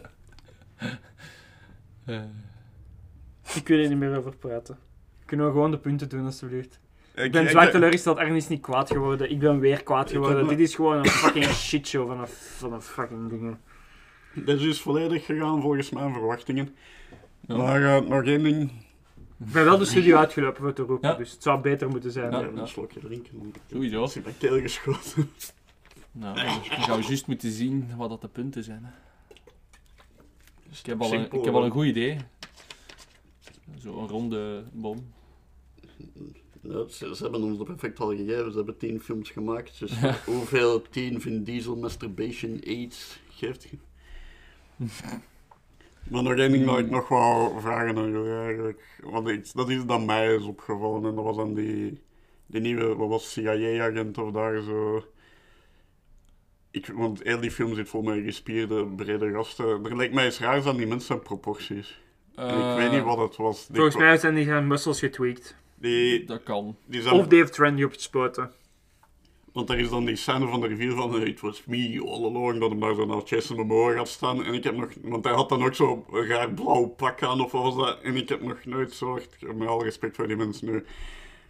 [3.55, 4.79] Ik wil er niet meer over praten.
[5.25, 6.81] Kunnen we gewoon de punten doen, alsjeblieft.
[7.15, 9.31] Ik, Ik ben zwaar teleurgesteld, Arne is niet kwaad geworden.
[9.31, 10.49] Ik ben weer kwaad geworden.
[10.49, 13.57] Dit is gewoon een fucking shitshow van een, van een fucking ding.
[14.47, 16.75] Dit is volledig gegaan volgens mijn verwachtingen.
[17.47, 17.57] Ja.
[17.57, 18.71] Maar eh, nog één ding.
[19.45, 21.15] Ik ben wel de studio uitgelopen voor te roepen, Ja.
[21.17, 22.31] dus het zou beter moeten zijn.
[22.31, 22.41] Ja.
[22.43, 23.53] Even een slokje drinken.
[23.71, 24.05] Sowieso.
[24.05, 25.31] Ik mijn keel geschoten.
[26.13, 28.85] Nou, gaan we juist moeten zien wat dat de punten zijn.
[28.85, 28.91] hè.
[30.69, 32.17] Dus ik heb al een, ik heb al een goed idee.
[33.79, 35.13] Zo'n ronde bom.
[36.63, 38.51] Ja, ze, ze hebben ons de perfect al gegeven.
[38.51, 39.79] Ze hebben tien films gemaakt.
[39.79, 39.93] Dus
[40.27, 43.79] hoeveel tien Vin Diesel Masturbation AIDS geeft je?
[46.11, 48.99] Maar nog één ding dat ik nog wou vragen aan jullie eigenlijk.
[49.03, 51.05] Want ik, dat is dan mij is opgevallen.
[51.05, 52.01] En dat was dan die,
[52.47, 55.05] die nieuwe, wat was CIA-agent of daar zo.
[56.71, 59.85] Ik, want heel die film zit vol met gespierde, brede gasten.
[59.85, 62.01] Er lijkt mij eens raar aan die mensen en proporties.
[62.35, 63.67] En ik weet niet wat het was.
[63.67, 65.57] Die, Volgens mij zijn die gaan muscles getweakt.
[65.75, 66.77] Die, Dat kan.
[66.85, 68.51] die zijn Of die heeft Randy op het spoten.
[69.53, 72.25] Want er is dan die scène van de rivier van eh, It was me all
[72.25, 74.45] along, dat hem daar zo naar Jason Momoa gaat staan.
[74.45, 77.41] En ik heb nog, want hij had dan ook zo een raar blauw pak aan
[77.41, 78.01] of wat was dat.
[78.01, 80.85] En ik heb nog nooit zo hard, met alle respect voor die mensen nu.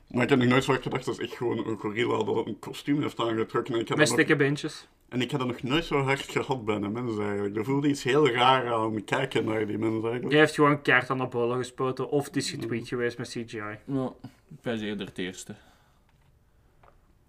[0.08, 2.46] Maar ik heb nog nooit zo hard gedacht, dat is echt gewoon een gorilla dat
[2.46, 3.74] een kostuum heeft aangetrokken.
[3.74, 4.88] En ik, Met nog, stekkenbeentjes.
[5.08, 7.56] en ik heb dat nog nooit zo hard gehad bij een mens eigenlijk.
[7.56, 10.30] Er voelde iets heel raar aan kijken naar die mensen eigenlijk.
[10.30, 12.10] Die heeft gewoon kaart aan de bollen gespoten.
[12.10, 13.58] Of het is getweakt geweest met CGI.
[13.86, 14.12] Ja,
[14.50, 15.54] ik ben eerder het eerste.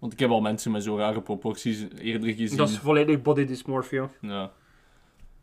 [0.04, 2.56] Want ik heb al mensen met zo rare proporties eerder gezien.
[2.56, 4.10] Dat is volledig body dysmorphia.
[4.20, 4.52] Ja,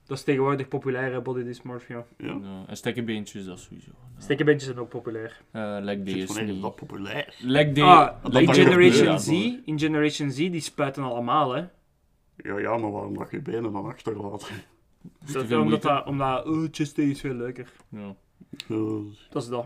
[0.05, 2.05] Dat is tegenwoordig populaire body dysmorphia.
[2.17, 2.27] Ja.
[2.27, 2.63] ja.
[2.67, 3.91] En stekkenbeentjes, dat is sowieso.
[3.91, 4.21] Ja.
[4.21, 5.41] Stekkenbeentjes zijn ook populair.
[5.51, 6.61] Eh, Leg van, is niet.
[6.61, 7.35] dat populair?
[7.39, 7.83] Leg day.
[7.83, 9.59] Ah, dat in Generation Z, ja.
[9.65, 11.65] in Generation Z, die spuiten allemaal, hè.
[12.35, 14.47] Ja, ja, maar waarom mag je benen dan achterlaten?
[15.25, 17.71] te Dat, omdat dat, omdat, oh, chest day is veel leuker.
[17.89, 18.15] Ja.
[19.29, 19.65] Dat is dat.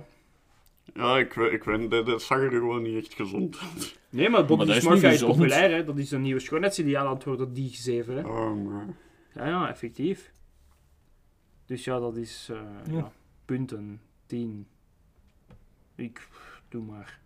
[0.94, 3.98] Ja, ik, weet- ik weet, dat, dat zag er gewoon niet echt gezond uit.
[4.10, 5.84] Nee, maar body Maar dat is is, populair, hè.
[5.84, 8.28] Dat is een nieuwe schoonheidsideaal aan het worden, die zeven, hè.
[8.28, 8.86] Oh, maar...
[9.34, 10.32] Ja, ja, effectief.
[11.66, 12.58] Dus ja, dat is, eh,
[12.92, 12.98] ja.
[12.98, 13.12] Ja.
[13.46, 14.02] punten.
[14.26, 14.68] 10.
[15.96, 16.28] Ik,
[16.70, 17.20] doe maar.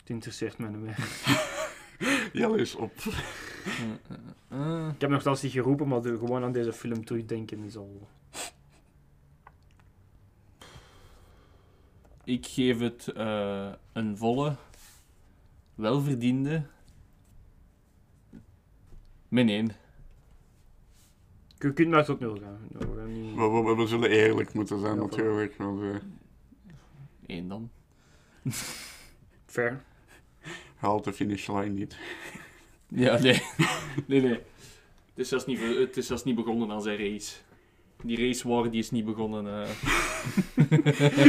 [0.00, 0.98] Het interesseert mij niet meer.
[2.32, 2.92] Jelle is op.
[4.94, 8.08] Ik heb nogthans niet geroepen, maar de- gewoon aan deze film terugdenken is al...
[12.30, 14.56] ik geef het eh, een volle,
[15.74, 16.62] welverdiende.
[19.28, 19.72] Min 1.
[21.58, 22.68] Je kunt maar tot nul gaan.
[22.72, 23.34] We gaan niet...
[23.34, 25.56] We, we, we zullen eerlijk moeten zijn, Ja, natuurlijk.
[25.56, 25.96] Want, eh,
[27.26, 27.70] 1 dan.
[29.46, 29.82] Fair.
[30.76, 31.98] haalt de finishline niet.
[32.88, 33.42] Ja, nee.
[34.06, 34.40] nee, nee.
[35.08, 37.36] Het is, zelfs niet, het is zelfs niet begonnen aan zijn race.
[38.02, 39.46] Die race war die is niet begonnen.
[39.46, 39.68] eh.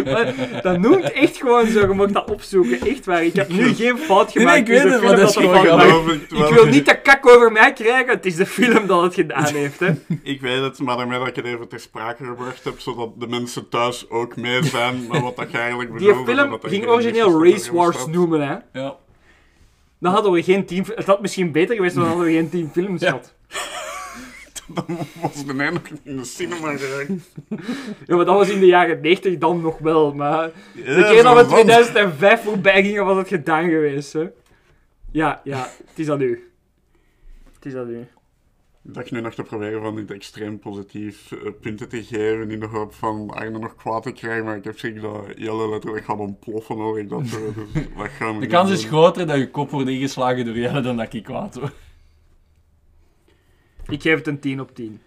[0.13, 2.79] Maar dat noemt echt gewoon zo, je mag dat opzoeken.
[2.87, 4.67] Echt waar, ik heb nu geen fout gemaakt.
[4.67, 6.11] nee, ik is weet het, maar film dat is gewoon.
[6.47, 9.53] Ik wil niet de kak over mij krijgen, het is de film dat het gedaan
[9.63, 9.79] heeft.
[9.79, 9.91] Hè.
[10.23, 13.27] Ik weet het, maar daarmee dat ik het even ter sprake gebracht heb, zodat de
[13.27, 16.33] mensen thuis ook mee zijn met wat dat je eigenlijk Die bedoelde.
[16.35, 18.47] film dat er ging origineel Race Wars noemen.
[18.47, 18.55] Hè.
[18.81, 18.95] Ja.
[19.99, 20.83] Dan hadden we geen team...
[20.95, 23.19] Het had misschien beter geweest, dan hadden we geen team films Ja.
[24.73, 27.11] Dan was de nog in de cinema geraakt.
[28.07, 30.13] Ja, maar dat was in de jaren 90 dan nog wel.
[30.13, 31.53] Maar Ja, de keer dat we zo van.
[31.53, 34.13] 2005 voorbij gingen, was het gedaan geweest.
[34.13, 34.27] Hè.
[35.11, 36.51] Ja, ja, het is aan u.
[37.53, 38.07] Het is aan u.
[38.83, 42.59] Ik dacht nu nog te proberen van dit extreem positief eh, punten te geven in
[42.59, 46.05] de hoop van Arne nog kwaad te krijgen, maar ik heb schrik dat Jelle letterlijk
[46.05, 47.53] gaat ontploffen hoor ik dat zo.
[47.53, 50.81] Dus dat gaan we De kans is groter dat je kop wordt ingeslagen door Jelle
[50.81, 51.73] dan dat ik kwaad word.
[53.87, 54.99] Ik geef het een 10 op 10.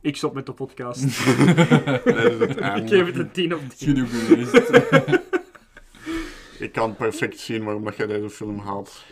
[0.00, 1.02] Ik stop met de podcast.
[2.04, 3.94] Dat is het ik geef het een 10 op 10.
[3.94, 4.70] Genoeg geweest.
[6.58, 9.04] Ik kan perfect zien waarom dat jij deze film haat.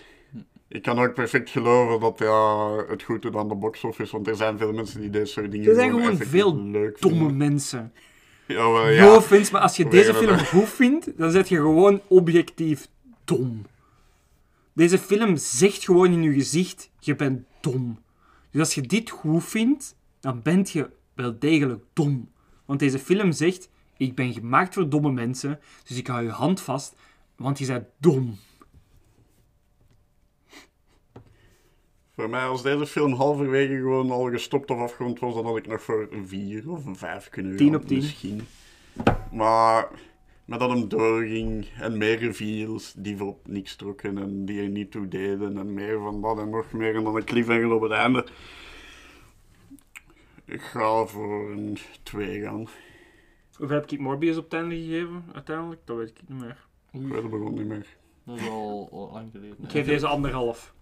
[0.68, 4.26] Ik kan ook perfect geloven dat ja, het goed doet aan de box office, want
[4.28, 7.36] er zijn veel mensen die deze soort dingen Er zijn gewoon veel leuk domme vinden.
[7.36, 7.92] mensen.
[8.46, 9.16] Ja, wel, No ja.
[9.16, 12.88] offense, maar als je deze film er- goed vindt, dan zet je gewoon objectief
[13.24, 13.62] dom.
[14.72, 17.98] Deze film zegt gewoon in je gezicht, je bent dom.
[18.56, 22.30] Dus als je dit goed vindt, dan bent je wel degelijk dom.
[22.64, 26.60] Want deze film zegt, ik ben gemaakt voor domme mensen, dus ik hou je hand
[26.60, 26.96] vast,
[27.36, 28.36] want je bent dom.
[32.14, 35.66] Voor mij, als deze film halverwege gewoon al gestopt of afgerond was, dan had ik
[35.66, 37.98] nog voor een 4 of een 5 kunnen Tien gaan, op tien.
[37.98, 38.46] Misschien.
[39.32, 39.88] Maar
[40.46, 44.68] met dat hem doorging en meer reveals die voor op niks trokken en die er
[44.68, 47.82] niet toe deden en meer van dat en nog meer en dan een cliffhanger op
[47.82, 48.26] het einde.
[50.44, 52.68] Ik ga voor een 2 gaan.
[53.56, 55.80] Hoeveel heb ik Morbius op het einde gegeven, uiteindelijk?
[55.84, 56.66] Dat weet ik niet meer.
[56.92, 57.96] Ik weet het begon niet meer.
[58.24, 59.56] Dat is al, al lang geleden.
[59.62, 60.74] Ik geef deze anderhalf.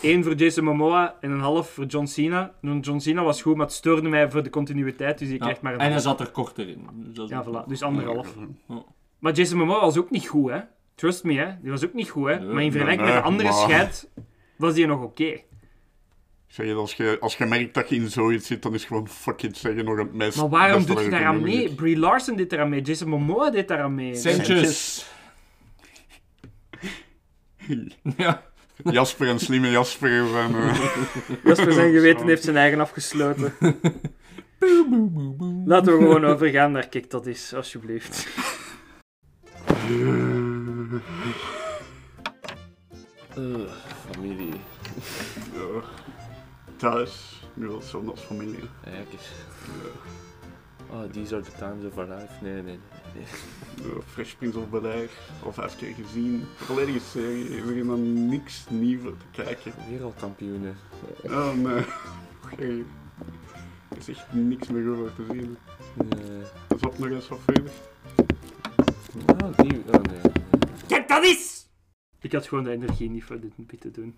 [0.00, 2.54] Eén voor Jason Momoa en een half voor John Cena.
[2.62, 5.44] En John Cena was goed, maar het stoorde mij voor de continuïteit, dus ik Ja,
[5.44, 6.86] krijg maar een En hij zat er korter in.
[6.94, 7.66] Dus Ja, voilà.
[7.68, 8.34] Dus anderhalf.
[8.68, 8.82] Ja.
[9.18, 10.60] Maar Jason Momoa was ook niet goed, hè.
[10.94, 11.50] Trust me, hè.
[11.62, 12.38] Die was ook niet goed, hè.
[12.38, 14.08] Nee, maar in vergelijking nee, met de andere maar- scheid
[14.56, 15.40] was die nog oké.
[16.46, 19.08] Zeg je, als je, als je merkt dat je in zoiets zit, dan is gewoon
[19.08, 20.36] fuck it zeggen nog het meest.
[20.36, 21.74] Maar waarom doet je je daaraan kunt doen, mee?
[21.74, 24.14] Brie Larson deed eraan mee, Jason Momoa deed daaraan mee.
[24.14, 25.06] Centjes.
[28.16, 28.42] ja.
[28.82, 30.54] Jasper en slimme Jasper zijn.
[30.54, 30.78] eh,
[31.44, 33.54] Jasper zijn geweten heeft zijn eigen afgesloten.
[35.64, 38.26] Laten we gewoon overgaan naar Kijk dat is, alsjeblieft.
[43.36, 43.60] Eh,
[44.10, 44.54] familie.
[45.52, 45.82] ja.
[46.76, 48.68] Thuis, nu wel zo als familie.
[48.84, 49.28] Kijk eens.
[50.94, 52.32] Oh, these are the times of our life.
[52.40, 52.78] Nee, nee,
[53.14, 53.94] nee.
[54.06, 55.10] Fresh Prince of Bel-Air,
[55.44, 56.44] al vijf keer gezien.
[56.56, 59.72] Volledige serie, is er dan niks nieuws te kijken.
[59.90, 60.76] Wereldkampioenen.
[61.24, 61.84] Oh nee.
[62.52, 62.84] Oké.
[63.88, 65.56] Er is echt niks meer over te zien.
[65.94, 66.40] Nee.
[66.68, 67.72] Dat is op nog eens wat verder.
[69.26, 69.82] Oh, die...
[69.92, 70.32] Oh, nee.
[70.88, 71.66] Kijk dat is!
[72.20, 74.14] Ik had gewoon de energie niet voor dit niet te doen.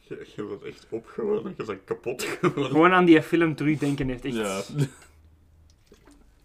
[0.00, 2.70] Je, je bent echt opgewonden, je bent kapot geworden.
[2.70, 4.34] Gewoon aan die film terugdenken heeft echt...
[4.34, 4.62] Ja.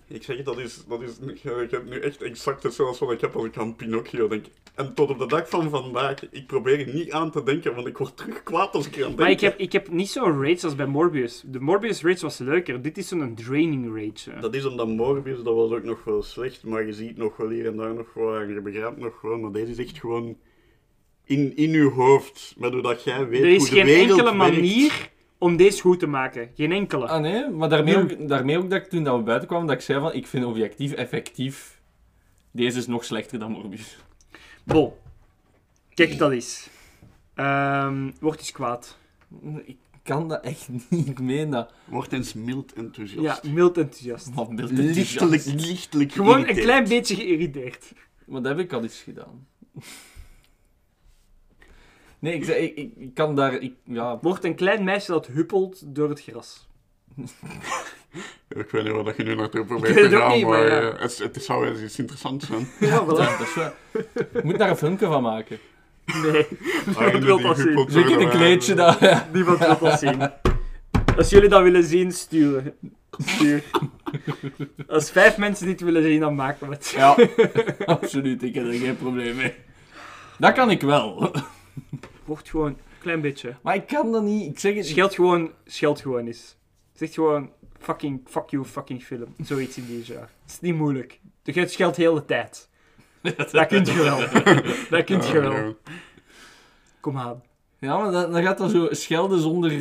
[0.09, 1.19] Ik zeg, dat is, dat is,
[1.63, 4.45] ik heb nu echt exact hetzelfde wat ik heb als ik aan Pinocchio denk.
[4.75, 7.87] En tot op de dag van vandaag, ik probeer er niet aan te denken, want
[7.87, 9.19] ik word terug kwaad als ik er aan denk.
[9.19, 11.43] Maar ik heb, ik heb niet zo'n rage als bij Morbius.
[11.45, 12.81] De Morbius rage was leuker.
[12.81, 14.31] Dit is zo'n draining rage.
[14.31, 14.39] hè.
[14.41, 17.49] Dat is omdat Morbius, dat was ook nog wel slecht, maar je ziet nog wel
[17.49, 20.37] hier en daar nog wel, en je begrijpt nog wel, maar deze is echt gewoon
[21.23, 24.09] in, in je hoofd, met hoe dat jij weet Er is hoe de geen wereld
[24.19, 24.55] enkele werkt.
[24.55, 25.09] manier
[25.39, 26.51] om deze goed te maken.
[26.55, 27.07] Geen enkele.
[27.07, 29.75] Ah nee, maar daarmee ook, daarmee ook dat ik toen dat we buiten kwamen, dat
[29.75, 31.79] ik zei van, ik vind objectief effectief,
[32.51, 33.97] deze is nog slechter dan Morbius.
[34.63, 34.91] Bon.
[35.93, 36.69] Kijk dat is.
[37.33, 38.97] Ehm word eens kwaad.
[39.63, 41.67] Ik kan dat echt niet menen.
[41.85, 43.43] Word eens mild enthousiast.
[43.43, 44.33] Ja, mild enthousiast.
[44.33, 47.93] Wat beeld Lichtelijk, lichtelijk Gewoon een klein beetje geïrriteerd.
[48.25, 49.47] Maar dat heb ik al eens gedaan.
[52.19, 53.53] Nee, ik, ik, ik, ik kan daar...
[53.53, 56.67] Ik, ja, Wordt een klein meisje dat huppelt door het gras.
[58.47, 60.91] Ik weet niet waar je nu naartoe probeert te gaan, niet, maar maar ja.
[60.91, 62.67] eh, het, het zou wel eens iets interessants zijn.
[62.89, 63.17] Ja, voilà.
[63.17, 63.71] ja, dat is wel...
[64.33, 65.59] Je moet daar een filmpje van maken.
[66.05, 66.47] Nee,
[66.85, 67.85] niemand wil dat zien.
[67.89, 68.75] Zeker een kleedje.
[68.99, 69.29] Ja.
[69.33, 70.31] Niemand wil dat zien.
[71.17, 72.73] Als jullie dat willen zien, sturen.
[73.17, 73.63] Stuur.
[74.87, 76.93] Als vijf mensen dit willen zien, dan maken we het.
[76.95, 77.15] ja,
[77.85, 78.43] absoluut.
[78.43, 79.53] Ik heb er geen probleem mee.
[80.37, 81.31] Dat kan ik wel.
[82.29, 83.55] Wordt gewoon een klein beetje.
[83.61, 84.49] Maar ik kan dat niet.
[84.49, 84.85] Ik zeg het...
[84.85, 86.57] Scheld gewoon, scheld gewoon eens.
[86.93, 89.35] Zeg gewoon, fucking, fuck you, fucking film.
[89.37, 90.29] Zoiets in die jaar.
[90.41, 91.19] Het is niet moeilijk.
[91.43, 92.69] Je scheldt heel de tijd.
[93.51, 94.19] Dat kun je wel.
[94.89, 95.77] Dat kun je wel.
[96.99, 97.43] Kom aan.
[97.79, 99.71] Ja, maar dan, dan gaat dat zo schelden zonder...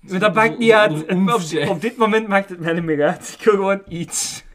[0.00, 1.06] Maar dat maakt niet uit.
[1.68, 3.36] Op, dit moment maakt het mij niet meer uit.
[3.38, 4.44] Ik wil gewoon iets.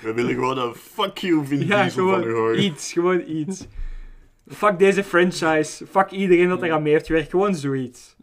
[0.00, 2.64] We willen gewoon een fuck you Vin Ja, Diesel van u gewoon horen.
[2.64, 2.92] iets.
[2.92, 3.66] Gewoon iets.
[4.52, 5.86] Fuck deze franchise.
[5.86, 7.30] Fuck iedereen dat er aan mee heeft gewerkt.
[7.30, 8.16] Gewoon zoiets.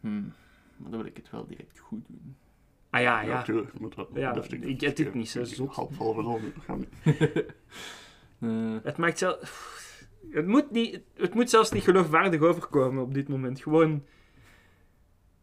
[0.00, 0.32] Hmm.
[0.76, 2.36] Maar dan wil ik het wel direct goed doen.
[2.90, 3.42] Ah ja, Ja, ja.
[3.42, 3.72] tuurlijk.
[3.72, 5.74] je moet wel Ja, deftig- ik heb dit niet zo ik- zot.
[5.74, 6.40] Half half en half.
[6.40, 7.44] dat gaat niet.
[8.40, 9.66] Eh, Het maakt zelf...
[10.30, 13.60] Het moet, niet, het moet zelfs niet geloofwaardig overkomen op dit moment.
[13.62, 14.04] Gewoon...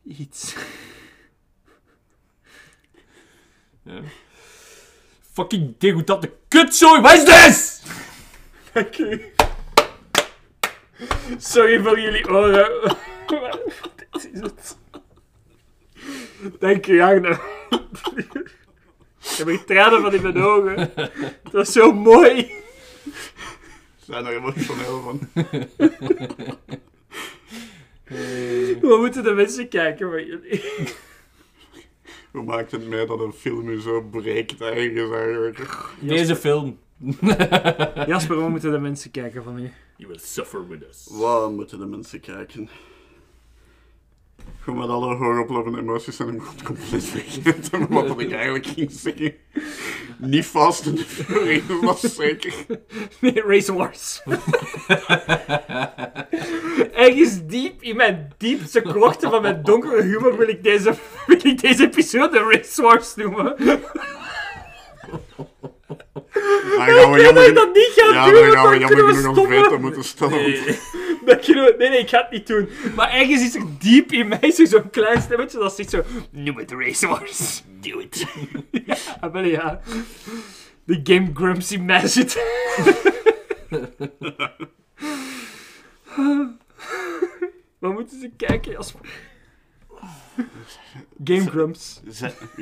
[0.04, 0.56] Iets.
[3.84, 4.02] ja.
[5.32, 7.75] Fucking degoutant kutzooi, wat is dit?
[8.76, 9.22] Dank u.
[11.38, 12.98] Sorry voor jullie oren.
[13.96, 14.78] Dit is het.
[16.60, 17.40] Dank u, Agne.
[19.20, 20.92] Ik heb er tranen van in mijn ogen.
[21.44, 22.52] Het was zo mooi.
[24.06, 25.30] zijn er emotioneel van.
[28.82, 30.64] We moeten de mensen kijken van jullie.
[32.32, 35.60] Hoe maakt het mij dat een film u zo breekt ergens eigenlijk?
[36.00, 36.80] Deze film.
[38.08, 39.70] Jasper, we moeten de mensen kijken van je.
[39.98, 41.08] You will suffer with us.
[41.12, 42.70] Waar moeten de mensen kijken?
[44.60, 49.34] Gewoon met alle hoogoplopende emoties zijn hem gewoon compleet vergeten wat ik eigenlijk ging zeggen.
[50.18, 52.54] Niet vast in de Furious, dat is zeker.
[53.20, 54.22] Nee, Race Wars.
[56.94, 60.96] Ergens diep in mijn diepste krochten van mijn donkere humor wil ik deze,
[61.28, 63.56] wil ik deze episode Race Wars noemen.
[66.16, 66.24] Dan
[66.78, 69.34] gaan we Ik jammer kan dat niet gaan ja, doen, dan gaan we jammer genoeg
[69.36, 69.64] stoppen.
[69.64, 70.42] veto moeten stellen.
[70.42, 70.80] Nee.
[71.26, 72.70] Dat we- nee, nee, ik ga het niet doen.
[72.96, 76.04] Maar ergens is er diep in mij zo- zo'n klein stemmetje dat zegt zo...
[76.32, 77.64] Noem het Race Wars.
[77.82, 78.26] Do it.
[78.86, 78.96] ja,
[79.32, 79.82] wel ja.
[80.84, 82.44] De Game Grumps in mij zit.
[87.80, 89.00] Wat moeten ze kijken, Jasper?
[91.24, 92.02] Game Grumps.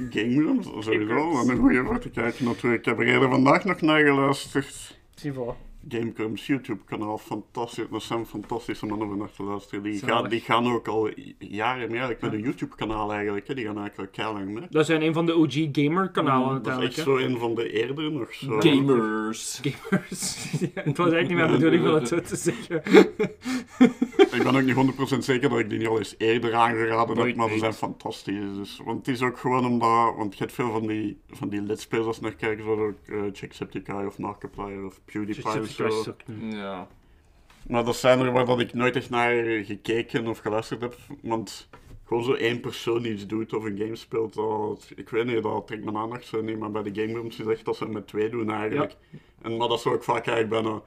[0.09, 1.31] Game Grumps, sowieso.
[1.31, 2.81] Wat een goeie voor te kijken natuurlijk.
[2.81, 4.99] Ik heb er eerder vandaag nog naar geluisterd.
[5.15, 5.72] Zie voilà.
[5.89, 7.85] Game Grumps YouTube-kanaal, fantastisch.
[7.91, 9.84] Dat zijn fantastische mannen naar te luisteren.
[9.84, 13.47] Die, gaan, die gaan ook al jaren mee eigenlijk met een YouTube-kanaal eigenlijk.
[13.47, 13.53] Hè.
[13.53, 14.68] Die gaan eigenlijk keilang mee.
[14.69, 17.01] Dat zijn een van de OG gamer kanalen Dat is echt hè.
[17.01, 18.34] zo een van de eerdere nog.
[18.34, 18.60] Zo.
[18.60, 19.61] Gamers.
[19.64, 20.41] Gamers.
[20.73, 22.81] Ja, het was eigenlijk niet mijn bedoeling om het zo te zeggen.
[24.31, 27.35] Ik ben ook niet 100% zeker dat ik die niet al eens eerder aangeraden heb,
[27.35, 28.55] maar ze zijn fantastisch.
[28.55, 31.61] Dus, want het is ook gewoon omdat, want je hebt veel van die, van die
[31.61, 36.15] let's plays als je naar kijkt, zoals ook uh, Jacksepticeye of Markiplier of PewDiePie zo.
[36.49, 36.87] Ja.
[37.67, 41.69] Maar dat zijn er waar dat ik nooit echt naar gekeken of geluisterd heb, want
[42.05, 45.67] gewoon zo één persoon iets doet of een game speelt, dat, ik weet niet, dat
[45.67, 47.93] trekt mijn aandacht zo niet, maar bij de game rooms is echt dat ze het
[47.93, 48.95] met twee doen eigenlijk.
[49.41, 50.81] En, maar dat is ook vaak eigenlijk bijna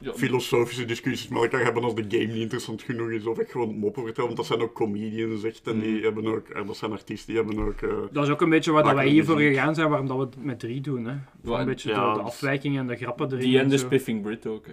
[0.00, 3.26] Ja, filosofische discussies met elkaar hebben als de game niet interessant genoeg is.
[3.26, 5.66] Of ik gewoon moppen vertel, want dat zijn ook comedians echt.
[5.66, 7.80] En die hebben ook, en dat zijn artiesten, die hebben ook...
[7.82, 10.22] eh, Dat is ook een beetje waar dat wij hiervoor gegaan zijn, waarom dat we
[10.22, 11.04] het met drie doen.
[11.04, 11.14] Hè.
[11.44, 13.40] Voor Ja, een beetje ja, de, de afwijkingen en de grappen erin.
[13.40, 13.78] Die en de.
[13.78, 14.66] Spiffing Brit ook.
[14.66, 14.72] Hè.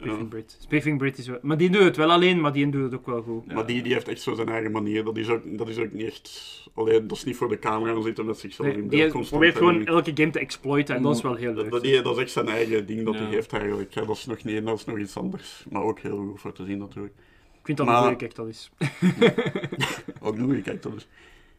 [0.00, 0.28] Spiffing Ja.
[0.28, 0.56] Brit.
[0.60, 1.38] Spiffing Brit is wel...
[1.42, 3.52] Maar die doet het wel alleen, maar die doet het ook wel goed.
[3.52, 5.04] Maar die, die heeft echt zo zijn eigen manier.
[5.04, 6.66] Dat is ook, dat is ook niet echt...
[6.74, 9.28] Alleen, dat is niet voor de camera zitten met zichzelf Nee, in beeld die constant.
[9.40, 11.72] probeert gewoon die- elke game te exploiten en dat is wel heel dat, leuk.
[11.72, 13.20] dat, die- dat is echt zijn eigen ding dat Ja.
[13.20, 13.92] hij heeft eigenlijk.
[13.94, 15.64] Dat is nog niet dat is nog iets anders.
[15.70, 17.14] Maar ook heel goed voor te zien natuurlijk.
[17.52, 18.70] Ik vind dat Maar- een kijk, dat is.
[20.22, 21.08] Ook een kijk dat is.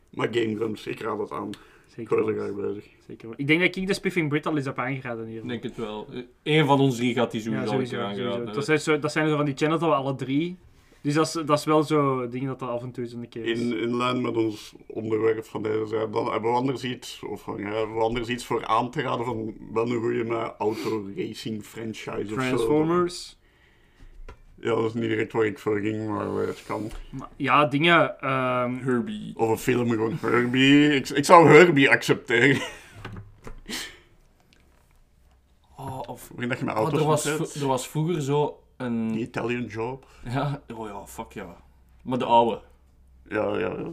[0.09, 1.49] Maar Game Grumps, ik raad het aan.
[1.89, 2.35] Ik Zeker er wel.
[2.35, 2.85] graag bezig.
[3.07, 3.29] Zeker.
[3.35, 5.41] Ik denk dat ik de Spiffing Brit al eens heb aangeraden hier.
[5.41, 6.07] Ik denk het wel.
[6.43, 7.97] Eén van ons drie gaat die ja, sowieso sowieso.
[7.97, 8.53] ja, aangeraden.
[8.53, 10.57] Dat, zijn zo, dat zijn zo van die channels dat we alle drie...
[11.01, 13.45] Dus dat is, dat is wel zo ding dat dat af en toe zo'n keer
[13.45, 13.59] is.
[13.59, 17.41] In, in lijn met ons onderwerp van deze zijde, dan hebben we anders iets, of
[17.41, 20.53] van, ja, hebben we anders iets voor aan te raden van wel een goede met
[20.57, 22.35] auto-racing franchise of zo.
[22.35, 23.37] Transformers.
[24.61, 26.91] Ja, dat is niet direct waar ik voor ging, maar eh, het kan.
[27.35, 28.19] Ja, dingen...
[28.19, 29.33] ehm, Herbie.
[29.35, 30.93] Of een film gewoon, Herbie.
[30.95, 32.61] Ik, ik zou Herbie accepteren.
[35.77, 36.29] Oh, of...
[36.29, 39.11] Waarin dat je met Oh, auto's er, was, er was vroeger zo een...
[39.11, 40.05] The Italian Job.
[40.23, 41.55] Ja, oh ja, fuck ja.
[42.03, 42.61] Maar de oude.
[43.29, 43.89] Ja, ja, ja.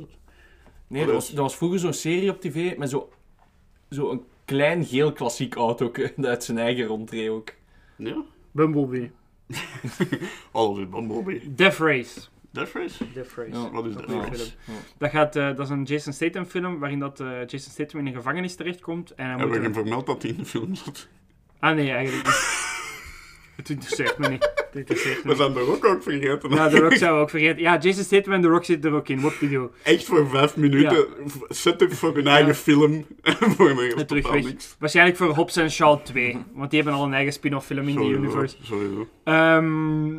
[0.86, 3.10] Nee, er was, er was vroeger zo'n serie op tv met zo,
[3.90, 7.52] zo een klein geel klassiek auto dat uit zijn eigen rondreed ook.
[7.96, 8.22] Ja?
[8.50, 9.10] Bumblebee.
[10.52, 11.54] Alles is Bumblebee.
[11.54, 12.20] Death Race.
[12.50, 13.12] Death Race?
[13.12, 13.50] Death Race.
[13.50, 13.70] Ja.
[13.70, 14.22] Wat is is een Ja.
[14.22, 14.34] film.
[14.64, 14.72] Ja.
[14.98, 18.06] Dat, gaat, eh, dat is een Jason Statham film waarin dat, eh, Jason Statham in
[18.06, 19.14] een gevangenis terechtkomt.
[19.14, 21.08] En hij moet we er- hem vermeld dat hij in de film zat?
[21.58, 22.64] Ah nee, eigenlijk niet.
[23.56, 24.42] Het interesseert me niet.
[24.42, 26.50] Het interesseert me We zijn de Rock ook vergeten.
[26.50, 27.62] Ja, The Rock zou we ook vergeten.
[27.62, 29.20] Ja, Jason Statham en The Rock zitten er ook in.
[29.20, 29.72] What video.
[29.82, 31.06] Echt voor vijf minuten
[31.48, 33.06] setup voor hun eigen film.
[33.56, 34.50] voor een Het terug totaal weg.
[34.50, 34.76] niks.
[34.78, 36.38] Waarschijnlijk voor Hobbs en Shaw 2.
[36.54, 38.56] Want die hebben al een eigen spin-off film in die Sowieso, universe.
[38.62, 39.08] Sowieso.
[39.24, 40.14] Ehm,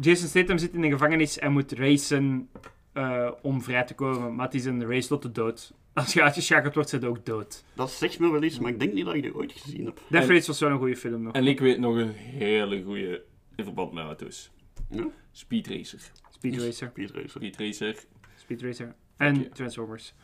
[0.00, 2.48] Jason Statham zit in de gevangenis en moet racen
[2.92, 4.34] eh, om vrij te komen.
[4.34, 5.72] Maar het is een race tot de dood.
[5.92, 7.64] Als je uitgeschakeld wordt, zit je ook dood.
[7.74, 10.00] Dat zegt me wel iets, maar ik denk niet dat ik die ooit gezien heb.
[10.08, 11.32] Death Race was wel een goede film nog.
[11.32, 13.24] En ik weet nog een hele goede
[13.56, 14.50] in verband met auto's.
[14.90, 15.06] Ja?
[15.32, 16.00] Speed Racer.
[16.30, 16.88] Speed Racer.
[16.90, 17.30] Speed Racer.
[17.30, 17.96] Speed Racer.
[18.36, 18.94] Speed Racer.
[19.16, 19.50] En.
[19.52, 20.14] Transformers.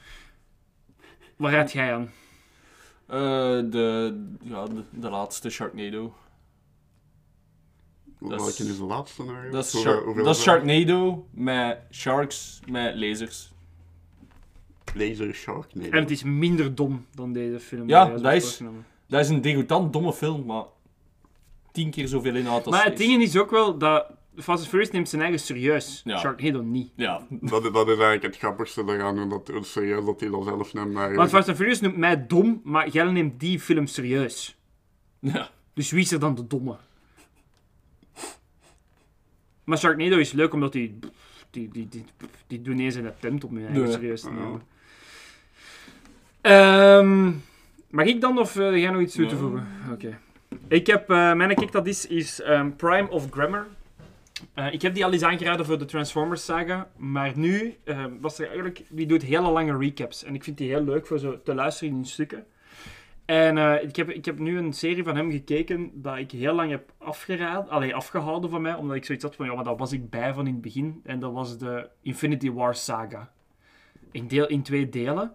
[1.37, 2.11] Waar raad jij aan?
[3.07, 6.15] Eh, de, ja, de, de laatste Sharknado.
[8.21, 9.53] Dat Welke is- is de laatste eigenlijk?
[9.53, 10.43] Dat is, Shark- dat is?
[10.43, 13.53] Sharknado met sharks met lasers.
[14.95, 15.91] Laser Shark, nee.
[15.91, 17.89] En het is minder dom dan deze film.
[17.89, 18.61] Ja, dat is-.
[19.09, 20.65] Dat is een degoutant domme film, maar
[21.73, 24.07] tien keer zoveel inhoud als Maar het ding is ook wel dat
[24.37, 26.01] Fast and Furious neemt zijn eigen serieus.
[26.05, 26.19] Ja.
[26.19, 26.93] Sharknado niet.
[26.97, 30.73] Ja, Dat, dat is eigenlijk het grappigste eraan, en dat, serieus dat hij dat zelf
[30.75, 30.93] neemt.
[30.93, 34.59] Maar Want Fast and Furious noemt mij dom, maar jij neemt die film serieus.
[35.19, 35.51] ja.
[35.75, 36.77] Dus wie is er dan de domme?
[39.65, 40.99] Maar Sharknado is leuk omdat die...
[41.51, 42.05] Die, die, die,
[42.47, 43.93] die doen eens een attempt om hun eigen Nee.
[43.93, 44.35] serieus te Ja.
[44.35, 44.63] nemen.
[46.45, 47.31] Ehm,
[47.91, 49.67] mag ik dan of uh, jij nog iets toe te voegen?
[49.93, 50.19] Oké.
[50.69, 51.11] Ik heb...
[51.11, 53.67] eh, mijn kick dat is, is ehm, Prime of Grammar.
[54.55, 58.39] Eh, ik heb die al eens aangeraden voor de Transformers saga, maar nu eh, was
[58.39, 58.83] er eigenlijk...
[58.89, 61.95] Die doet hele lange recaps en ik vind die heel leuk voor zo te luisteren
[61.95, 62.47] in stukken.
[63.25, 66.55] En eh, ik, heb, ik heb nu een serie van hem gekeken dat ik heel
[66.55, 69.77] lang heb afgeraden, allee, afgehouden van mij, omdat ik zoiets had van, ja, maar daar
[69.77, 71.01] was ik bij van in het begin.
[71.05, 73.33] En dat was de Infinity War saga.
[74.11, 75.33] In, deel, in twee delen.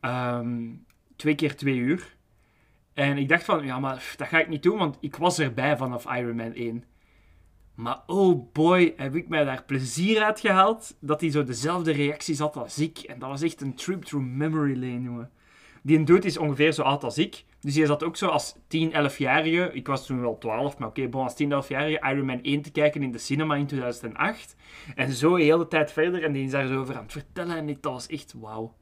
[0.00, 0.70] Ehm,
[1.16, 2.16] twee keer twee uur.
[2.94, 5.76] En ik dacht van, ja, maar dat ga ik niet doen, want ik was erbij
[5.76, 6.84] vanaf Iron Man 1.
[7.74, 12.38] Maar oh boy, heb ik mij daar plezier uit gehaald dat hij zo dezelfde reacties
[12.38, 12.98] had als ik.
[12.98, 15.30] En dat was echt een trip through memory lane, jongen.
[15.82, 17.44] Die dude is ongeveer zo oud als ik.
[17.60, 19.70] Dus die zat ook zo als 10, 11-jarige.
[19.72, 22.70] Ik was toen wel 12, maar oké, bon, als 10, 11-jarige Iron Man 1 te
[22.70, 24.56] kijken in de cinema in 2008.
[24.94, 26.24] En zo de hele tijd verder.
[26.24, 27.56] En die is daar zo over aan het vertellen.
[27.56, 28.74] En ik- dat was echt wauw.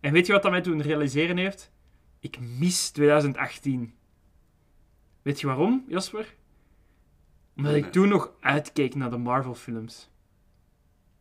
[0.00, 1.72] En weet je wat dat mij toen realiseren heeft?
[2.20, 3.94] Ik mis 2018.
[5.22, 6.34] Weet je waarom, Jasper?
[7.56, 10.10] Omdat ik toen nog uitkeek naar de Marvel-films.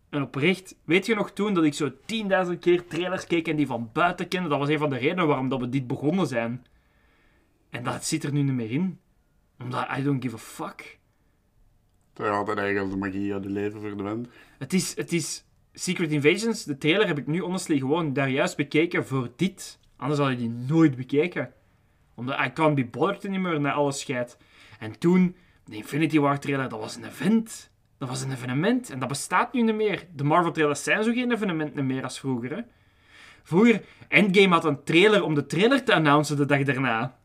[0.10, 3.68] En oprecht, weet je nog toen dat ik zo 10.000 keer trailers keek en die
[3.68, 4.49] van buiten kende?
[4.49, 6.66] Dat was een van de redenen waarom dat we dit begonnen zijn.
[7.70, 8.99] En dat zit er nu niet meer in.
[9.60, 10.99] Omdat I don't give a fuck.
[12.14, 14.28] Ja, dat eigenlijk de magie uit je leven verdwijnt.
[14.58, 15.45] Het is, het is
[15.80, 19.80] Secret Invasions, de trailer heb ik nu honestly gewoon daar juist bekeken voor dit.
[19.98, 21.54] Anders had ik die nooit bekeken.
[22.16, 24.38] Omdat I can't be bothered meer naar alles scheid.
[24.80, 25.36] En toen,
[25.66, 27.72] de Infinity War trailer, dat was een event.
[27.98, 28.90] Dat was een evenement.
[28.90, 30.08] En dat bestaat nu niet meer.
[30.16, 32.66] De Marvel trailers zijn zo geen evenement meer als vroeger.
[33.44, 37.18] Vroeger, Endgame had een trailer om de trailer te announcen de dag daarna.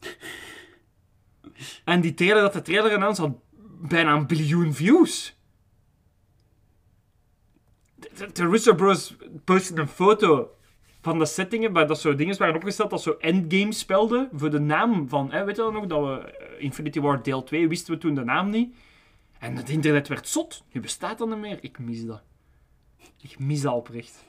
[1.84, 3.36] En die trailer dat de trailer announced had
[3.88, 5.40] bijna een biljoen views.
[8.34, 10.50] Russo Bros postten een foto
[11.00, 14.60] van de settingen, waar dat zo dingen waren opgesteld als zo Endgame spelden, voor de
[14.60, 17.94] naam van, hè, weet je dat nog, dat we eh, Infinity War deel 2 wisten
[17.94, 18.74] we toen de naam niet.
[19.38, 20.64] En het internet werd zot.
[20.72, 21.58] Nu bestaat dat niet meer.
[21.60, 22.22] Ik mis dat.
[23.20, 24.24] Ik mis dat oprecht.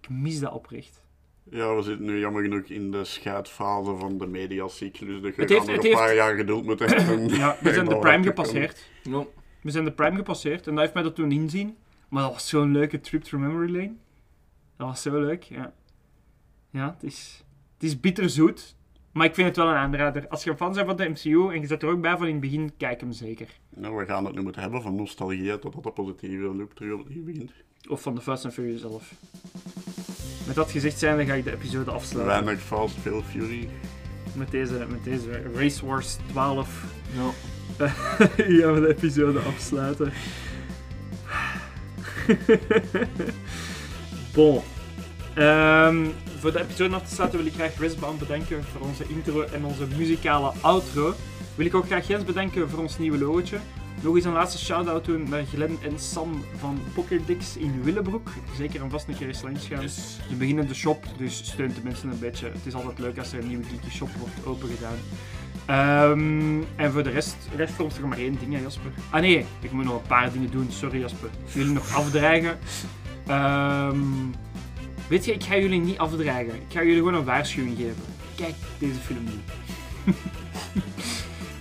[0.00, 1.02] Ik mis dat oprecht.
[1.50, 5.22] Ja, we zitten nu jammer genoeg in de scheidfase van de mediacyclus.
[5.22, 7.28] Dus je Het heeft- het een paar heeft- jaar geduld moeten hebben.
[7.28, 8.88] Ja, we zijn de Dat prime gepasseerd.
[9.02, 9.24] Ja.
[9.62, 11.76] We zijn de prime gepasseerd en dat heeft mij dat toen inzien.
[12.08, 13.94] Maar dat was zo'n leuke trip through memory lane.
[14.76, 15.72] Dat was zo leuk, ja.
[16.70, 17.44] Ja, het is,
[17.74, 18.76] het is bitterzoet.
[19.12, 20.28] Maar ik vind het wel een aanrader.
[20.28, 22.26] Als je een fan bent van de MCU en je zit er ook bij van
[22.26, 23.48] in het begin, kijk hem zeker.
[23.76, 27.24] Nou, we gaan het nu moeten hebben van nostalgie totdat de positieve loop terug opnieuw
[27.24, 27.52] begint.
[27.88, 29.14] Of van de Fast and Furious zelf.
[30.46, 32.44] Met dat gezegd zijn, dan ga ik de episode afsluiten.
[32.44, 33.68] Weinig Fast, veel Fury.
[34.36, 36.84] Met deze, met deze Race Wars 12
[37.16, 37.30] Ja.
[38.60, 40.12] gaan we de episode afsluiten.
[44.34, 44.60] bon.
[45.34, 46.06] Ehm,
[46.38, 49.64] voor de episode af te sluiten wil ik graag Resbound bedanken voor onze intro en
[49.64, 51.14] onze muzikale outro.
[51.54, 53.58] Wil ik ook graag Jens bedanken voor ons nieuwe logotje.
[54.02, 58.28] Nog eens een laatste shout-out doen naar Glenn en Sam van Pockerdix in Willebroek.
[58.56, 59.88] Zeker en vast een keer eens langs gaan.
[59.88, 62.46] Ze beginnen de shop, dus steunt de mensen een beetje.
[62.46, 64.98] Het is altijd leuk als er een nieuwe geeky shop wordt opengedaan.
[65.66, 68.90] Ehm en voor de rest, rest komt er maar één ding, Jasper.
[69.10, 70.66] Ah nee, ik moet nog een paar dingen doen.
[70.70, 71.30] Sorry, Jasper.
[71.46, 72.58] Jullie nog afdreigen.
[73.26, 73.98] Ehm,
[75.08, 76.54] weet je, ik ga jullie niet afdreigen.
[76.54, 78.02] Ik ga jullie gewoon een waarschuwing geven.
[78.36, 79.42] Kijk deze film niet.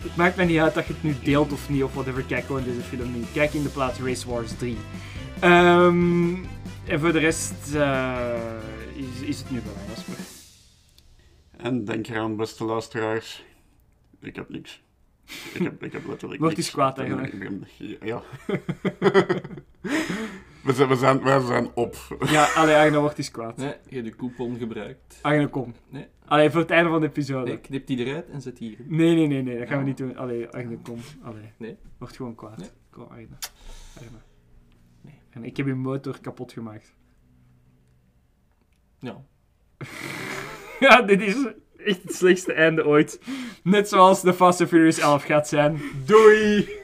[0.04, 2.24] het maakt mij niet uit dat je het nu deelt of niet, of whatever.
[2.24, 3.28] Kijk gewoon deze film niet.
[3.34, 4.78] Kijk in de plaats Race Wars 3.
[5.40, 6.34] Ehm,
[6.86, 8.16] en voor de rest eh,
[8.94, 10.16] is, is het nu mij, Jasper.
[11.58, 13.44] En denk eraan, beste luisteraars.
[14.24, 14.84] Ik heb niks.
[15.54, 16.72] Ik heb, ik heb letterlijk Word niks.
[16.72, 17.34] kwaad eigenlijk.
[17.34, 17.68] Ik ben-
[18.08, 18.22] Ja.
[20.64, 21.96] we, zijn, we, zijn, wij zijn op.
[22.26, 23.58] Ja, allee, Agne wordt eens kwaad.
[23.58, 25.20] nee, je hebt de coupon gebruikt.
[25.22, 25.74] Agne, kom.
[25.90, 26.08] Nee.
[26.26, 27.48] Allee, voor het einde van de episode.
[27.48, 28.86] Nee, knip die eruit en zet die hier.
[28.88, 30.18] Nee, nee, nee, nee, dat gaan we niet doen.
[30.18, 31.00] Allee, Agne, kom.
[31.22, 31.52] Allee.
[31.58, 31.78] Nee.
[31.98, 32.58] Word gewoon kwaad.
[32.58, 32.70] Nee.
[32.90, 33.28] Kom, Agne.
[33.98, 34.18] Agne.
[35.02, 35.20] Nee.
[35.30, 36.94] En ik heb je motor kapot gemaakt.
[39.00, 39.22] Ja.
[40.80, 41.48] Ja, dit is
[41.86, 43.20] echt het slechtste einde ooit.
[43.64, 45.82] Net zoals de Fast and Furious 11 gaat zijn.
[46.06, 46.82] Doei!